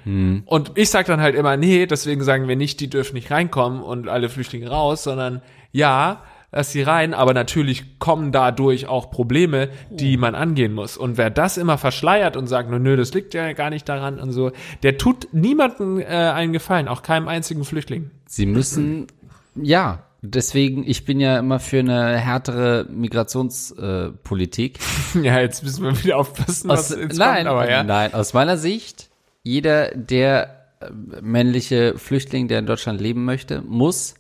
Und 0.47 0.73
ich 0.75 0.91
sage 0.91 1.07
dann 1.07 1.21
halt 1.21 1.37
immer, 1.37 1.57
nee, 1.57 1.87
deswegen 1.87 2.25
sagen 2.25 2.49
wir 2.49 2.57
nicht, 2.57 2.81
die 2.81 2.91
dürfen 2.91 3.15
nicht 3.15 3.31
reinkommen 3.31 3.83
und 3.83 4.09
alle 4.09 4.29
Flüchtlinge 4.29 4.69
raus, 4.69 5.05
sondern 5.05 5.41
ja, 5.71 6.23
lass 6.57 6.73
sie 6.73 6.83
rein, 6.83 7.13
aber 7.13 7.35
natürlich 7.35 7.99
kommen 7.99 8.33
dadurch 8.33 8.87
auch 8.87 9.11
Probleme, 9.11 9.69
die 9.91 10.17
man 10.17 10.35
angehen 10.35 10.73
muss. 10.73 10.97
Und 10.97 11.19
wer 11.19 11.29
das 11.29 11.59
immer 11.59 11.77
verschleiert 11.77 12.37
und 12.37 12.47
sagt, 12.47 12.71
nö, 12.71 12.79
nö, 12.79 12.97
das 12.97 13.13
liegt 13.13 13.35
ja 13.35 13.53
gar 13.53 13.69
nicht 13.69 13.87
daran 13.89 14.19
und 14.19 14.33
so, 14.33 14.53
der 14.83 14.97
tut 14.97 15.29
niemandem 15.33 16.01
äh, 16.01 16.07
einen 16.07 16.55
Gefallen, 16.55 16.89
auch 16.89 17.03
keinem 17.03 17.29
einzigen 17.29 17.65
Flüchtling. 17.65 18.11
Sie 18.25 18.47
müssen, 18.47 19.07
ja, 19.55 20.05
deswegen, 20.23 20.89
ich 20.89 21.05
bin 21.05 21.21
ja 21.21 21.39
immer 21.39 21.61
für 21.61 21.81
eine 21.81 22.17
härtere 22.17 22.87
Migrationspolitik. 22.89 24.79
Äh, 25.15 25.21
ja, 25.23 25.39
jetzt 25.41 25.63
müssen 25.63 25.85
wir 25.85 26.03
wieder 26.03 26.17
aufpassen, 26.17 26.71
was 26.71 26.91
aus, 26.93 26.99
jetzt 26.99 27.19
nein, 27.19 27.45
kommt, 27.45 27.49
aber 27.49 27.71
ja. 27.71 27.83
nein, 27.83 28.15
aus 28.15 28.33
meiner 28.33 28.57
Sicht, 28.57 29.11
jeder, 29.43 29.91
der 29.95 30.69
äh, 30.81 30.87
männliche 31.21 31.99
Flüchtling, 31.99 32.49
der 32.49 32.61
in 32.61 32.67
Deutschland 32.67 32.99
leben 32.99 33.27
möchte, 33.27 33.61
muss 33.61 34.15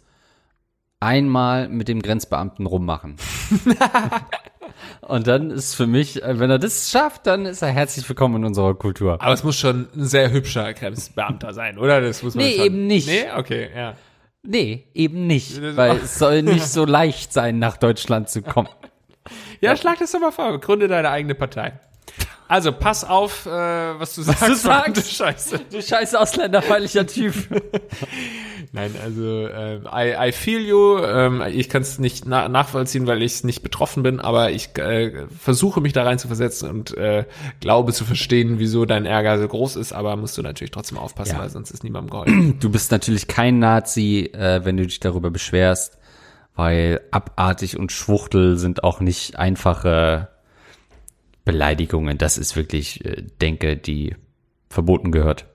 einmal 1.00 1.68
mit 1.68 1.88
dem 1.88 2.02
Grenzbeamten 2.02 2.66
rummachen. 2.66 3.16
Und 5.00 5.26
dann 5.26 5.50
ist 5.50 5.74
für 5.74 5.86
mich, 5.86 6.22
äh, 6.22 6.38
wenn 6.38 6.50
er 6.50 6.58
das 6.58 6.90
schafft, 6.90 7.26
dann 7.26 7.46
ist 7.46 7.62
er 7.62 7.68
herzlich 7.68 8.08
willkommen 8.08 8.36
in 8.36 8.44
unserer 8.44 8.74
Kultur. 8.74 9.20
Aber 9.20 9.32
es 9.32 9.44
muss 9.44 9.56
schon 9.56 9.88
ein 9.96 10.04
sehr 10.04 10.30
hübscher 10.32 10.72
Grenzbeamter 10.74 11.54
sein, 11.54 11.78
oder? 11.78 12.00
Das 12.00 12.22
muss 12.22 12.34
man 12.34 12.44
Nee, 12.44 12.56
schon. 12.56 12.64
eben 12.66 12.86
nicht. 12.86 13.06
Nee, 13.06 13.24
okay, 13.36 13.70
ja. 13.74 13.94
Nee, 14.42 14.86
eben 14.94 15.26
nicht, 15.26 15.60
weil 15.76 15.96
es 15.96 16.18
soll 16.18 16.42
nicht 16.42 16.66
so 16.68 16.84
leicht 16.84 17.32
sein, 17.32 17.58
nach 17.58 17.76
Deutschland 17.76 18.28
zu 18.28 18.42
kommen. 18.42 18.68
Ja, 19.60 19.74
schlag 19.76 19.98
das 19.98 20.12
doch 20.12 20.20
mal 20.20 20.30
vor. 20.30 20.60
Gründe 20.60 20.86
deine 20.86 21.10
eigene 21.10 21.34
Partei. 21.34 21.80
Also, 22.48 22.72
pass 22.72 23.04
auf, 23.04 23.46
äh, 23.46 23.50
was 23.50 24.14
du 24.14 24.22
sagst. 24.22 24.42
du 24.42 24.46
sagst. 24.54 24.62
verdammte 24.62 25.02
Scheiße. 25.02 25.60
Du 25.70 25.82
scheiß 25.82 26.14
ausländerfeindlicher 26.14 27.06
Typ. 27.06 27.34
Nein, 28.72 28.94
also 29.02 29.46
äh, 29.46 29.80
I, 29.92 30.28
I 30.28 30.32
feel 30.32 30.60
you. 30.60 30.98
Ähm, 30.98 31.42
ich 31.50 31.68
kann 31.68 31.82
es 31.82 31.98
nicht 31.98 32.26
na 32.26 32.48
nachvollziehen, 32.48 33.06
weil 33.06 33.22
ich 33.22 33.42
nicht 33.44 33.62
betroffen 33.62 34.02
bin, 34.02 34.20
aber 34.20 34.50
ich 34.50 34.76
äh, 34.78 35.26
versuche 35.38 35.80
mich 35.80 35.92
da 35.92 36.04
rein 36.04 36.18
zu 36.18 36.26
versetzen 36.26 36.68
und 36.70 36.96
äh, 36.96 37.24
glaube 37.60 37.92
zu 37.92 38.04
verstehen, 38.04 38.58
wieso 38.58 38.84
dein 38.84 39.06
Ärger 39.06 39.38
so 39.38 39.48
groß 39.48 39.76
ist, 39.76 39.92
aber 39.92 40.16
musst 40.16 40.36
du 40.36 40.42
natürlich 40.42 40.70
trotzdem 40.72 40.98
aufpassen, 40.98 41.36
Ja. 41.36 41.40
weil 41.42 41.50
sonst 41.50 41.70
ist 41.70 41.84
niemandem 41.84 42.10
geholfen. 42.10 42.58
Du 42.60 42.70
bist 42.70 42.90
natürlich 42.90 43.28
kein 43.28 43.58
Nazi, 43.58 44.30
äh, 44.32 44.64
wenn 44.64 44.76
du 44.76 44.86
dich 44.86 45.00
darüber 45.00 45.30
beschwerst, 45.30 45.98
weil 46.54 47.00
abartig 47.10 47.78
und 47.78 47.92
Schwuchtel 47.92 48.56
sind 48.56 48.82
auch 48.84 49.00
nicht 49.00 49.38
einfache 49.38 50.28
Beleidigungen. 51.46 52.18
Das 52.18 52.36
ist 52.36 52.56
wirklich 52.56 53.02
äh, 53.06 53.22
Denke, 53.40 53.78
die 53.78 54.14
verboten 54.68 55.10
gehört. 55.12 55.46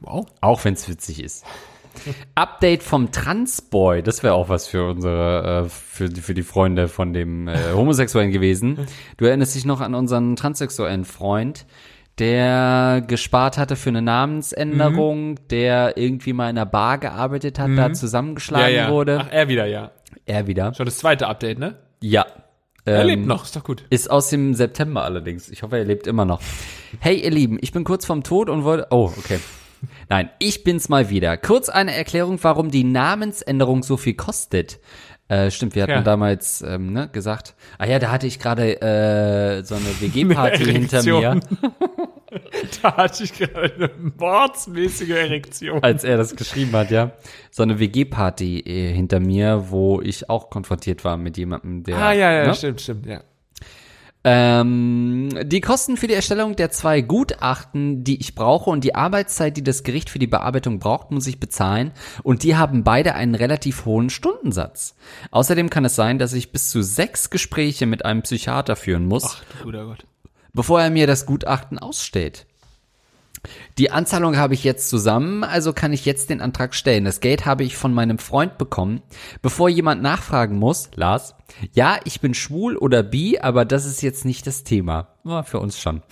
Wow. 0.00 0.26
Auch 0.40 0.64
wenn 0.64 0.74
es 0.74 0.88
witzig 0.88 1.22
ist. 1.22 1.44
Update 2.34 2.82
vom 2.82 3.10
Transboy, 3.10 4.02
das 4.02 4.22
wäre 4.22 4.34
auch 4.34 4.50
was 4.50 4.66
für 4.68 4.86
unsere, 4.90 5.64
äh, 5.64 5.68
für, 5.68 6.08
die- 6.10 6.20
für 6.20 6.34
die 6.34 6.42
Freunde 6.42 6.88
von 6.88 7.12
dem 7.14 7.48
äh, 7.48 7.72
Homosexuellen 7.72 8.30
gewesen. 8.32 8.86
Du 9.16 9.24
erinnerst 9.24 9.54
dich 9.54 9.64
noch 9.64 9.80
an 9.80 9.94
unseren 9.94 10.36
transsexuellen 10.36 11.06
Freund, 11.06 11.64
der 12.18 13.02
gespart 13.06 13.56
hatte 13.56 13.76
für 13.76 13.88
eine 13.88 14.02
Namensänderung, 14.02 15.36
der 15.48 15.96
irgendwie 15.96 16.34
mal 16.34 16.50
in 16.50 16.58
einer 16.58 16.66
Bar 16.66 16.98
gearbeitet 16.98 17.58
hat, 17.58 17.70
da 17.70 17.88
Ja, 17.88 17.92
zusammengeschlagen 17.94 18.74
ja. 18.76 18.90
wurde. 18.90 19.18
Ach, 19.22 19.28
er 19.32 19.48
wieder, 19.48 19.64
ja. 19.66 19.92
Er 20.26 20.46
wieder. 20.46 20.74
Schon 20.74 20.86
das 20.86 20.98
zweite 20.98 21.26
Update, 21.26 21.58
ne? 21.58 21.78
Ja. 22.02 22.26
Er 22.86 23.00
Ähm, 23.02 23.06
lebt 23.08 23.26
noch, 23.26 23.44
ist 23.44 23.54
doch 23.56 23.64
gut. 23.64 23.84
Ist 23.90 24.10
aus 24.10 24.30
dem 24.30 24.54
September 24.54 25.04
allerdings. 25.04 25.48
Ich 25.50 25.62
hoffe, 25.62 25.76
er 25.76 25.84
lebt 25.84 26.06
immer 26.06 26.24
noch. 26.24 26.40
Hey, 27.00 27.16
ihr 27.22 27.30
Lieben, 27.30 27.58
ich 27.60 27.72
bin 27.72 27.84
kurz 27.84 28.06
vorm 28.06 28.22
Tod 28.22 28.48
und 28.48 28.64
wollte. 28.64 28.86
Oh, 28.90 29.12
okay. 29.18 29.38
Nein, 30.08 30.30
ich 30.38 30.64
bin's 30.64 30.88
mal 30.88 31.10
wieder. 31.10 31.36
Kurz 31.36 31.68
eine 31.68 31.94
Erklärung, 31.94 32.38
warum 32.42 32.70
die 32.70 32.84
Namensänderung 32.84 33.82
so 33.82 33.96
viel 33.96 34.14
kostet. 34.14 34.78
Äh, 35.28 35.50
stimmt, 35.50 35.74
wir 35.74 35.82
hatten 35.82 35.92
Ja. 35.92 36.00
damals 36.02 36.62
ähm, 36.62 36.92
ne, 36.92 37.08
gesagt. 37.12 37.54
Ah 37.78 37.86
ja, 37.86 37.98
da 37.98 38.12
hatte 38.12 38.28
ich 38.28 38.38
gerade 38.38 38.80
äh, 38.80 39.64
so 39.64 39.74
eine 39.74 39.84
WG-Party 40.00 40.64
hinter 40.72 41.02
mir, 41.02 41.40
Da 42.82 42.96
hatte 42.96 43.24
ich 43.24 43.32
gerade 43.32 43.74
eine 43.74 43.90
mordsmäßige 44.18 45.10
Erektion. 45.10 45.82
als 45.82 46.04
er 46.04 46.16
das 46.16 46.36
geschrieben 46.36 46.72
hat, 46.72 46.90
ja. 46.90 47.12
So 47.50 47.62
eine 47.62 47.78
WG-Party 47.78 48.60
äh, 48.60 48.92
hinter 48.92 49.20
mir, 49.20 49.66
wo 49.70 50.00
ich 50.00 50.28
auch 50.28 50.50
konfrontiert 50.50 51.04
war 51.04 51.16
mit 51.16 51.36
jemandem, 51.36 51.82
der. 51.82 51.96
Ah, 51.96 52.12
ja, 52.12 52.32
ja, 52.32 52.46
ne? 52.46 52.54
stimmt, 52.54 52.80
stimmt, 52.80 53.06
ja. 53.06 53.22
Ähm, 54.28 55.28
die 55.44 55.60
Kosten 55.60 55.96
für 55.96 56.08
die 56.08 56.14
Erstellung 56.14 56.56
der 56.56 56.72
zwei 56.72 57.00
Gutachten, 57.00 58.02
die 58.02 58.18
ich 58.18 58.34
brauche 58.34 58.70
und 58.70 58.82
die 58.82 58.96
Arbeitszeit, 58.96 59.56
die 59.56 59.62
das 59.62 59.84
Gericht 59.84 60.10
für 60.10 60.18
die 60.18 60.26
Bearbeitung 60.26 60.80
braucht, 60.80 61.12
muss 61.12 61.28
ich 61.28 61.38
bezahlen 61.38 61.92
und 62.24 62.42
die 62.42 62.56
haben 62.56 62.82
beide 62.82 63.14
einen 63.14 63.36
relativ 63.36 63.84
hohen 63.84 64.10
Stundensatz. 64.10 64.96
Außerdem 65.30 65.70
kann 65.70 65.84
es 65.84 65.94
sein, 65.94 66.18
dass 66.18 66.32
ich 66.32 66.50
bis 66.50 66.70
zu 66.70 66.82
sechs 66.82 67.30
Gespräche 67.30 67.86
mit 67.86 68.04
einem 68.04 68.22
Psychiater 68.22 68.74
führen 68.74 69.06
muss, 69.06 69.24
Ach, 69.24 69.44
du 69.58 69.64
guter 69.64 69.84
Gott. 69.84 70.04
Bevor 70.56 70.80
er 70.80 70.90
mir 70.90 71.06
das 71.06 71.26
Gutachten 71.26 71.78
ausstellt. 71.78 72.46
Die 73.78 73.92
Anzahlung 73.92 74.36
habe 74.36 74.54
ich 74.54 74.64
jetzt 74.64 74.88
zusammen, 74.88 75.44
also 75.44 75.72
kann 75.72 75.92
ich 75.92 76.04
jetzt 76.04 76.30
den 76.30 76.40
Antrag 76.40 76.74
stellen. 76.74 77.04
Das 77.04 77.20
Geld 77.20 77.46
habe 77.46 77.62
ich 77.62 77.76
von 77.76 77.94
meinem 77.94 78.18
Freund 78.18 78.58
bekommen. 78.58 79.02
Bevor 79.40 79.68
jemand 79.68 80.02
nachfragen 80.02 80.58
muss, 80.58 80.90
Lars, 80.96 81.35
ja, 81.72 81.98
ich 82.04 82.20
bin 82.20 82.34
schwul 82.34 82.76
oder 82.76 83.02
bi, 83.02 83.38
aber 83.40 83.64
das 83.64 83.86
ist 83.86 84.02
jetzt 84.02 84.24
nicht 84.24 84.46
das 84.46 84.64
Thema. 84.64 85.08
Ja, 85.26 85.42
für 85.42 85.58
uns 85.58 85.80
schon. 85.80 86.02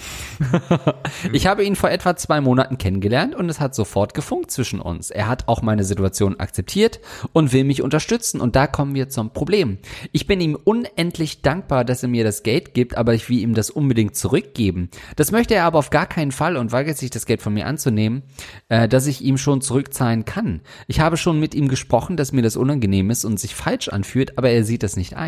ich 1.32 1.46
habe 1.46 1.64
ihn 1.64 1.76
vor 1.76 1.88
etwa 1.88 2.16
zwei 2.16 2.40
Monaten 2.40 2.78
kennengelernt 2.78 3.36
und 3.36 3.48
es 3.48 3.60
hat 3.60 3.72
sofort 3.72 4.12
gefunkt 4.12 4.50
zwischen 4.50 4.80
uns. 4.80 5.10
Er 5.10 5.28
hat 5.28 5.46
auch 5.46 5.62
meine 5.62 5.84
Situation 5.84 6.40
akzeptiert 6.40 6.98
und 7.32 7.52
will 7.52 7.62
mich 7.62 7.80
unterstützen 7.80 8.40
und 8.40 8.56
da 8.56 8.66
kommen 8.66 8.96
wir 8.96 9.08
zum 9.10 9.30
Problem. 9.30 9.78
Ich 10.10 10.26
bin 10.26 10.40
ihm 10.40 10.56
unendlich 10.56 11.42
dankbar, 11.42 11.84
dass 11.84 12.02
er 12.02 12.08
mir 12.08 12.24
das 12.24 12.42
Geld 12.42 12.74
gibt, 12.74 12.96
aber 12.96 13.14
ich 13.14 13.28
will 13.28 13.38
ihm 13.38 13.54
das 13.54 13.70
unbedingt 13.70 14.16
zurückgeben. 14.16 14.90
Das 15.14 15.30
möchte 15.30 15.54
er 15.54 15.64
aber 15.66 15.78
auf 15.78 15.90
gar 15.90 16.06
keinen 16.06 16.32
Fall 16.32 16.56
und 16.56 16.72
weigert 16.72 16.98
sich 16.98 17.10
das 17.10 17.24
Geld 17.24 17.40
von 17.40 17.54
mir 17.54 17.66
anzunehmen, 17.66 18.24
äh, 18.68 18.88
dass 18.88 19.06
ich 19.06 19.22
ihm 19.22 19.38
schon 19.38 19.60
zurückzahlen 19.60 20.24
kann. 20.24 20.60
Ich 20.88 20.98
habe 20.98 21.16
schon 21.16 21.38
mit 21.38 21.54
ihm 21.54 21.68
gesprochen, 21.68 22.16
dass 22.16 22.32
mir 22.32 22.42
das 22.42 22.56
unangenehm 22.56 23.10
ist 23.10 23.24
und 23.24 23.38
sich 23.38 23.54
falsch 23.54 23.88
anfühlt, 23.88 24.38
aber 24.38 24.50
er 24.50 24.64
sieht 24.64 24.82
das 24.82 24.96
nicht 24.96 25.14
ein. 25.14 25.23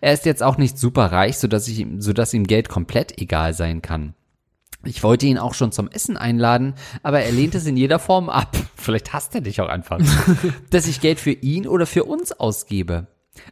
Er 0.00 0.12
ist 0.12 0.26
jetzt 0.26 0.42
auch 0.42 0.58
nicht 0.58 0.78
super 0.78 1.12
reich, 1.12 1.38
sodass 1.38 1.68
ich 1.68 1.78
ihm, 1.78 2.00
sodass 2.00 2.34
ihm 2.34 2.46
Geld 2.46 2.68
komplett 2.68 3.20
egal 3.20 3.54
sein 3.54 3.82
kann. 3.82 4.14
Ich 4.84 5.02
wollte 5.02 5.26
ihn 5.26 5.38
auch 5.38 5.54
schon 5.54 5.72
zum 5.72 5.88
Essen 5.88 6.16
einladen, 6.16 6.74
aber 7.02 7.20
er 7.20 7.32
lehnt 7.32 7.54
es 7.54 7.66
in 7.66 7.76
jeder 7.76 7.98
Form 7.98 8.28
ab. 8.28 8.56
Vielleicht 8.76 9.12
hasst 9.12 9.34
er 9.34 9.40
dich 9.40 9.60
auch 9.60 9.68
einfach. 9.68 10.00
dass 10.70 10.86
ich 10.86 11.00
Geld 11.00 11.18
für 11.18 11.32
ihn 11.32 11.66
oder 11.66 11.86
für 11.86 12.04
uns 12.04 12.32
ausgebe. 12.32 13.06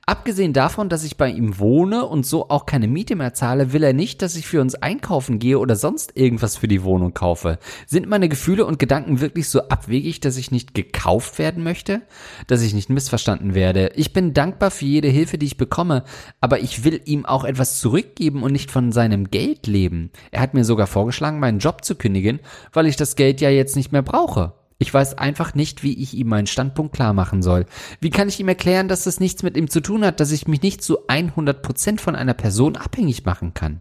Abgesehen 0.06 0.52
davon, 0.52 0.88
dass 0.88 1.04
ich 1.04 1.16
bei 1.16 1.30
ihm 1.30 1.58
wohne 1.58 2.04
und 2.04 2.26
so 2.26 2.48
auch 2.48 2.66
keine 2.66 2.88
Miete 2.88 3.16
mehr 3.16 3.34
zahle, 3.34 3.72
will 3.72 3.82
er 3.82 3.92
nicht, 3.92 4.22
dass 4.22 4.36
ich 4.36 4.46
für 4.46 4.60
uns 4.60 4.74
einkaufen 4.74 5.38
gehe 5.38 5.58
oder 5.58 5.76
sonst 5.76 6.16
irgendwas 6.16 6.56
für 6.56 6.68
die 6.68 6.82
Wohnung 6.82 7.14
kaufe. 7.14 7.58
Sind 7.86 8.08
meine 8.08 8.28
Gefühle 8.28 8.66
und 8.66 8.78
Gedanken 8.78 9.20
wirklich 9.20 9.48
so 9.48 9.68
abwegig, 9.68 10.20
dass 10.20 10.36
ich 10.36 10.50
nicht 10.50 10.74
gekauft 10.74 11.38
werden 11.38 11.62
möchte? 11.62 12.02
Dass 12.46 12.62
ich 12.62 12.74
nicht 12.74 12.90
missverstanden 12.90 13.54
werde? 13.54 13.92
Ich 13.94 14.12
bin 14.12 14.34
dankbar 14.34 14.70
für 14.70 14.84
jede 14.84 15.08
Hilfe, 15.08 15.38
die 15.38 15.46
ich 15.46 15.56
bekomme, 15.56 16.04
aber 16.40 16.60
ich 16.60 16.84
will 16.84 17.00
ihm 17.04 17.24
auch 17.26 17.44
etwas 17.44 17.80
zurückgeben 17.80 18.42
und 18.42 18.52
nicht 18.52 18.70
von 18.70 18.92
seinem 18.92 19.30
Geld 19.30 19.66
leben. 19.66 20.10
Er 20.30 20.40
hat 20.40 20.54
mir 20.54 20.64
sogar 20.64 20.86
vorgeschlagen, 20.86 21.40
meinen 21.40 21.58
Job 21.58 21.84
zu 21.84 21.94
kündigen, 21.94 22.40
weil 22.72 22.86
ich 22.86 22.96
das 22.96 23.16
Geld 23.16 23.40
ja 23.40 23.50
jetzt 23.50 23.76
nicht 23.76 23.92
mehr 23.92 24.02
brauche. 24.02 24.52
Ich 24.78 24.92
weiß 24.92 25.18
einfach 25.18 25.54
nicht, 25.54 25.82
wie 25.82 25.94
ich 26.02 26.14
ihm 26.14 26.28
meinen 26.28 26.46
Standpunkt 26.46 26.94
klar 26.94 27.12
machen 27.12 27.42
soll. 27.42 27.66
Wie 28.00 28.10
kann 28.10 28.28
ich 28.28 28.40
ihm 28.40 28.48
erklären, 28.48 28.88
dass 28.88 29.04
das 29.04 29.20
nichts 29.20 29.42
mit 29.42 29.56
ihm 29.56 29.70
zu 29.70 29.80
tun 29.80 30.04
hat, 30.04 30.20
dass 30.20 30.32
ich 30.32 30.48
mich 30.48 30.62
nicht 30.62 30.82
zu 30.82 31.06
100% 31.08 32.00
von 32.00 32.16
einer 32.16 32.34
Person 32.34 32.76
abhängig 32.76 33.24
machen 33.24 33.54
kann? 33.54 33.80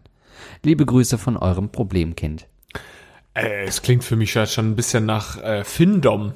Liebe 0.62 0.86
Grüße 0.86 1.18
von 1.18 1.36
eurem 1.36 1.70
Problemkind. 1.70 2.46
Äh, 3.34 3.64
es 3.64 3.82
klingt 3.82 4.04
für 4.04 4.16
mich 4.16 4.32
schon 4.32 4.70
ein 4.70 4.76
bisschen 4.76 5.04
nach 5.04 5.42
äh, 5.42 5.64
Findom. 5.64 6.32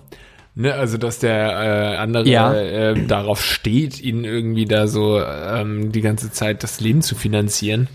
Ne, 0.55 0.75
also 0.75 0.99
dass 0.99 1.21
der 1.21 1.93
äh, 1.93 1.97
andere 1.99 2.29
Ja. 2.29 2.53
äh, 2.53 3.07
darauf 3.07 3.45
steht, 3.45 4.01
ihn 4.01 4.25
irgendwie 4.25 4.65
da 4.65 4.89
so 4.89 5.23
ähm, 5.23 5.93
die 5.93 6.01
ganze 6.01 6.33
Zeit 6.33 6.65
das 6.65 6.81
Leben 6.81 7.01
zu 7.01 7.15
finanzieren. 7.15 7.87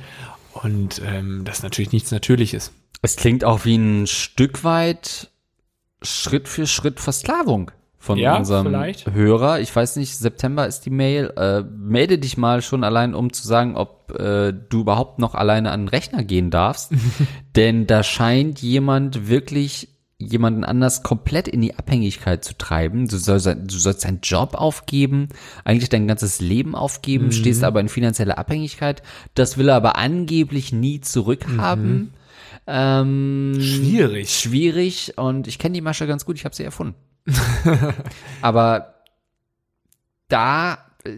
Und 0.54 1.02
ähm, 1.06 1.42
das 1.44 1.62
natürlich 1.62 1.92
nichts 1.92 2.12
Natürliches. 2.12 2.72
Es 3.02 3.18
klingt 3.18 3.44
auch 3.44 3.66
wie 3.66 3.76
ein 3.76 4.08
Stück 4.08 4.64
weit 4.64 5.30
Schritt 6.04 6.48
für 6.48 6.68
Schritt 6.68 7.00
Versklavung 7.00 7.72
von 7.98 8.18
Ja, 8.18 8.38
unserem 8.38 8.68
vielleicht. 8.68 9.10
Hörer. 9.12 9.62
Ich 9.62 9.74
weiß 9.74 9.96
nicht, 9.96 10.18
September 10.18 10.68
ist 10.68 10.82
die 10.82 10.90
Mail. 10.90 11.32
Äh, 11.38 11.62
melde 11.62 12.20
dich 12.20 12.38
mal 12.38 12.62
schon 12.62 12.84
allein, 12.84 13.16
um 13.16 13.32
zu 13.32 13.48
sagen, 13.48 13.78
ob 13.78 14.12
äh, 14.20 14.52
du 14.52 14.82
überhaupt 14.82 15.20
noch 15.20 15.36
alleine 15.36 15.72
an 15.72 15.84
den 15.84 15.88
Rechner 15.88 16.24
gehen 16.24 16.52
darfst. 16.52 16.92
Denn 17.56 17.88
da 17.88 18.04
scheint 18.04 18.62
jemand 18.62 19.30
wirklich 19.30 19.88
jemanden 20.18 20.64
anders 20.64 21.04
komplett 21.04 21.48
in 21.48 21.62
die 21.62 21.76
Abhängigkeit 21.76 22.44
zu 22.44 22.58
treiben. 22.58 23.08
Du 23.08 23.18
sollst, 23.18 23.46
du 23.46 23.78
sollst 23.78 24.06
deinen 24.06 24.20
Job 24.22 24.56
aufgeben, 24.56 25.30
eigentlich 25.64 25.90
dein 25.90 26.08
ganzes 26.08 26.40
Leben 26.40 26.76
aufgeben, 26.76 27.32
stehst 27.32 27.64
aber 27.64 27.80
in 27.80 27.90
finanzieller 27.90 28.38
Abhängigkeit. 28.38 29.02
Das 29.34 29.58
will 29.58 29.70
er 29.70 29.76
aber 29.76 29.98
angeblich 29.98 30.72
nie 30.72 31.02
zurückhaben. 31.02 32.14
Ähm, 32.66 33.56
Schwierig. 33.60 34.30
schwierig 34.30 35.18
und 35.18 35.48
ich 35.48 35.60
kenne 35.60 35.74
die 35.74 35.82
Masche 35.82 36.08
ganz 36.08 36.26
gut, 36.26 36.38
ich 36.38 36.46
habe 36.46 36.56
sie 36.56 36.64
erfunden. 36.64 36.96
Aber 38.42 38.96
da 40.30 40.78
äh, 41.04 41.12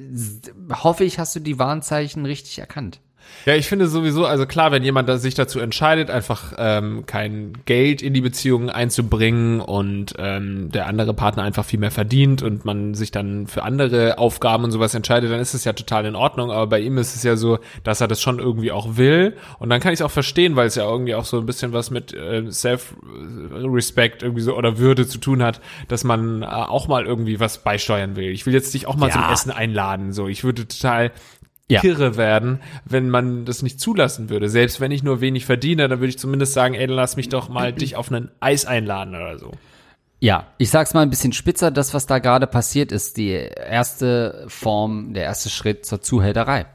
hoffe 0.71 1.03
ich, 1.03 1.19
hast 1.19 1.35
du 1.35 1.39
die 1.39 1.59
Warnzeichen 1.59 2.25
richtig 2.25 2.59
erkannt. 2.59 3.01
Ja, 3.45 3.55
ich 3.55 3.67
finde 3.67 3.87
sowieso, 3.87 4.25
also 4.25 4.45
klar, 4.45 4.71
wenn 4.71 4.83
jemand 4.83 5.09
sich 5.21 5.35
dazu 5.35 5.59
entscheidet, 5.59 6.09
einfach 6.09 6.53
ähm, 6.57 7.05
kein 7.05 7.53
Geld 7.65 8.01
in 8.01 8.13
die 8.13 8.21
Beziehung 8.21 8.69
einzubringen 8.69 9.59
und 9.61 10.13
ähm, 10.17 10.71
der 10.71 10.87
andere 10.87 11.13
Partner 11.13 11.43
einfach 11.43 11.63
viel 11.65 11.79
mehr 11.79 11.91
verdient 11.91 12.41
und 12.41 12.65
man 12.65 12.95
sich 12.95 13.11
dann 13.11 13.45
für 13.47 13.63
andere 13.63 14.17
Aufgaben 14.17 14.63
und 14.63 14.71
sowas 14.71 14.93
entscheidet, 14.95 15.31
dann 15.31 15.39
ist 15.39 15.53
es 15.53 15.63
ja 15.63 15.73
total 15.73 16.05
in 16.05 16.15
Ordnung. 16.15 16.51
Aber 16.51 16.67
bei 16.67 16.79
ihm 16.79 16.97
ist 16.97 17.15
es 17.15 17.23
ja 17.23 17.35
so, 17.35 17.59
dass 17.83 18.01
er 18.01 18.07
das 18.07 18.21
schon 18.21 18.39
irgendwie 18.39 18.71
auch 18.71 18.97
will. 18.97 19.35
Und 19.59 19.69
dann 19.69 19.79
kann 19.79 19.93
ich 19.93 19.99
es 19.99 20.05
auch 20.05 20.11
verstehen, 20.11 20.55
weil 20.55 20.67
es 20.67 20.75
ja 20.75 20.89
irgendwie 20.89 21.13
auch 21.15 21.25
so 21.25 21.37
ein 21.37 21.45
bisschen 21.45 21.71
was 21.71 21.91
mit 21.91 22.13
äh, 22.13 22.49
Self-Respect 22.51 24.23
irgendwie 24.23 24.41
so 24.41 24.55
oder 24.57 24.77
Würde 24.77 25.07
zu 25.07 25.17
tun 25.17 25.43
hat, 25.43 25.61
dass 25.87 26.03
man 26.03 26.41
äh, 26.41 26.45
auch 26.45 26.87
mal 26.87 27.05
irgendwie 27.05 27.39
was 27.39 27.63
beisteuern 27.63 28.15
will. 28.15 28.29
Ich 28.31 28.45
will 28.45 28.53
jetzt 28.53 28.73
dich 28.73 28.87
auch 28.87 28.95
mal 28.95 29.07
Ja. 29.09 29.13
zum 29.13 29.23
Essen 29.31 29.51
einladen. 29.51 30.13
So, 30.13 30.27
ich 30.27 30.43
würde 30.43 30.67
total 30.67 31.11
Ja. 31.67 31.81
kirre 31.81 32.15
werden, 32.15 32.59
wenn 32.85 33.09
man 33.09 33.45
das 33.45 33.63
nicht 33.63 33.79
zulassen 33.79 34.29
würde. 34.29 34.49
Selbst 34.49 34.79
wenn 34.79 34.91
ich 34.91 35.01
nur 35.01 35.19
wenig 35.19 35.45
verdiene, 35.45 35.87
dann 35.87 35.99
würde 35.99 36.09
ich 36.09 36.19
zumindest 36.19 36.53
sagen, 36.53 36.75
ey, 36.75 36.85
dann 36.85 36.95
lass 36.95 37.15
mich 37.15 37.29
doch 37.29 37.49
mal 37.49 37.73
dich 37.73 37.95
auf 37.95 38.11
einen 38.11 38.29
Eis 38.39 38.65
einladen 38.65 39.15
oder 39.15 39.39
so. 39.39 39.51
Ja, 40.19 40.47
ich 40.57 40.69
sag's 40.69 40.93
mal 40.93 41.01
ein 41.01 41.09
bisschen 41.09 41.33
spitzer, 41.33 41.71
das, 41.71 41.93
was 41.93 42.05
da 42.05 42.19
gerade 42.19 42.47
passiert, 42.47 42.91
ist 42.91 43.17
die 43.17 43.31
erste 43.31 44.45
Form, 44.47 45.13
der 45.13 45.23
erste 45.23 45.49
Schritt 45.49 45.85
zur 45.85 46.01
Zuhälterei. 46.01 46.67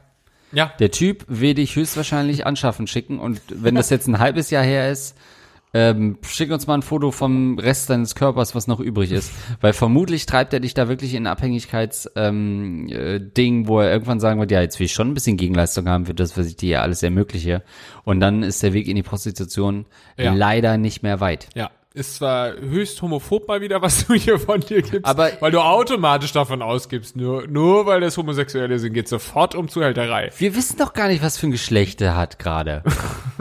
Ja. 0.51 0.73
Der 0.79 0.91
Typ 0.91 1.25
will 1.27 1.53
dich 1.53 1.75
höchstwahrscheinlich 1.75 2.45
anschaffen 2.45 2.85
schicken 2.85 3.19
und 3.19 3.41
wenn 3.49 3.75
das 3.75 3.89
jetzt 3.89 4.07
ein 4.07 4.19
halbes 4.19 4.49
Jahr 4.49 4.63
her 4.63 4.91
ist, 4.91 5.15
ähm, 5.73 6.17
schick 6.23 6.51
uns 6.51 6.67
mal 6.67 6.75
ein 6.75 6.81
Foto 6.81 7.11
vom 7.11 7.57
Rest 7.57 7.89
deines 7.89 8.15
Körpers, 8.15 8.55
was 8.55 8.67
noch 8.67 8.79
übrig 8.79 9.11
ist. 9.11 9.31
Weil 9.61 9.73
vermutlich 9.73 10.25
treibt 10.25 10.53
er 10.53 10.59
dich 10.59 10.73
da 10.73 10.89
wirklich 10.89 11.13
in 11.13 11.23
ein 11.23 11.31
Abhängigkeits-Ding, 11.31 12.15
ähm, 12.15 12.87
äh, 12.89 13.67
wo 13.67 13.79
er 13.79 13.91
irgendwann 13.91 14.19
sagen 14.19 14.39
wird, 14.39 14.51
ja, 14.51 14.61
jetzt 14.61 14.79
will 14.79 14.85
ich 14.85 14.93
schon 14.93 15.09
ein 15.09 15.13
bisschen 15.13 15.37
Gegenleistung 15.37 15.87
haben 15.87 16.05
für 16.05 16.13
das, 16.13 16.37
was 16.37 16.47
ich 16.47 16.55
dir 16.57 16.67
hier 16.67 16.81
alles 16.81 17.03
ermögliche. 17.03 17.63
Und 18.03 18.19
dann 18.19 18.43
ist 18.43 18.61
der 18.63 18.73
Weg 18.73 18.87
in 18.87 18.95
die 18.95 19.03
Prostitution 19.03 19.85
Ja. 20.17 20.33
leider 20.33 20.77
nicht 20.77 21.03
mehr 21.03 21.19
weit. 21.19 21.47
Ja. 21.55 21.71
Ist 21.93 22.15
zwar 22.15 22.53
höchst 22.55 23.01
homophob 23.01 23.49
mal 23.49 23.59
wieder, 23.59 23.81
was 23.81 24.07
du 24.07 24.13
hier 24.13 24.39
von 24.39 24.61
dir 24.61 24.81
gibst, 24.81 25.03
Aber- 25.05 25.29
weil 25.41 25.51
du 25.51 25.59
automatisch 25.59 26.31
davon 26.31 26.61
ausgibst, 26.61 27.17
nur, 27.17 27.45
nur 27.47 27.85
weil 27.85 27.99
das 27.99 28.15
Homosexuelle 28.17 28.79
sind, 28.79 28.93
geht 28.93 29.09
sofort 29.09 29.55
um 29.55 29.67
Zuhälterei. 29.67 30.31
Wir 30.37 30.55
wissen 30.55 30.77
doch 30.77 30.93
gar 30.93 31.09
nicht, 31.09 31.21
was 31.21 31.37
für 31.37 31.47
ein 31.47 31.51
Geschlecht 31.51 31.99
er 31.99 32.15
hat 32.15 32.39
gerade. 32.39 32.83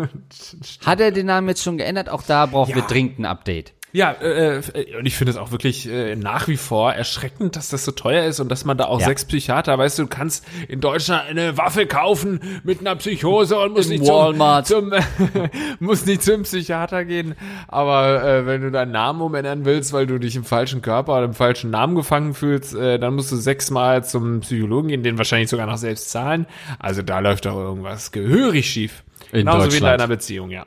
hat 0.85 1.01
er 1.01 1.13
den 1.13 1.27
Namen 1.27 1.49
jetzt 1.49 1.63
schon 1.63 1.79
geändert? 1.79 2.09
Auch 2.09 2.23
da 2.23 2.47
brauchen 2.47 2.75
wir 2.75 2.83
Ja. 2.83 2.89
dringend 2.89 3.21
ein 3.21 3.25
Update. 3.25 3.73
Ja, 3.93 4.13
äh, 4.13 4.59
äh, 4.59 4.97
und 4.97 5.07
ich 5.07 5.17
finde 5.17 5.33
es 5.33 5.37
auch 5.37 5.51
wirklich 5.51 5.89
äh, 5.89 6.15
nach 6.17 6.47
wie 6.49 6.57
vor 6.57 6.93
erschreckend, 6.93 7.57
dass 7.57 7.69
das 7.71 7.85
so 7.85 7.93
teuer 7.93 8.25
ist 8.25 8.39
und 8.41 8.49
dass 8.49 8.65
man 8.65 8.79
da 8.79 8.85
auch 8.85 9.01
Ja. 9.01 9.07
sechs 9.07 9.25
Psychiater, 9.25 9.77
weißt 9.79 9.99
du, 9.99 10.03
du 10.05 10.09
kannst 10.09 10.47
in 10.69 10.81
Deutschland 10.81 11.25
eine 11.29 11.57
Waffe 11.57 11.87
kaufen 11.87 12.41
mit 12.63 12.81
einer 12.81 12.95
Psychose 12.97 13.59
und 13.59 13.73
musst 13.73 13.91
nicht 13.91 14.07
Walmart. 14.07 14.67
zum, 14.67 14.91
zum 14.93 15.49
musst 15.81 16.07
nicht 16.07 16.23
zum 16.23 16.43
Psychiater 16.43 17.05
gehen. 17.05 17.35
Aber 17.69 18.23
äh, 18.23 18.47
wenn 18.47 18.63
du 18.63 18.71
deinen 18.71 18.93
Namen 18.93 19.21
umändern 19.21 19.65
willst, 19.65 19.93
weil 19.93 20.07
du 20.07 20.19
dich 20.19 20.37
im 20.37 20.45
falschen 20.45 20.83
Körper 20.83 21.15
oder 21.17 21.25
im 21.25 21.35
falschen 21.35 21.71
Namen 21.71 21.95
gefangen 21.97 22.35
fühlst, 22.35 22.75
äh, 22.75 22.99
dann 22.99 23.15
musst 23.15 23.33
du 23.33 23.37
sechsmal 23.37 24.05
zum 24.05 24.41
Psychologen 24.41 24.89
gehen, 24.89 25.03
den 25.03 25.19
wahrscheinlich 25.19 25.49
sogar 25.51 25.67
noch 25.67 25.79
selbst 25.79 26.11
zahlen. 26.11 26.47
Also 26.79 27.03
da 27.03 27.19
läuft 27.19 27.47
doch 27.47 27.57
irgendwas 27.57 28.13
gehörig 28.13 28.71
schief. 28.71 29.03
In 29.33 29.41
Genauso 29.41 29.73
wie 29.73 29.77
in 29.79 29.83
deiner 29.85 30.09
Beziehung, 30.09 30.51
ja. 30.51 30.67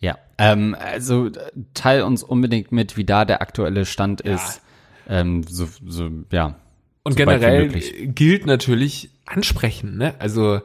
Ja, 0.00 0.18
ähm, 0.38 0.76
also 0.78 1.30
teil 1.74 2.02
uns 2.02 2.22
unbedingt 2.22 2.72
mit, 2.72 2.96
wie 2.96 3.04
da 3.04 3.24
der 3.24 3.40
aktuelle 3.40 3.86
Stand 3.86 4.20
ist. 4.20 4.60
Ähm, 5.08 5.42
so, 5.44 5.68
so, 5.86 6.10
ja. 6.30 6.56
Und 7.02 7.12
so 7.12 7.16
generell 7.16 7.68
gilt 7.68 8.46
natürlich 8.46 9.10
ansprechen, 9.24 9.96
ne? 9.96 10.14
Also 10.18 10.60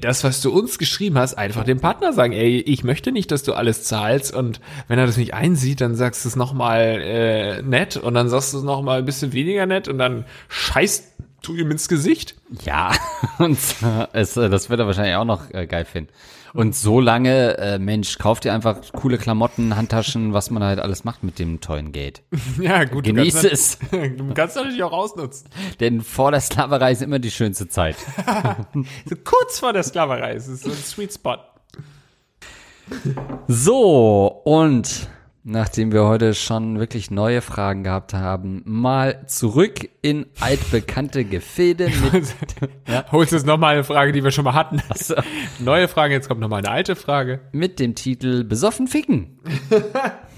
das, 0.00 0.24
was 0.24 0.40
du 0.40 0.50
uns 0.50 0.78
geschrieben 0.78 1.18
hast, 1.18 1.34
einfach 1.34 1.64
dem 1.64 1.80
Partner 1.80 2.12
sagen, 2.12 2.32
ey, 2.32 2.60
ich 2.60 2.84
möchte 2.84 3.12
nicht, 3.12 3.30
dass 3.30 3.42
du 3.42 3.52
alles 3.52 3.84
zahlst 3.84 4.34
und 4.34 4.60
wenn 4.88 4.98
er 4.98 5.06
das 5.06 5.16
nicht 5.16 5.34
einsieht, 5.34 5.80
dann 5.80 5.94
sagst 5.94 6.24
du 6.24 6.28
es 6.28 6.36
nochmal 6.36 7.00
äh, 7.00 7.62
nett 7.62 7.96
und 7.96 8.14
dann 8.14 8.28
sagst 8.28 8.54
du 8.54 8.58
es 8.58 8.64
nochmal 8.64 8.98
ein 8.98 9.04
bisschen 9.04 9.32
weniger 9.32 9.66
nett 9.66 9.88
und 9.88 9.98
dann 9.98 10.24
scheißt 10.48 11.12
du 11.42 11.54
ihm 11.54 11.70
ins 11.70 11.88
Gesicht. 11.88 12.34
Ja, 12.64 12.92
und 13.38 13.58
es, 14.12 14.36
äh, 14.36 14.48
das 14.48 14.68
wird 14.70 14.80
er 14.80 14.86
wahrscheinlich 14.86 15.16
auch 15.16 15.24
noch 15.24 15.50
äh, 15.52 15.66
geil 15.66 15.84
finden. 15.84 16.12
Und 16.54 16.76
so 16.76 17.00
lange, 17.00 17.56
äh, 17.58 17.78
Mensch, 17.78 18.18
kauft 18.18 18.44
dir 18.44 18.52
einfach 18.52 18.76
coole 18.92 19.16
Klamotten, 19.16 19.74
Handtaschen, 19.76 20.34
was 20.34 20.50
man 20.50 20.62
halt 20.62 20.80
alles 20.80 21.04
macht 21.04 21.22
mit 21.22 21.38
dem 21.38 21.60
tollen 21.60 21.92
Geld. 21.92 22.22
Ja, 22.60 22.84
gut. 22.84 23.04
Genieß 23.04 23.44
es, 23.44 23.78
du 23.90 24.34
kannst 24.34 24.56
natürlich 24.56 24.82
auch 24.82 24.92
ausnutzen. 24.92 25.48
denn 25.80 26.02
vor 26.02 26.30
der 26.30 26.40
Sklaverei 26.40 26.92
ist 26.92 27.02
immer 27.02 27.18
die 27.18 27.30
schönste 27.30 27.68
Zeit. 27.68 27.96
So 29.06 29.16
kurz 29.24 29.58
vor 29.58 29.72
der 29.72 29.82
Sklaverei, 29.82 30.34
es 30.34 30.48
ist 30.48 30.64
so 30.64 30.70
ein 30.70 30.76
Sweet 30.76 31.12
Spot. 31.14 31.36
So, 33.48 34.26
und 34.44 35.08
nachdem 35.44 35.92
wir 35.92 36.04
heute 36.04 36.34
schon 36.34 36.78
wirklich 36.78 37.10
neue 37.10 37.40
Fragen 37.40 37.82
gehabt 37.82 38.14
haben, 38.14 38.62
mal 38.64 39.26
zurück 39.26 39.88
in 40.00 40.26
altbekannte 40.40 41.24
Gefilde 41.24 41.90
mit 42.12 43.12
Holst 43.12 43.32
jetzt 43.32 43.46
nochmal 43.46 43.74
eine 43.74 43.84
Frage, 43.84 44.12
die 44.12 44.22
wir 44.22 44.30
schon 44.30 44.44
mal 44.44 44.54
hatten. 44.54 44.82
so. 44.94 45.14
Neue 45.58 45.88
Frage, 45.88 46.14
jetzt 46.14 46.28
kommt 46.28 46.40
nochmal 46.40 46.60
eine 46.60 46.70
alte 46.70 46.96
Frage. 46.96 47.40
mit 47.52 47.80
dem 47.80 47.94
Titel 47.94 48.44
Besoffen 48.44 48.86
ficken. 48.86 49.38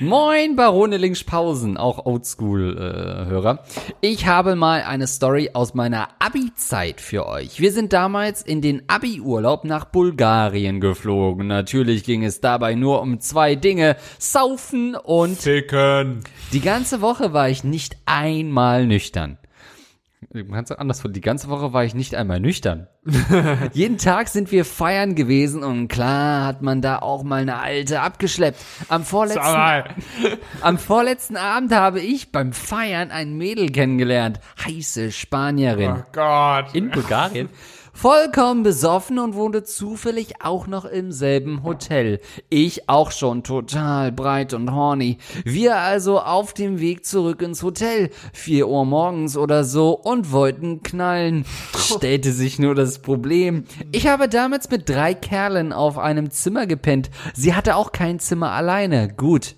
Moin, 0.00 0.56
Barone 0.56 0.96
Linkspausen, 0.96 1.76
auch 1.76 2.06
Oldschool-Hörer. 2.06 3.64
ich 4.00 4.26
habe 4.26 4.56
mal 4.56 4.82
eine 4.82 5.06
Story 5.06 5.50
aus 5.54 5.74
meiner 5.74 6.08
Abi-Zeit 6.18 7.00
für 7.00 7.26
euch. 7.26 7.60
Wir 7.60 7.72
sind 7.72 7.92
damals 7.92 8.42
in 8.42 8.62
den 8.62 8.82
Abi-Urlaub 8.88 9.64
nach 9.64 9.86
Bulgarien 9.86 10.80
geflogen. 10.80 11.46
Natürlich 11.48 12.04
ging 12.04 12.24
es 12.24 12.40
dabei 12.40 12.74
nur 12.74 13.02
um 13.02 13.20
zwei 13.20 13.54
Dinge, 13.54 13.96
Saufen 14.18 14.94
und 14.94 15.38
Ficken. 15.38 16.24
die 16.52 16.60
ganze 16.60 17.00
Woche 17.00 17.32
war 17.32 17.48
ich 17.48 17.64
nicht 17.64 17.96
einmal 18.06 18.86
nüchtern. 18.86 19.38
Ganz 20.32 20.72
anders 20.72 21.00
von 21.00 21.12
die 21.12 21.20
ganze 21.20 21.48
Woche 21.48 21.72
war 21.72 21.84
ich 21.84 21.94
nicht 21.94 22.14
einmal 22.14 22.40
nüchtern. 22.40 22.88
Jeden 23.72 23.98
Tag 23.98 24.28
sind 24.28 24.50
wir 24.50 24.64
feiern 24.64 25.14
gewesen 25.14 25.62
und 25.62 25.88
klar 25.88 26.44
hat 26.44 26.60
man 26.60 26.82
da 26.82 26.98
auch 26.98 27.22
mal 27.22 27.40
eine 27.40 27.58
alte 27.58 28.00
abgeschleppt. 28.00 28.58
Am 28.88 29.04
vorletzten, 29.04 29.40
am 30.60 30.78
vorletzten 30.78 31.36
Abend 31.36 31.72
habe 31.72 32.00
ich 32.00 32.32
beim 32.32 32.52
Feiern 32.52 33.10
ein 33.10 33.38
Mädel 33.38 33.70
kennengelernt. 33.70 34.40
Heiße 34.64 35.12
Spanierin. 35.12 35.92
Oh 35.98 36.04
Gott. 36.12 36.74
In 36.74 36.90
Bulgarien? 36.90 37.48
Vollkommen 38.00 38.62
besoffen 38.62 39.18
und 39.18 39.34
wohnte 39.34 39.64
zufällig 39.64 40.34
auch 40.40 40.68
noch 40.68 40.84
im 40.84 41.10
selben 41.10 41.64
Hotel. 41.64 42.20
Ich 42.48 42.88
auch 42.88 43.10
schon 43.10 43.42
total 43.42 44.12
breit 44.12 44.54
und 44.54 44.72
horny. 44.72 45.18
Wir 45.44 45.78
also 45.78 46.20
auf 46.20 46.54
dem 46.54 46.78
Weg 46.78 47.04
zurück 47.04 47.42
ins 47.42 47.64
Hotel. 47.64 48.10
Vier 48.32 48.68
Uhr 48.68 48.84
morgens 48.84 49.36
oder 49.36 49.64
so 49.64 49.94
und 49.94 50.30
wollten 50.30 50.84
knallen. 50.84 51.44
Stellte 51.76 52.30
sich 52.30 52.60
nur 52.60 52.76
das 52.76 53.00
Problem. 53.00 53.64
Ich 53.90 54.06
habe 54.06 54.28
damals 54.28 54.70
mit 54.70 54.88
drei 54.88 55.12
Kerlen 55.12 55.72
auf 55.72 55.98
einem 55.98 56.30
Zimmer 56.30 56.68
gepennt. 56.68 57.10
Sie 57.34 57.52
hatte 57.52 57.74
auch 57.74 57.90
kein 57.90 58.20
Zimmer 58.20 58.52
alleine. 58.52 59.12
Gut 59.12 59.56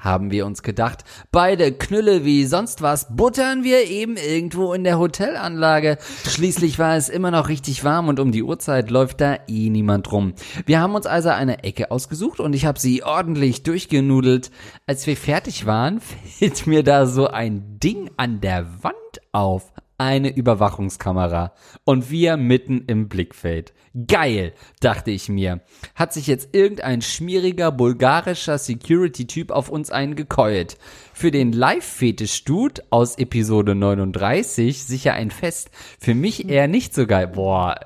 haben 0.00 0.30
wir 0.30 0.46
uns 0.46 0.62
gedacht. 0.62 1.04
Beide 1.30 1.72
Knülle 1.72 2.24
wie 2.24 2.44
sonst 2.44 2.82
was 2.82 3.14
buttern 3.16 3.64
wir 3.64 3.88
eben 3.88 4.16
irgendwo 4.16 4.72
in 4.72 4.84
der 4.84 4.98
Hotelanlage. 4.98 5.98
Schließlich 6.26 6.78
war 6.78 6.96
es 6.96 7.08
immer 7.08 7.30
noch 7.30 7.48
richtig 7.48 7.84
warm 7.84 8.08
und 8.08 8.20
um 8.20 8.32
die 8.32 8.42
Uhrzeit 8.42 8.90
läuft 8.90 9.20
da 9.20 9.38
eh 9.48 9.70
niemand 9.70 10.10
rum. 10.12 10.34
Wir 10.66 10.80
haben 10.80 10.94
uns 10.94 11.06
also 11.06 11.30
eine 11.30 11.64
Ecke 11.64 11.90
ausgesucht 11.90 12.40
und 12.40 12.54
ich 12.54 12.66
habe 12.66 12.78
sie 12.78 13.02
ordentlich 13.02 13.62
durchgenudelt. 13.62 14.50
Als 14.86 15.06
wir 15.06 15.16
fertig 15.16 15.66
waren, 15.66 16.00
fällt 16.38 16.66
mir 16.66 16.82
da 16.82 17.06
so 17.06 17.28
ein 17.28 17.78
Ding 17.78 18.10
an 18.16 18.40
der 18.40 18.66
Wand 18.82 18.94
auf. 19.32 19.73
Eine 19.96 20.34
Überwachungskamera. 20.34 21.52
Und 21.84 22.10
wir 22.10 22.36
mitten 22.36 22.84
im 22.86 23.08
Blickfeld. 23.08 23.72
Geil, 24.08 24.54
dachte 24.80 25.12
ich 25.12 25.28
mir. 25.28 25.60
Hat 25.94 26.12
sich 26.12 26.26
jetzt 26.26 26.48
irgendein 26.52 27.00
schmieriger 27.00 27.70
bulgarischer 27.70 28.58
Security-Typ 28.58 29.52
auf 29.52 29.68
uns 29.68 29.92
eingekeult. 29.92 30.78
Für 31.12 31.30
den 31.30 31.52
Live-Fetisch-Dude 31.52 32.82
aus 32.90 33.16
Episode 33.18 33.76
39 33.76 34.82
sicher 34.84 35.14
ein 35.14 35.30
Fest. 35.30 35.70
Für 36.00 36.16
mich 36.16 36.48
eher 36.48 36.66
nicht 36.66 36.92
so 36.92 37.06
geil. 37.06 37.28
Boah. 37.28 37.76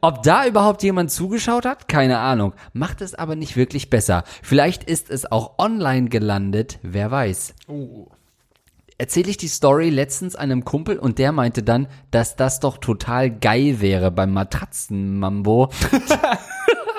Ob 0.00 0.22
da 0.22 0.46
überhaupt 0.46 0.82
jemand 0.82 1.10
zugeschaut 1.10 1.66
hat? 1.66 1.88
Keine 1.88 2.20
Ahnung. 2.20 2.54
Macht 2.72 3.02
es 3.02 3.14
aber 3.14 3.36
nicht 3.36 3.54
wirklich 3.54 3.90
besser. 3.90 4.24
Vielleicht 4.42 4.84
ist 4.84 5.10
es 5.10 5.30
auch 5.30 5.58
online 5.58 6.08
gelandet. 6.08 6.78
Wer 6.82 7.10
weiß 7.10 7.54
Oh. 7.68 8.08
Erzähle 8.98 9.30
ich 9.30 9.36
die 9.36 9.48
Story 9.48 9.90
letztens 9.90 10.36
einem 10.36 10.64
Kumpel 10.64 10.98
und 10.98 11.18
der 11.18 11.32
meinte 11.32 11.62
dann, 11.62 11.88
dass 12.10 12.36
das 12.36 12.60
doch 12.60 12.78
total 12.78 13.30
geil 13.30 13.80
wäre 13.80 14.10
beim 14.10 14.32
Matratzenmambo. 14.32 15.70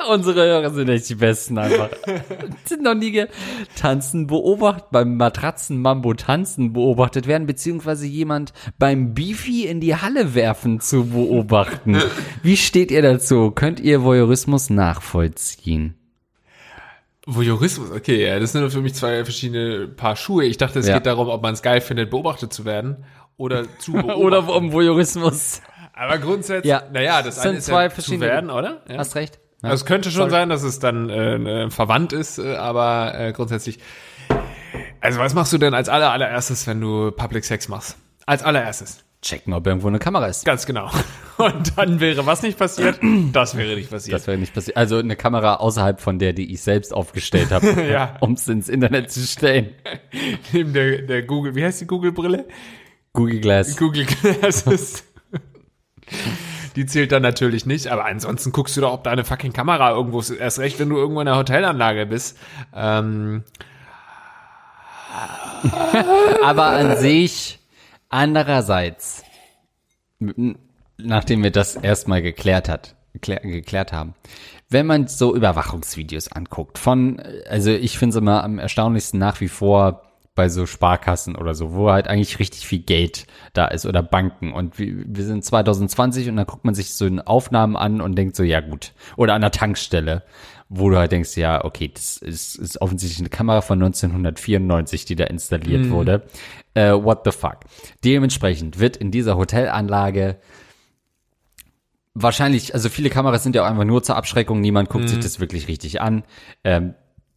Unsere 0.10 0.46
Hörer 0.46 0.70
sind 0.72 0.90
echt 0.90 1.10
die 1.10 1.16
besten 1.16 1.58
einfach. 1.58 1.90
sind 2.66 2.84
noch 2.84 2.94
nie 2.94 3.26
tanzen 3.76 4.28
beobachtet, 4.28 4.92
beim 4.92 5.18
Matratzenmambo 5.18 6.14
tanzen 6.14 6.74
beobachtet 6.74 7.28
werden, 7.28 7.48
beziehungsweise 7.48 8.06
jemand 8.06 8.54
beim 8.78 9.14
Beefy 9.14 9.66
in 9.66 9.80
die 9.80 9.96
Halle 9.96 10.36
werfen 10.36 10.80
zu 10.80 11.06
beobachten. 11.06 11.98
Wie 12.44 12.58
steht 12.58 12.92
ihr 12.92 13.02
dazu? 13.02 13.52
Könnt 13.52 13.80
ihr 13.80 14.04
Voyeurismus 14.04 14.70
nachvollziehen? 14.70 15.96
Voyeurismus, 17.26 17.92
okay, 17.92 18.28
ja, 18.28 18.40
das 18.40 18.52
sind 18.52 18.70
für 18.72 18.82
mich 18.82 18.94
zwei 18.94 19.24
verschiedene 19.24 19.88
Paar 19.88 20.16
Schuhe. 20.16 20.46
Ich 20.46 20.58
dachte, 20.58 20.80
es 20.80 20.88
Ja. 20.88 20.96
geht 20.96 21.06
darum, 21.08 21.28
ob 21.30 21.42
man 21.42 21.54
es 21.54 21.62
geil 21.62 21.82
findet, 21.82 22.10
beobachtet 22.12 22.54
zu 22.54 22.66
werden 22.66 23.04
oder 23.38 23.64
zu 23.80 23.94
beobachten. 23.94 24.22
Oder 24.22 24.48
um 24.56 24.72
Voyeurismus. 24.72 25.62
Aber 25.94 26.18
grundsätzlich, 26.20 26.70
Ja. 26.70 26.84
naja, 26.92 27.18
das 27.24 27.36
Das 27.36 27.42
sind 27.44 27.50
eine 27.52 27.58
ist 27.60 27.66
zwei 27.66 27.84
ja 27.84 27.90
zu 27.90 27.96
verschiedene- 27.96 28.26
werden, 28.28 28.50
oder? 28.50 28.82
Ja. 28.90 28.98
Hast 28.98 29.16
recht. 29.16 29.40
Ja. 29.64 29.70
Also 29.70 29.84
es 29.84 29.86
könnte 29.88 30.12
schon 30.12 30.30
Sorry. 30.30 30.32
sein, 30.32 30.50
dass 30.50 30.62
es 30.64 30.80
dann 30.80 31.10
äh, 31.10 31.64
äh, 31.64 31.70
verwandt 31.72 32.14
ist, 32.14 32.38
äh, 32.38 32.56
aber 32.58 33.14
äh, 33.18 33.32
grundsätzlich. 33.32 33.80
Also 35.02 35.20
was 35.20 35.34
machst 35.34 35.54
du 35.54 35.58
denn 35.58 35.74
als 35.74 35.88
aller 35.90 36.12
allererstes, 36.12 36.68
wenn 36.68 36.82
du 36.82 37.12
Public 37.12 37.46
Sex 37.46 37.70
machst? 37.70 37.98
Als 38.26 38.44
allererstes. 38.44 39.05
Checken, 39.26 39.54
ob 39.54 39.66
irgendwo 39.66 39.88
eine 39.88 39.98
Kamera 40.00 40.28
ist. 40.28 40.46
Ganz 40.46 40.66
genau. 40.68 40.90
Und 41.38 41.78
dann 41.78 42.00
wäre 42.00 42.26
was 42.28 42.44
nicht 42.44 42.58
passiert? 42.60 43.00
Das 43.34 43.58
wäre 43.58 43.76
nicht 43.76 43.90
passiert. 43.90 44.14
Das 44.14 44.28
wäre 44.28 44.38
nicht 44.38 44.54
passiert. 44.54 44.78
Also 44.78 44.98
eine 45.00 45.16
Kamera 45.16 45.56
außerhalb 45.56 46.00
von 46.00 46.20
der, 46.20 46.32
die 46.34 46.54
ich 46.54 46.62
selbst 46.62 46.94
aufgestellt 46.94 47.52
habe, 47.52 47.72
Ja. 47.92 48.18
um 48.22 48.34
es 48.34 48.48
ins 48.48 48.70
Internet 48.70 49.12
zu 49.12 49.22
stellen. 49.22 49.72
Neben 50.54 50.74
der, 50.74 51.02
der 51.02 51.24
Google, 51.24 51.56
wie 51.56 51.66
heißt 51.66 51.82
die 51.82 51.88
Google-Brille? 51.88 52.46
Google 53.14 53.40
Glass. 53.42 53.76
Google 53.78 54.06
Glasses. 54.06 55.04
Die 56.76 56.86
zählt 56.86 57.12
dann 57.12 57.24
natürlich 57.24 57.66
nicht, 57.66 57.88
aber 57.88 58.06
ansonsten 58.06 58.52
guckst 58.52 58.78
du 58.78 58.82
doch, 58.82 58.94
ob 58.94 59.04
da 59.06 59.12
eine 59.12 59.24
fucking 59.26 59.54
Kamera 59.54 59.92
irgendwo 59.92 60.20
ist. 60.20 60.30
Erst 60.30 60.60
recht, 60.60 60.78
wenn 60.80 60.90
du 60.90 60.98
irgendwo 60.98 61.22
in 61.22 61.28
einer 61.28 61.38
Hotelanlage 61.40 62.06
bist. 62.06 62.38
Ähm, 62.76 63.44
Aber 66.44 66.66
an 66.68 66.98
sich, 66.98 67.60
andererseits, 68.16 69.24
nachdem 70.98 71.44
wir 71.44 71.52
das 71.52 71.76
erstmal 71.76 72.22
geklärt 72.22 72.70
hat, 72.70 72.96
geklär, 73.12 73.42
geklärt 73.42 73.92
haben, 73.92 74.16
wenn 74.70 74.86
man 74.86 75.08
so 75.08 75.36
Überwachungsvideos 75.36 76.32
anguckt, 76.32 76.78
von, 76.78 77.22
also 77.50 77.72
ich 77.72 77.98
finde 78.00 78.16
es 78.16 78.22
immer 78.22 78.44
am 78.44 78.58
erstaunlichsten 78.58 79.20
nach 79.20 79.42
wie 79.42 79.50
vor 79.50 80.02
bei 80.34 80.50
so 80.50 80.66
Sparkassen 80.66 81.36
oder 81.36 81.56
so, 81.56 81.74
wo 81.74 81.92
halt 81.92 82.08
eigentlich 82.08 82.40
richtig 82.40 82.68
viel 82.68 82.80
Geld 82.80 83.26
da 83.54 83.68
ist 83.68 83.86
oder 83.86 84.04
Banken. 84.04 84.52
Und 84.54 84.80
wir, 84.80 85.04
wir 85.06 85.24
sind 85.24 85.46
2020 85.46 86.28
und 86.30 86.36
dann 86.36 86.46
guckt 86.46 86.66
man 86.66 86.76
sich 86.76 86.94
so 86.94 87.06
in 87.06 87.22
Aufnahmen 87.22 87.78
an 87.78 88.02
und 88.02 88.16
denkt 88.16 88.36
so, 88.36 88.44
ja 88.44 88.60
gut, 88.60 88.94
oder 89.16 89.34
an 89.34 89.42
der 89.42 89.52
Tankstelle, 89.52 90.24
wo 90.70 90.90
du 90.90 90.98
halt 90.98 91.12
denkst, 91.12 91.38
ja, 91.38 91.64
okay, 91.64 91.92
das 91.94 92.18
ist, 92.18 92.56
ist 92.56 92.82
offensichtlich 92.82 93.20
eine 93.20 93.30
Kamera 93.30 93.62
von 93.62 93.82
1994, 93.82 95.06
die 95.06 95.16
da 95.16 95.26
installiert 95.26 95.90
wurde. 95.90 96.24
Äh, 96.74 96.92
what 96.92 97.22
the 97.24 97.32
fuck? 97.32 97.60
Dementsprechend 98.04 98.80
wird 98.80 98.98
in 98.98 99.12
dieser 99.12 99.38
Hotelanlage 99.38 100.38
wahrscheinlich, 102.16 102.74
also 102.74 102.90
viele 102.90 103.10
Kameras 103.10 103.44
sind 103.44 103.56
ja 103.56 103.64
auch 103.64 103.70
einfach 103.70 103.84
nur 103.84 104.02
zur 104.02 104.16
Abschreckung, 104.16 104.62
niemand 104.62 104.90
guckt 104.90 105.10
sich 105.10 105.20
das 105.20 105.40
wirklich 105.40 105.68
richtig 105.68 106.02
an. 106.02 106.24
Ähm, 106.64 106.96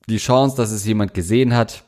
die 0.08 0.16
Chance, 0.16 0.56
dass 0.56 0.70
es 0.70 0.86
jemand 0.86 1.12
gesehen 1.12 1.54
hat, 1.54 1.84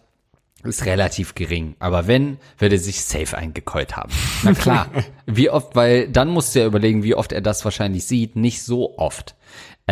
ist 0.63 0.85
relativ 0.85 1.35
gering. 1.35 1.75
Aber 1.79 2.07
wenn, 2.07 2.37
wird 2.59 2.73
er 2.73 2.79
sich 2.79 3.03
safe 3.03 3.39
eingekeult 3.39 3.97
haben. 3.97 4.13
Na 4.43 4.53
klar. 4.53 4.89
wie 5.27 5.49
oft, 5.49 5.75
weil 5.75 6.09
dann 6.09 6.29
musst 6.29 6.55
du 6.55 6.61
ja 6.61 6.67
überlegen, 6.67 7.03
wie 7.03 7.15
oft 7.15 7.33
er 7.33 7.41
das 7.41 7.65
wahrscheinlich 7.65 8.05
sieht. 8.05 8.37
Nicht 8.37 8.63
so 8.63 8.99
oft. 8.99 9.37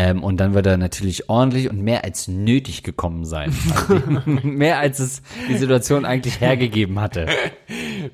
Ähm, 0.01 0.23
und 0.23 0.37
dann 0.37 0.55
wird 0.55 0.65
er 0.67 0.77
natürlich 0.77 1.29
ordentlich 1.29 1.69
und 1.69 1.83
mehr 1.83 2.05
als 2.05 2.29
nötig 2.29 2.85
gekommen 2.85 3.25
sein. 3.25 3.53
Also, 3.89 4.47
mehr 4.47 4.79
als 4.79 5.01
es 5.01 5.23
die 5.49 5.57
Situation 5.57 6.05
eigentlich 6.05 6.41
hergegeben 6.41 7.01
hatte. 7.01 7.27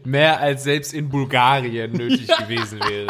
mehr 0.04 0.40
als 0.40 0.64
selbst 0.64 0.94
in 0.94 1.10
Bulgarien 1.10 1.92
nötig 1.92 2.28
gewesen 2.28 2.80
wäre. 2.80 3.08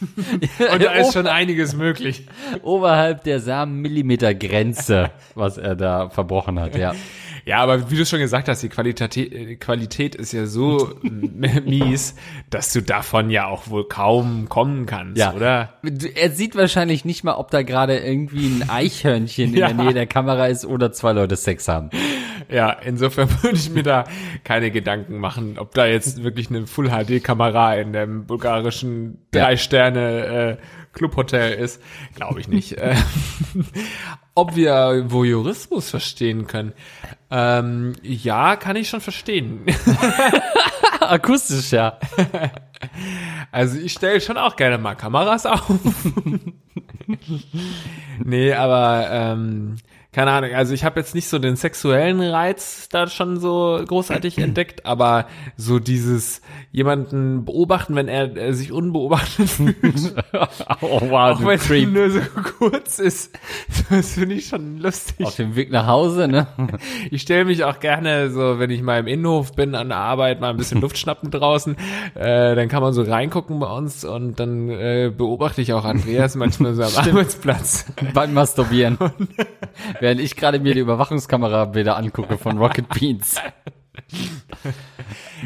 Und 0.72 0.82
da 0.82 0.92
ist 0.92 1.12
schon 1.12 1.26
einiges 1.26 1.74
möglich. 1.74 2.26
Oberhalb 2.62 3.24
der 3.24 3.40
Samen-Millimeter 3.40 4.34
Grenze, 4.34 5.10
was 5.34 5.58
er 5.58 5.76
da 5.76 6.08
verbrochen 6.08 6.58
hat, 6.60 6.76
ja. 6.76 6.94
Ja, 7.44 7.58
aber 7.58 7.90
wie 7.90 7.96
du 7.96 8.06
schon 8.06 8.20
gesagt 8.20 8.48
hast, 8.48 8.62
die 8.62 8.68
Qualität, 8.68 9.60
Qualität 9.60 10.14
ist 10.14 10.32
ja 10.32 10.46
so 10.46 10.94
mies, 11.02 12.14
dass 12.50 12.72
du 12.72 12.82
davon 12.82 13.30
ja 13.30 13.46
auch 13.46 13.68
wohl 13.68 13.88
kaum 13.88 14.48
kommen 14.48 14.86
kannst, 14.86 15.18
Ja. 15.18 15.32
oder? 15.34 15.74
Er 16.14 16.30
sieht 16.30 16.54
wahrscheinlich 16.56 17.04
nicht 17.04 17.24
mal, 17.24 17.34
ob 17.34 17.50
da 17.50 17.62
gerade 17.62 17.98
irgendwie 17.98 18.46
ein 18.46 18.70
Eichhörnchen 18.70 19.50
in 19.54 19.56
Ja. 19.56 19.68
der 19.72 19.76
Nähe 19.84 19.94
der 19.94 20.06
Kamera 20.06 20.46
ist 20.46 20.64
oder 20.64 20.92
zwei 20.92 21.12
Leute 21.12 21.36
Sex 21.36 21.66
haben. 21.68 21.90
Ja, 22.50 22.70
insofern 22.70 23.28
würde 23.42 23.56
ich 23.56 23.70
mir 23.70 23.82
da 23.82 24.04
keine 24.44 24.70
Gedanken 24.70 25.18
machen, 25.18 25.58
ob 25.58 25.74
da 25.74 25.86
jetzt 25.86 26.22
wirklich 26.22 26.48
eine 26.50 26.66
Full-HD-Kamera 26.66 27.74
in 27.76 27.92
dem 27.92 28.26
bulgarischen 28.26 29.18
Ja. 29.34 29.42
drei 29.46 29.56
Sterne 29.56 30.58
äh, 30.58 30.92
Clubhotel 30.92 31.54
ist, 31.54 31.80
glaube 32.14 32.38
ich 32.40 32.48
nicht. 32.48 32.72
Äh, 32.74 32.94
Ob 34.34 34.56
wir 34.56 35.04
Voyeurismus 35.08 35.90
verstehen 35.90 36.46
können? 36.46 36.72
Ähm, 37.34 37.94
ja, 38.02 38.56
kann 38.56 38.76
ich 38.76 38.90
schon 38.90 39.00
verstehen. 39.00 39.64
Akustisch, 41.00 41.72
ja. 41.72 41.98
Also 43.52 43.78
ich 43.78 43.92
stelle 43.92 44.20
schon 44.20 44.38
auch 44.38 44.56
gerne 44.56 44.76
mal 44.76 44.96
Kameras 44.96 45.46
auf. 45.46 45.68
nee, 48.24 48.52
aber 48.54 49.06
ähm, 49.10 49.76
keine 50.12 50.30
Ahnung, 50.30 50.50
also 50.52 50.74
ich 50.74 50.84
habe 50.84 51.00
jetzt 51.00 51.14
nicht 51.14 51.28
so 51.28 51.38
den 51.38 51.56
sexuellen 51.56 52.20
Reiz 52.20 52.90
da 52.90 53.06
schon 53.06 53.40
so 53.40 53.82
großartig 53.86 54.36
entdeckt, 54.38 54.84
aber 54.84 55.26
so 55.56 55.78
dieses 55.78 56.42
jemanden 56.70 57.46
beobachten, 57.46 57.94
wenn 57.94 58.08
er, 58.08 58.36
er 58.36 58.52
sich 58.52 58.72
unbeobachtet 58.72 59.48
fühlt, 59.50 60.14
Oh, 60.82 61.00
wow, 61.08 61.36
auch 61.36 61.44
wenn 61.44 61.58
es 61.58 61.88
nur 61.88 62.10
so 62.10 62.20
kurz 62.58 62.98
ist, 62.98 63.38
das 63.90 64.12
finde 64.12 64.34
ich 64.34 64.48
schon 64.48 64.78
lustig. 64.78 65.26
Auf 65.26 65.36
dem 65.36 65.56
Weg 65.56 65.70
nach 65.70 65.86
Hause, 65.86 66.28
ne? 66.28 66.46
Ich 67.10 67.22
stelle 67.22 67.44
mich 67.46 67.64
auch 67.64 67.80
gerne 67.80 68.30
so, 68.30 68.58
wenn 68.58 68.70
ich 68.70 68.82
mal 68.82 69.00
im 69.00 69.06
Innenhof 69.06 69.52
bin 69.52 69.74
an 69.74 69.88
der 69.88 69.98
Arbeit, 69.98 70.40
mal 70.40 70.50
ein 70.50 70.56
bisschen 70.56 70.80
Luft 70.80 70.98
schnappen 70.98 71.30
draußen, 71.30 71.76
äh, 72.14 72.54
dann 72.54 72.68
kann 72.68 72.82
man 72.82 72.92
so 72.92 73.02
reingucken 73.02 73.58
bei 73.60 73.70
uns 73.70 74.04
und 74.04 74.38
dann 74.38 74.68
äh, 74.68 75.10
beobachte 75.14 75.62
ich 75.62 75.72
auch 75.72 75.84
Andreas 75.84 76.34
manchmal 76.34 76.74
so 76.74 76.82
am 76.82 76.96
Arbeitsplatz. 76.96 77.86
Beim 78.14 78.34
Masturbieren. 78.34 78.98
Während 80.02 80.20
ich 80.20 80.34
gerade 80.34 80.58
mir 80.58 80.74
die 80.74 80.80
Überwachungskamera 80.80 81.76
wieder 81.76 81.96
angucke 81.96 82.36
von 82.36 82.58
Rocket 82.58 82.88
Beans. 82.88 83.36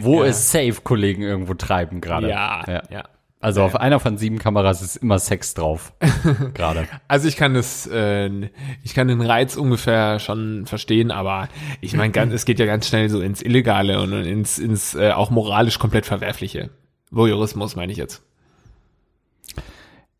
Wo 0.00 0.22
Ja. 0.22 0.30
es 0.30 0.50
safe 0.50 0.76
Kollegen 0.82 1.20
irgendwo 1.22 1.52
treiben 1.52 2.00
gerade. 2.00 2.30
Ja, 2.30 2.64
ja. 2.90 3.04
Also 3.38 3.62
auf 3.62 3.76
einer 3.76 4.00
von 4.00 4.16
sieben 4.16 4.38
Kameras 4.38 4.80
ist 4.80 4.96
immer 4.96 5.18
Sex 5.18 5.52
drauf. 5.52 5.92
gerade. 6.54 6.88
Also 7.06 7.28
ich 7.28 7.36
kann 7.36 7.52
das, 7.52 7.86
äh, 7.86 8.48
ich 8.82 8.94
kann 8.94 9.08
den 9.08 9.20
Reiz 9.20 9.56
ungefähr 9.56 10.20
schon 10.20 10.64
verstehen, 10.64 11.10
aber 11.10 11.48
ich 11.82 11.92
meine, 11.94 12.12
ganz- 12.12 12.32
es 12.32 12.46
geht 12.46 12.58
ja 12.58 12.64
ganz 12.64 12.88
schnell 12.88 13.10
so 13.10 13.20
ins 13.20 13.42
Illegale 13.42 14.00
und 14.00 14.12
ins, 14.14 14.58
ins 14.58 14.94
äh, 14.94 15.10
auch 15.12 15.28
moralisch 15.30 15.78
komplett 15.78 16.06
Verwerfliche. 16.06 16.70
Voyeurismus 17.10 17.76
meine 17.76 17.92
ich 17.92 17.98
jetzt. 17.98 18.22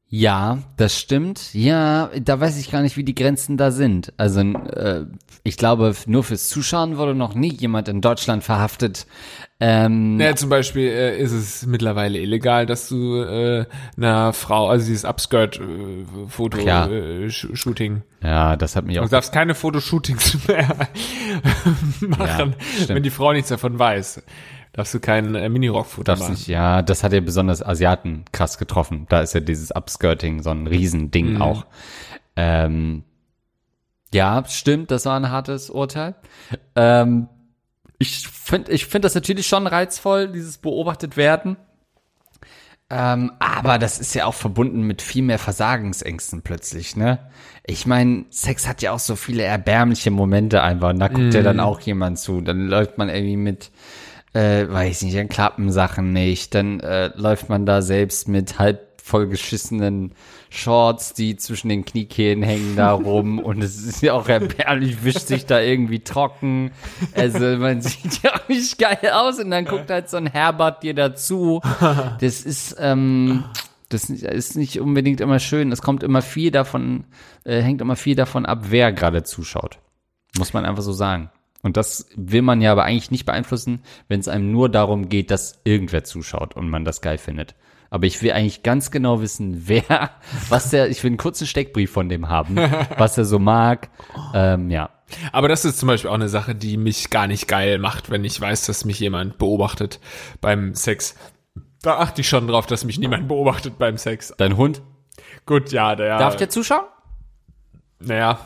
Ja, 0.09 0.59
das 0.76 0.96
stimmt. 0.96 1.52
Ja, 1.52 2.11
da 2.20 2.38
weiß 2.38 2.59
ich 2.59 2.70
gar 2.70 2.82
nicht, 2.82 2.96
wie 2.96 3.02
die 3.02 3.14
Grenzen 3.14 3.57
da 3.57 3.72
sind. 3.72 4.12
Also 4.16 4.40
äh, 4.40 5.07
ich 5.42 5.57
glaube, 5.57 5.94
nur 6.07 6.22
fürs 6.22 6.48
Zuschauen 6.48 6.96
wurde 6.96 7.14
noch 7.14 7.34
nie 7.34 7.52
jemand 7.52 7.88
in 7.88 8.00
Deutschland 8.00 8.44
verhaftet. 8.44 9.07
Ähm, 9.59 10.20
Ja, 10.20 10.36
zum 10.36 10.50
Beispiel 10.50 10.88
äh, 10.88 11.18
ist 11.18 11.32
es 11.32 11.64
mittlerweile 11.66 12.18
illegal, 12.18 12.66
dass 12.66 12.88
du 12.90 13.22
äh, 13.22 13.64
einer 13.96 14.34
Frau, 14.34 14.68
also 14.68 14.84
dieses 14.86 15.04
Ja. 15.04 15.11
Upskirt-Foto-Shooting, 15.11 18.02
ja, 18.22 18.57
das 18.57 18.76
hat 18.76 18.84
mich 18.84 18.98
auch 18.98 19.04
du 19.04 19.11
darfst 19.11 19.32
keine 19.32 19.54
Fotoshootings 19.54 20.46
mehr 20.48 20.68
machen, 22.00 22.54
stimmt. 22.74 22.88
wenn 22.88 23.02
die 23.02 23.11
Frau 23.11 23.32
nichts 23.32 23.48
davon 23.48 23.78
weiß. 23.78 24.22
Darfst 24.72 24.92
du 24.92 25.00
kein 25.00 25.34
äh, 25.34 25.48
Minirock-Foto 25.48 26.16
machen. 26.16 26.32
nicht, 26.32 26.48
ja, 26.48 26.82
das 26.82 27.02
hat 27.02 27.14
ja 27.14 27.20
besonders 27.20 27.64
Asiaten 27.64 28.26
krass 28.32 28.59
getroffen. 28.59 29.07
Da 29.09 29.20
ist 29.20 29.32
ja 29.32 29.40
dieses 29.40 29.70
Upskirting 29.74 30.42
so 30.42 30.50
ein 30.50 30.66
Riesending 30.66 31.34
Mhm. 31.34 31.42
auch. 31.42 31.64
Ähm, 32.36 33.04
ja, 34.12 34.44
stimmt, 34.46 34.90
das 34.90 35.07
war 35.07 35.18
ein 35.18 35.30
hartes 35.30 35.70
Urteil. 35.70 36.14
Ähm, 36.74 37.28
ich 37.99 38.28
finde 38.28 38.72
ich 38.72 38.86
find 38.86 39.05
das 39.05 39.14
natürlich 39.14 39.47
schon 39.47 39.66
reizvoll, 39.66 40.28
dieses 40.28 40.59
beobachtet 40.59 41.16
werden. 41.16 41.57
Ähm, 42.88 43.32
aber 43.40 43.78
das 43.78 43.99
ist 43.99 44.14
ja 44.14 44.26
auch 44.26 44.34
verbunden 44.34 44.82
mit 44.82 45.03
viel 45.03 45.22
mehr 45.22 45.40
Versagensängsten 45.40 46.42
plötzlich, 46.42 46.94
ne? 46.94 47.18
Ich 47.64 47.84
meine, 47.84 48.26
Sex 48.30 48.68
hat 48.68 48.80
ja 48.80 48.92
auch 48.92 49.01
so 49.01 49.16
viele 49.16 49.42
erbärmliche 49.42 50.12
Momente 50.12 50.62
einfach. 50.62 50.90
Und 50.90 51.01
da 51.01 51.09
guckt 51.09 51.34
ja 51.34 51.42
dann 51.42 51.59
auch 51.59 51.80
jemand 51.80 52.20
zu. 52.20 52.40
Dann 52.40 52.68
läuft 52.68 52.97
man 52.97 53.09
irgendwie 53.09 53.36
mit, 53.36 53.72
äh, 54.34 54.68
weiß 54.68 55.03
nicht, 55.03 55.16
dann 55.16 55.28
klappen 55.28 55.72
Sachen 55.72 56.12
nicht. 56.12 56.55
Dann 56.55 56.78
äh, 56.78 57.11
läuft 57.16 57.49
man 57.49 57.66
da 57.66 57.82
selbst 57.82 58.28
mit 58.28 58.61
halb 58.61 58.86
vollgeschissenen 59.07 60.12
Shorts, 60.50 61.14
die 61.14 61.36
zwischen 61.36 61.68
den 61.68 61.84
Kniekehlen 61.84 62.42
hängen 62.42 62.74
da 62.74 62.92
rum. 62.92 63.38
Und 63.42 63.62
es 63.62 63.84
ist 63.84 64.02
ja 64.02 64.14
auch 64.14 64.28
erbärmlich, 64.28 65.04
wischt 65.04 65.28
sich 65.28 65.46
da 65.46 65.61
irgendwie 65.61 66.00
trocken. 66.00 66.72
Also 67.14 67.57
man 67.57 67.80
sieht 67.82 68.22
ja 68.24 68.34
auch 68.34 68.48
nicht 68.48 68.78
geil 68.78 69.11
aus. 69.12 69.38
Und 69.38 69.52
dann 69.52 69.64
guckt 69.64 69.90
halt 69.90 70.11
so 70.11 70.16
ein 70.16 70.26
Herbert 70.26 70.82
dir 70.82 70.94
dazu. 70.94 71.61
Das 72.20 72.40
ist, 72.42 72.76
ähm, 72.78 73.44
das 73.88 74.09
ist 74.11 74.57
nicht 74.57 74.80
unbedingt 74.80 75.20
immer 75.20 75.38
schön. 75.38 75.70
Es 75.70 75.82
kommt 75.82 76.02
immer 76.02 76.22
viel 76.22 76.50
davon, 76.50 77.04
äh, 77.44 77.61
hängt 77.61 77.80
immer 77.80 77.96
viel 77.96 78.16
davon 78.16 78.46
ab, 78.46 78.66
wer 78.68 78.92
gerade 78.92 79.22
zuschaut. 79.22 79.78
Muss 80.38 80.52
man 80.52 80.64
einfach 80.64 80.82
so 80.82 80.92
sagen. 80.92 81.30
Und 81.62 81.76
das 81.76 82.09
will 82.16 82.42
man 82.42 82.61
ja 82.61 82.72
aber 82.72 82.84
eigentlich 82.84 83.11
nicht 83.11 83.26
beeinflussen, 83.26 83.82
wenn 84.09 84.20
es 84.20 84.28
einem 84.28 84.50
nur 84.50 84.68
darum 84.68 85.09
geht, 85.09 85.30
dass 85.30 85.61
irgendwer 85.64 86.04
zuschaut 86.04 86.57
und 86.57 86.68
man 86.68 86.84
das 86.84 87.00
geil 87.00 87.18
findet. 87.18 87.54
Aber 87.91 88.07
ich 88.07 88.22
will 88.22 88.32
eigentlich 88.32 88.62
ganz 88.62 88.91
genau 88.91 89.20
wissen, 89.20 89.62
wer, 89.68 90.11
was 90.49 90.70
der, 90.70 90.89
ich 90.89 91.03
will 91.03 91.11
einen 91.11 91.16
kurzen 91.18 91.47
Steckbrief 91.47 91.91
von 91.91 92.09
dem 92.09 92.28
haben, 92.28 92.57
was 92.99 93.18
er 93.18 93.24
so 93.24 93.39
mag. 93.39 93.91
Ähm, 94.34 94.70
ja. 94.70 94.91
Aber 95.32 95.49
das 95.49 95.64
ist 95.64 95.78
zum 95.78 95.87
Beispiel 95.87 96.11
auch 96.11 96.14
eine 96.14 96.28
Sache, 96.28 96.55
die 96.55 96.76
mich 96.76 97.11
gar 97.11 97.28
nicht 97.28 97.47
geil 97.47 97.78
macht, 97.78 98.11
wenn 98.11 98.24
ich 98.24 98.41
weiß, 98.41 98.66
dass 98.66 98.84
mich 98.84 98.99
jemand 98.99 99.39
beobachtet 99.39 100.01
beim 100.41 100.74
Sex. 100.74 101.14
Da 101.82 101.99
achte 101.99 102.22
ich 102.22 102.28
schon 102.28 102.49
drauf, 102.49 102.66
dass 102.66 102.84
mich 102.84 102.99
niemand 102.99 103.28
beobachtet 103.28 103.78
beim 103.78 103.99
Sex. 103.99 104.34
Dein 104.37 104.57
Hund, 104.57 104.82
Gut, 105.47 105.70
ja, 105.70 105.95
der. 105.95 106.18
darf 106.18 106.37
der 106.37 106.51
zuschauen? 106.51 106.87
Naja. 108.01 108.41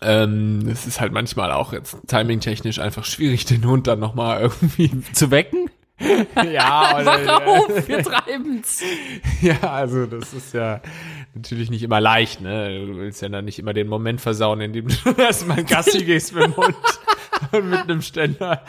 Ähm, 0.00 0.68
es 0.68 0.86
ist 0.86 1.00
halt 1.00 1.12
manchmal 1.12 1.52
auch 1.52 1.72
jetzt 1.72 1.96
timingtechnisch 2.06 2.78
einfach 2.78 3.04
schwierig, 3.04 3.44
den 3.46 3.64
Hund 3.64 3.86
dann 3.86 3.98
nochmal 3.98 4.40
irgendwie. 4.40 5.02
Zu 5.12 5.30
wecken? 5.30 5.70
Ja, 6.50 6.98
oder, 7.00 7.46
Auf, 7.46 7.88
wir 7.88 8.02
treiben's. 8.02 8.82
ja, 9.42 9.60
also 9.60 10.06
das 10.06 10.32
ist 10.32 10.54
ja 10.54 10.80
natürlich 11.34 11.70
nicht 11.70 11.82
immer 11.82 12.00
leicht, 12.00 12.40
ne? 12.40 12.86
Du 12.86 12.96
willst 12.96 13.20
ja 13.22 13.28
dann 13.28 13.44
nicht 13.44 13.58
immer 13.58 13.72
den 13.74 13.86
Moment 13.88 14.20
versauen, 14.20 14.60
in 14.60 14.72
dem 14.72 14.88
du 14.88 15.10
erstmal 15.18 15.62
Gassi 15.64 16.04
gehst 16.04 16.34
mit 16.34 16.44
dem 16.44 16.56
Hund 16.56 16.76
und 17.52 17.70
mit 17.70 17.80
einem 17.80 18.02
Ständer 18.02 18.64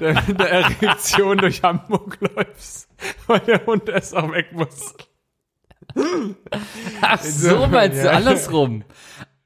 der, 0.00 0.14
der 0.22 0.50
Erektion 0.50 1.38
durch 1.38 1.62
Hamburg 1.62 2.18
läufst, 2.20 2.88
weil 3.26 3.40
der 3.40 3.64
Hund 3.66 3.88
erst 3.88 4.16
auch 4.16 4.30
weg 4.32 4.52
muss. 4.52 4.94
Ach 7.00 7.20
so, 7.22 7.66
meinst 7.66 8.02
du 8.02 8.06
Ja. 8.06 8.12
andersrum? 8.12 8.84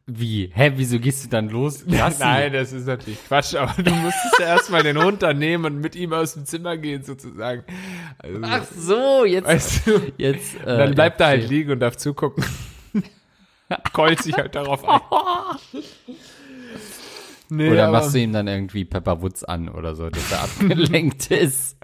Wie? 0.09 0.53
Hä, 0.55 0.73
wieso 0.77 1.01
gehst 1.01 1.25
du 1.25 1.29
dann 1.29 1.49
los? 1.49 1.85
Gassi? 1.91 2.23
Nein, 2.23 2.53
das 2.53 2.73
ist 2.73 2.87
natürlich 2.87 3.19
Quatsch, 3.27 3.57
aber 3.57 3.83
du 3.83 3.91
musstest 3.91 4.39
ja 4.39 4.47
erstmal 4.47 4.85
den 4.85 5.03
Hund 5.03 5.23
dann 5.23 5.39
nehmen 5.39 5.65
und 5.65 5.81
mit 5.81 5.97
ihm 5.97 6.13
aus 6.13 6.35
dem 6.35 6.47
Zimmer 6.47 6.77
gehen, 6.77 7.03
sozusagen. 7.03 7.65
Also, 8.19 8.39
Ach 8.43 8.65
so, 8.73 9.25
jetzt, 9.25 9.47
weißt 9.49 9.87
du, 9.87 10.13
jetzt, 10.17 10.61
äh, 10.61 10.65
dann 10.79 10.95
bleibt 10.95 11.21
er 11.21 11.27
halt 11.27 11.49
liegen 11.49 11.73
und 11.73 11.81
darf 11.81 11.97
zugucken. 11.97 12.45
Keult 13.93 14.23
sich 14.23 14.37
halt 14.37 14.55
darauf 14.55 14.89
ein. 14.89 15.01
Nee, 17.49 17.71
Oder 17.71 17.93
machst 17.93 18.13
du 18.13 18.19
ihm 18.19 18.33
dann 18.33 18.49
irgendwie 18.49 18.85
Pepper 18.85 19.23
Woods 19.23 19.45
an 19.45 19.69
oder 19.69 19.95
so, 19.95 20.11
dass 20.11 20.33
er 20.33 20.43
abgelenkt 20.43 21.31
ist. 21.31 21.77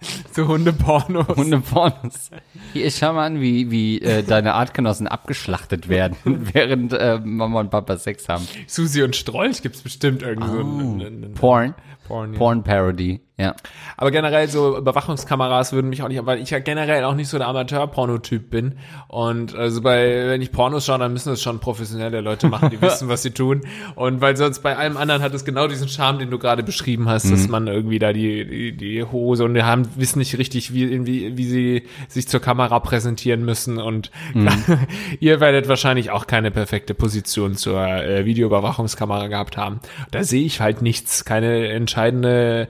so 0.32 0.48
Hundepornos. 0.48 1.36
Hundepornos. 1.36 2.30
Hier, 2.72 2.90
schau 2.90 3.12
mal 3.12 3.26
an, 3.26 3.40
wie, 3.40 3.70
wie 3.70 4.00
äh, 4.00 4.22
deine 4.22 4.54
Artgenossen 4.54 5.06
abgeschlachtet 5.06 5.88
werden, 5.88 6.16
während 6.52 6.92
äh, 6.92 7.20
Mama 7.22 7.60
und 7.60 7.70
Papa 7.70 7.96
Sex 7.96 8.28
haben. 8.28 8.46
Susi 8.66 9.02
und 9.02 9.16
Strolch 9.16 9.62
gibt's 9.62 9.82
bestimmt 9.82 10.22
irgendwie 10.22 10.48
so 10.48 10.60
einen, 10.60 10.80
einen, 10.80 11.24
einen 11.24 11.34
Porn. 11.34 11.74
Porn, 12.06 12.32
ja. 12.32 12.38
Porn 12.38 12.64
Parody, 12.64 13.20
ja. 13.40 13.54
Aber 13.96 14.10
generell 14.10 14.48
so 14.48 14.76
Überwachungskameras 14.76 15.72
würden 15.72 15.88
mich 15.88 16.02
auch 16.02 16.08
nicht, 16.08 16.24
weil 16.26 16.40
ich 16.40 16.50
ja 16.50 16.58
generell 16.58 17.04
auch 17.04 17.14
nicht 17.14 17.28
so 17.28 17.38
der 17.38 17.48
Amateur-Pornotyp 17.48 18.50
bin. 18.50 18.74
Und 19.08 19.54
also 19.54 19.80
bei, 19.80 20.28
wenn 20.28 20.42
ich 20.42 20.52
Pornos 20.52 20.86
schaue, 20.86 20.98
dann 20.98 21.12
müssen 21.12 21.32
es 21.32 21.42
schon 21.42 21.58
professionelle 21.58 22.20
Leute 22.20 22.48
machen, 22.48 22.70
die 22.70 22.80
wissen, 22.82 23.08
was 23.08 23.22
sie 23.22 23.30
tun. 23.30 23.62
Und 23.94 24.20
weil 24.20 24.36
sonst 24.36 24.60
bei 24.60 24.76
allem 24.76 24.96
anderen 24.96 25.22
hat 25.22 25.32
es 25.34 25.44
genau 25.44 25.68
diesen 25.68 25.88
Charme, 25.88 26.18
den 26.18 26.30
du 26.30 26.38
gerade 26.38 26.62
beschrieben 26.62 27.08
hast, 27.08 27.30
dass 27.30 27.48
man 27.48 27.66
irgendwie 27.66 27.98
da 27.98 28.12
die, 28.12 28.46
die, 28.46 28.76
die 28.76 29.04
Hose 29.04 29.44
und 29.44 29.54
die 29.54 29.62
haben, 29.62 29.88
wissen 29.96 30.18
nicht 30.18 30.36
richtig, 30.38 30.74
wie, 30.74 31.06
wie, 31.06 31.36
wie 31.36 31.44
sie 31.44 31.86
sich 32.08 32.28
zur 32.28 32.40
Kamera 32.40 32.78
präsentieren 32.80 33.44
müssen. 33.44 33.78
Und 33.78 34.10
ihr 35.20 35.40
werdet 35.40 35.68
wahrscheinlich 35.68 36.10
auch 36.10 36.26
keine 36.26 36.50
perfekte 36.50 36.94
Position 36.94 37.54
zur 37.56 37.80
äh, 37.86 38.24
Videoüberwachungskamera 38.24 39.28
gehabt 39.28 39.56
haben. 39.56 39.80
Da 40.10 40.24
sehe 40.24 40.44
ich 40.44 40.60
halt 40.60 40.82
nichts, 40.82 41.24
keine 41.24 41.68
entscheidende 41.68 42.68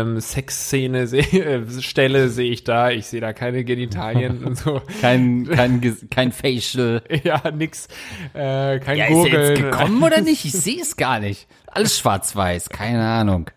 ähm, 0.00 0.20
Sexszene, 0.20 1.06
seh, 1.06 1.18
äh, 1.38 1.80
Stelle 1.80 2.28
sehe 2.28 2.50
ich 2.50 2.64
da. 2.64 2.90
Ich 2.90 3.06
sehe 3.06 3.20
da 3.20 3.32
keine 3.32 3.64
Genitalien 3.64 4.44
und 4.44 4.56
so. 4.58 4.80
Kein, 5.00 5.46
kein, 5.46 5.80
kein 6.10 6.32
Facial. 6.32 7.02
Ja, 7.24 7.50
nix. 7.50 7.88
Äh, 8.34 8.78
kein 8.80 8.96
Ja, 8.98 9.06
ist 9.06 9.10
er 9.10 9.24
jetzt 9.24 9.60
Gurgeln. 9.60 9.62
gekommen 9.70 10.02
oder 10.02 10.20
nicht? 10.20 10.44
Ich 10.44 10.52
sehe 10.52 10.80
es 10.80 10.96
gar 10.96 11.20
nicht. 11.20 11.46
Alles 11.66 11.98
schwarz-weiß, 11.98 12.70
keine 12.70 13.06
Ahnung. 13.06 13.50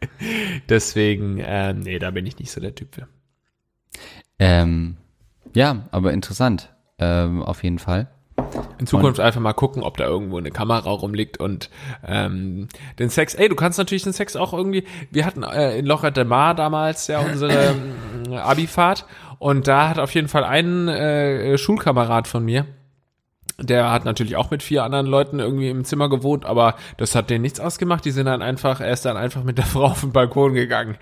Deswegen, 0.69 1.41
ähm, 1.43 1.79
nee, 1.81 1.99
da 1.99 2.11
bin 2.11 2.25
ich 2.25 2.37
nicht 2.39 2.51
so 2.51 2.59
der 2.61 2.75
Typ 2.75 2.95
für. 2.95 3.07
Ähm, 4.39 4.97
ja, 5.53 5.87
aber 5.91 6.13
interessant. 6.13 6.73
ähm, 6.99 7.41
auf 7.41 7.63
jeden 7.63 7.79
Fall. 7.79 8.09
In 8.77 8.87
Zukunft 8.87 9.19
einfach 9.19 9.41
mal 9.41 9.53
gucken, 9.53 9.83
ob 9.83 9.97
da 9.97 10.05
irgendwo 10.05 10.37
eine 10.37 10.51
Kamera 10.51 10.89
rumliegt 10.89 11.37
und 11.39 11.69
ähm, 12.05 12.67
den 12.99 13.09
Sex. 13.09 13.35
Ey, 13.35 13.47
du 13.47 13.55
kannst 13.55 13.77
natürlich 13.77 14.03
den 14.03 14.13
Sex 14.13 14.35
auch 14.35 14.53
irgendwie. 14.53 14.85
Wir 15.11 15.25
hatten 15.25 15.43
äh, 15.43 15.77
in 15.77 15.85
Locher 15.85 16.11
de 16.11 16.23
Mar 16.23 16.55
damals 16.55 17.07
ja 17.07 17.19
unsere 17.19 17.75
äh, 18.29 18.35
Abifahrt 18.37 19.05
und 19.39 19.67
da 19.67 19.89
hat 19.89 19.99
auf 19.99 20.13
jeden 20.13 20.27
Fall 20.27 20.43
ein 20.43 20.87
äh, 20.87 21.57
Schulkamerad 21.57 22.27
von 22.27 22.43
mir. 22.43 22.65
Der 23.59 23.91
hat 23.91 24.05
natürlich 24.05 24.35
auch 24.37 24.49
mit 24.49 24.63
vier 24.63 24.83
anderen 24.83 25.05
Leuten 25.05 25.39
irgendwie 25.39 25.69
im 25.69 25.85
Zimmer 25.85 26.09
gewohnt, 26.09 26.45
aber 26.45 26.75
das 26.97 27.13
hat 27.13 27.29
denen 27.29 27.43
nichts 27.43 27.59
ausgemacht. 27.59 28.03
Die 28.03 28.09
sind 28.11 28.25
dann 28.25 28.41
einfach, 28.41 28.81
er 28.81 28.91
ist 28.91 29.05
dann 29.05 29.17
einfach 29.17 29.43
mit 29.43 29.59
der 29.59 29.65
Frau 29.65 29.83
auf 29.85 30.01
den 30.01 30.11
Balkon 30.11 30.55
gegangen. 30.55 30.97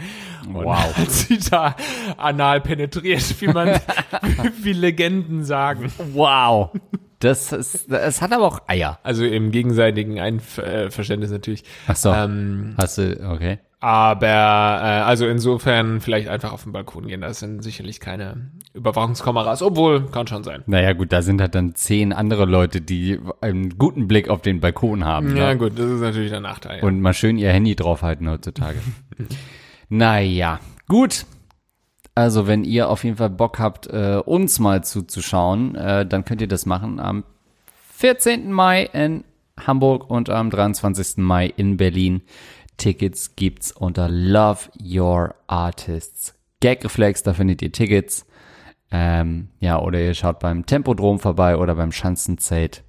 Und 0.46 0.66
Wow. 0.66 0.78
hat 0.98 1.10
sie 1.10 1.40
da 1.40 1.76
anal 2.18 2.60
penetriert, 2.60 3.40
wie 3.40 3.48
man, 3.48 3.80
wie 4.62 4.74
Legenden 4.74 5.46
sagen. 5.46 5.90
Wow. 6.14 6.72
Das 7.20 7.52
ist, 7.52 7.92
es 7.92 8.22
hat 8.22 8.32
aber 8.32 8.46
auch 8.46 8.62
Eier. 8.68 9.00
Also 9.04 9.26
im 9.26 9.52
gegenseitigen 9.52 10.20
Einverständnis 10.20 11.32
natürlich. 11.32 11.64
Ach 11.88 11.96
so. 11.98 12.14
Ähm, 12.14 12.76
Hast 12.78 12.98
du, 12.98 13.30
okay. 13.30 13.60
aber 13.82 14.26
äh, 14.28 15.02
also 15.04 15.28
insofern 15.28 16.00
vielleicht 16.00 16.30
einfach 16.30 16.54
auf 16.54 16.64
den 16.64 16.72
Balkon 16.72 17.08
gehen. 17.08 17.20
Das 17.20 17.40
sind 17.40 17.62
sicherlich 17.62 18.00
keine 18.00 18.52
Überwachungskameras, 18.74 19.62
obwohl 19.62 20.06
kann 20.06 20.28
schon 20.28 20.46
sein. 20.46 20.64
Naja, 20.66 20.94
gut, 20.94 21.12
da 21.12 21.22
sind 21.22 21.42
halt 21.42 21.56
dann 21.56 21.76
zehn 21.76 22.14
andere 22.14 22.46
Leute, 22.46 22.80
die 22.80 23.20
einen 23.42 23.78
guten 23.78 24.08
Blick 24.08 24.30
auf 24.30 24.42
den 24.42 24.62
Balkon 24.62 25.04
haben. 25.04 25.36
Ja 25.36 25.50
ne? 25.50 25.58
gut, 25.58 25.78
das 25.78 25.88
ist 25.88 26.00
natürlich 26.00 26.32
der 26.32 26.40
Nachteil. 26.40 26.78
Ja. 26.78 26.84
Und 26.84 27.02
mal 27.02 27.14
schön 27.14 27.38
ihr 27.38 27.52
Handy 27.52 27.76
draufhalten 27.76 28.30
heutzutage. 28.30 28.80
naja, 29.90 30.62
gut. 30.88 31.26
Also, 32.20 32.48
wenn 32.48 32.66
ihr 32.66 32.90
auf 32.90 33.06
jeden 33.06 33.16
Fall 33.16 33.30
Bock 33.30 33.60
habt, 33.60 33.88
äh, 33.88 34.22
uns 34.26 34.60
mal 34.60 34.84
zuzuschauen, 34.84 35.76
äh, 35.76 36.06
dann 36.06 36.26
könnt 36.26 36.42
ihr 36.42 36.50
das 36.50 36.66
machen 36.66 37.00
am 37.00 37.24
14. 37.96 38.52
Mai 38.52 38.90
in 38.92 39.24
Hamburg 39.58 40.10
und 40.10 40.30
am 40.30 40.50
23. 40.50 41.24
Mai 41.24 41.46
in 41.56 41.78
Berlin. 41.78 42.22
Tickets 42.76 43.38
gibt's 43.38 43.72
unter 43.72 44.10
Love 44.10 44.70
Your 44.84 45.34
Artists. 45.48 46.36
Gagreflex, 46.60 47.24
da 47.24 47.34
findet 47.34 47.62
ihr 47.62 47.72
Tickets. 47.72 48.26
Ähm, 48.92 49.48
ja, 49.62 49.82
oder 49.82 50.02
ihr 50.02 50.14
schaut 50.14 50.40
beim 50.40 50.66
Tempodrom 50.66 51.20
vorbei 51.20 51.56
oder 51.56 51.76
beim 51.76 51.94
Schanzenzelt. 51.94 52.84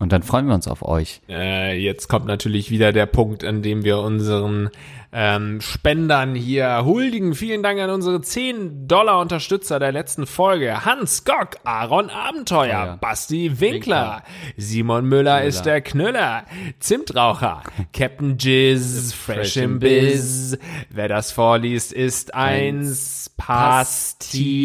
Und 0.00 0.10
dann 0.10 0.24
freuen 0.24 0.46
wir 0.48 0.54
uns 0.54 0.66
auf 0.66 0.82
euch. 0.82 1.20
Äh, 1.28 1.78
jetzt 1.78 2.08
kommt 2.08 2.26
natürlich 2.26 2.72
wieder 2.72 2.92
der 2.92 3.06
Punkt, 3.06 3.44
an 3.44 3.62
dem 3.62 3.84
wir 3.84 3.98
unseren 3.98 4.70
ähm, 5.16 5.60
Spendern 5.60 6.34
hier 6.34 6.84
huldigen. 6.84 7.34
Vielen 7.36 7.62
Dank 7.62 7.78
an 7.78 7.88
unsere 7.90 8.20
10 8.20 8.88
Dollar 8.88 9.20
Unterstützer 9.20 9.78
der 9.78 9.92
letzten 9.92 10.26
Folge. 10.26 10.84
Hans 10.84 11.24
Gock, 11.24 11.50
Aaron 11.62 12.10
Abenteuer, 12.10 12.66
Ja. 12.66 12.96
Basti 13.00 13.60
Winkler, 13.60 14.24
Simon 14.56 15.06
Müller, 15.06 15.44
ist 15.44 15.62
der 15.62 15.80
Knüller, 15.82 16.44
Zimtraucher, 16.80 17.62
Captain 17.92 18.36
Jizz, 18.38 19.12
Fresh 19.12 19.56
im 19.56 19.78
Biz. 19.78 20.58
Wer 20.90 21.06
das 21.06 21.30
vorliest, 21.30 21.92
ist 21.92 22.34
eins 22.34 23.30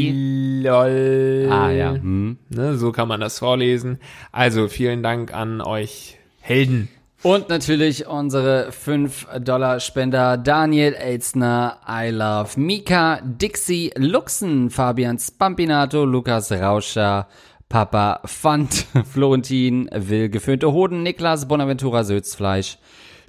Pastilol. 0.09 1.47
Ah 1.51 1.69
ja. 1.69 1.91
Hm. 1.91 2.37
Ne, 2.49 2.75
so 2.77 2.91
kann 2.91 3.07
man 3.07 3.19
das 3.21 3.37
vorlesen. 3.39 3.99
Also 4.31 4.67
vielen 4.67 5.03
Dank 5.03 5.31
an 5.33 5.61
euch 5.61 6.17
Helden. 6.41 6.89
Und 7.21 7.49
natürlich 7.49 8.07
unsere 8.07 8.69
5-Dollar-Spender 8.69 10.37
Daniel 10.37 10.93
Elzner, 10.93 11.77
I 11.85 12.11
Love 12.11 12.57
Mika, 12.57 13.19
Dixie 13.21 13.91
Luxen, 13.97 14.69
Fabian 14.69 15.19
Spampinato, 15.19 16.05
Lukas 16.05 16.49
Rauscher, 16.49 17.27
Papa 17.67 18.21
Fant, 18.23 18.85
Florentin, 19.11 19.89
Will 19.93 20.29
Geföhnte 20.29 20.71
Hoden, 20.71 21.03
Niklas 21.03 21.45
Bonaventura 21.45 22.05
Sötzfleisch, 22.05 22.77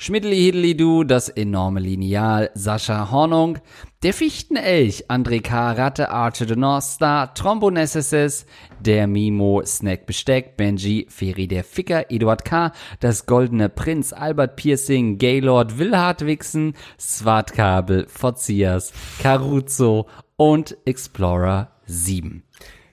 Schmidli 0.03 0.75
Du, 0.79 1.05
das 1.05 1.29
enorme 1.29 1.79
Lineal, 1.79 2.51
Sascha 2.55 3.11
Hornung, 3.11 3.59
der 4.03 4.15
Fichtenelch, 4.15 5.11
André 5.11 5.43
K. 5.43 5.73
Ratte, 5.73 6.09
Archer 6.09 6.49
the 6.49 6.57
North 6.57 6.85
Star, 6.85 7.35
Trombonesses, 7.35 8.47
der 8.81 9.07
Mimo, 9.07 9.61
Snack 9.63 10.07
Besteck, 10.07 10.57
Benji, 10.57 11.07
Feri 11.11 11.47
der 11.47 11.65
Ficker, 11.65 12.11
Eduard 12.11 12.47
K., 12.47 12.73
das 13.01 13.27
Goldene 13.27 13.69
Prinz, 13.69 14.15
Albert 14.15 14.57
Piercing, 14.57 15.19
Gaylord, 15.19 15.79
Will 15.79 15.95
Hartwigsen, 15.95 16.73
Swartkabel, 16.99 18.07
Fotzias, 18.09 18.95
Caruso 19.21 20.07
und 20.39 20.79
Explorer 20.87 21.73
7. 21.85 22.43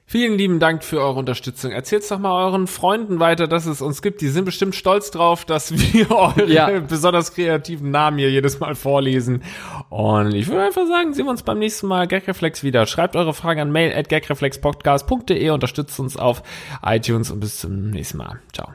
Vielen 0.09 0.37
lieben 0.37 0.61
Dank 0.61 0.85
für 0.85 1.01
eure 1.01 1.19
Unterstützung. 1.19 1.73
Erzählt's 1.73 2.07
doch 2.07 2.17
mal 2.17 2.45
euren 2.45 2.67
Freunden 2.67 3.19
weiter, 3.19 3.45
dass 3.45 3.65
es 3.65 3.81
uns 3.81 4.01
gibt. 4.01 4.21
Die 4.21 4.29
sind 4.29 4.45
bestimmt 4.45 4.73
stolz 4.73 5.11
drauf, 5.11 5.43
dass 5.43 5.69
wir 5.93 6.09
eure 6.11 6.49
Ja. 6.49 6.79
besonders 6.79 7.33
kreativen 7.33 7.91
Namen 7.91 8.17
hier 8.17 8.31
jedes 8.31 8.61
Mal 8.61 8.75
vorlesen. 8.75 9.43
Und 9.89 10.33
ich 10.33 10.47
würde 10.47 10.63
einfach 10.63 10.87
sagen, 10.87 11.13
sehen 11.13 11.25
wir 11.25 11.31
uns 11.31 11.43
beim 11.43 11.59
nächsten 11.59 11.87
Mal 11.87 12.07
Gagreflex 12.07 12.63
wieder. 12.63 12.85
Schreibt 12.85 13.17
eure 13.17 13.33
Fragen 13.33 13.59
an 13.59 13.71
mail 13.71 13.93
at 13.93 14.07
gagreflexpodcast.de, 14.07 15.49
unterstützt 15.49 15.99
uns 15.99 16.15
auf 16.15 16.41
iTunes 16.85 17.29
und 17.29 17.41
bis 17.41 17.59
zum 17.59 17.89
nächsten 17.89 18.19
Mal. 18.19 18.39
Ciao. 18.53 18.69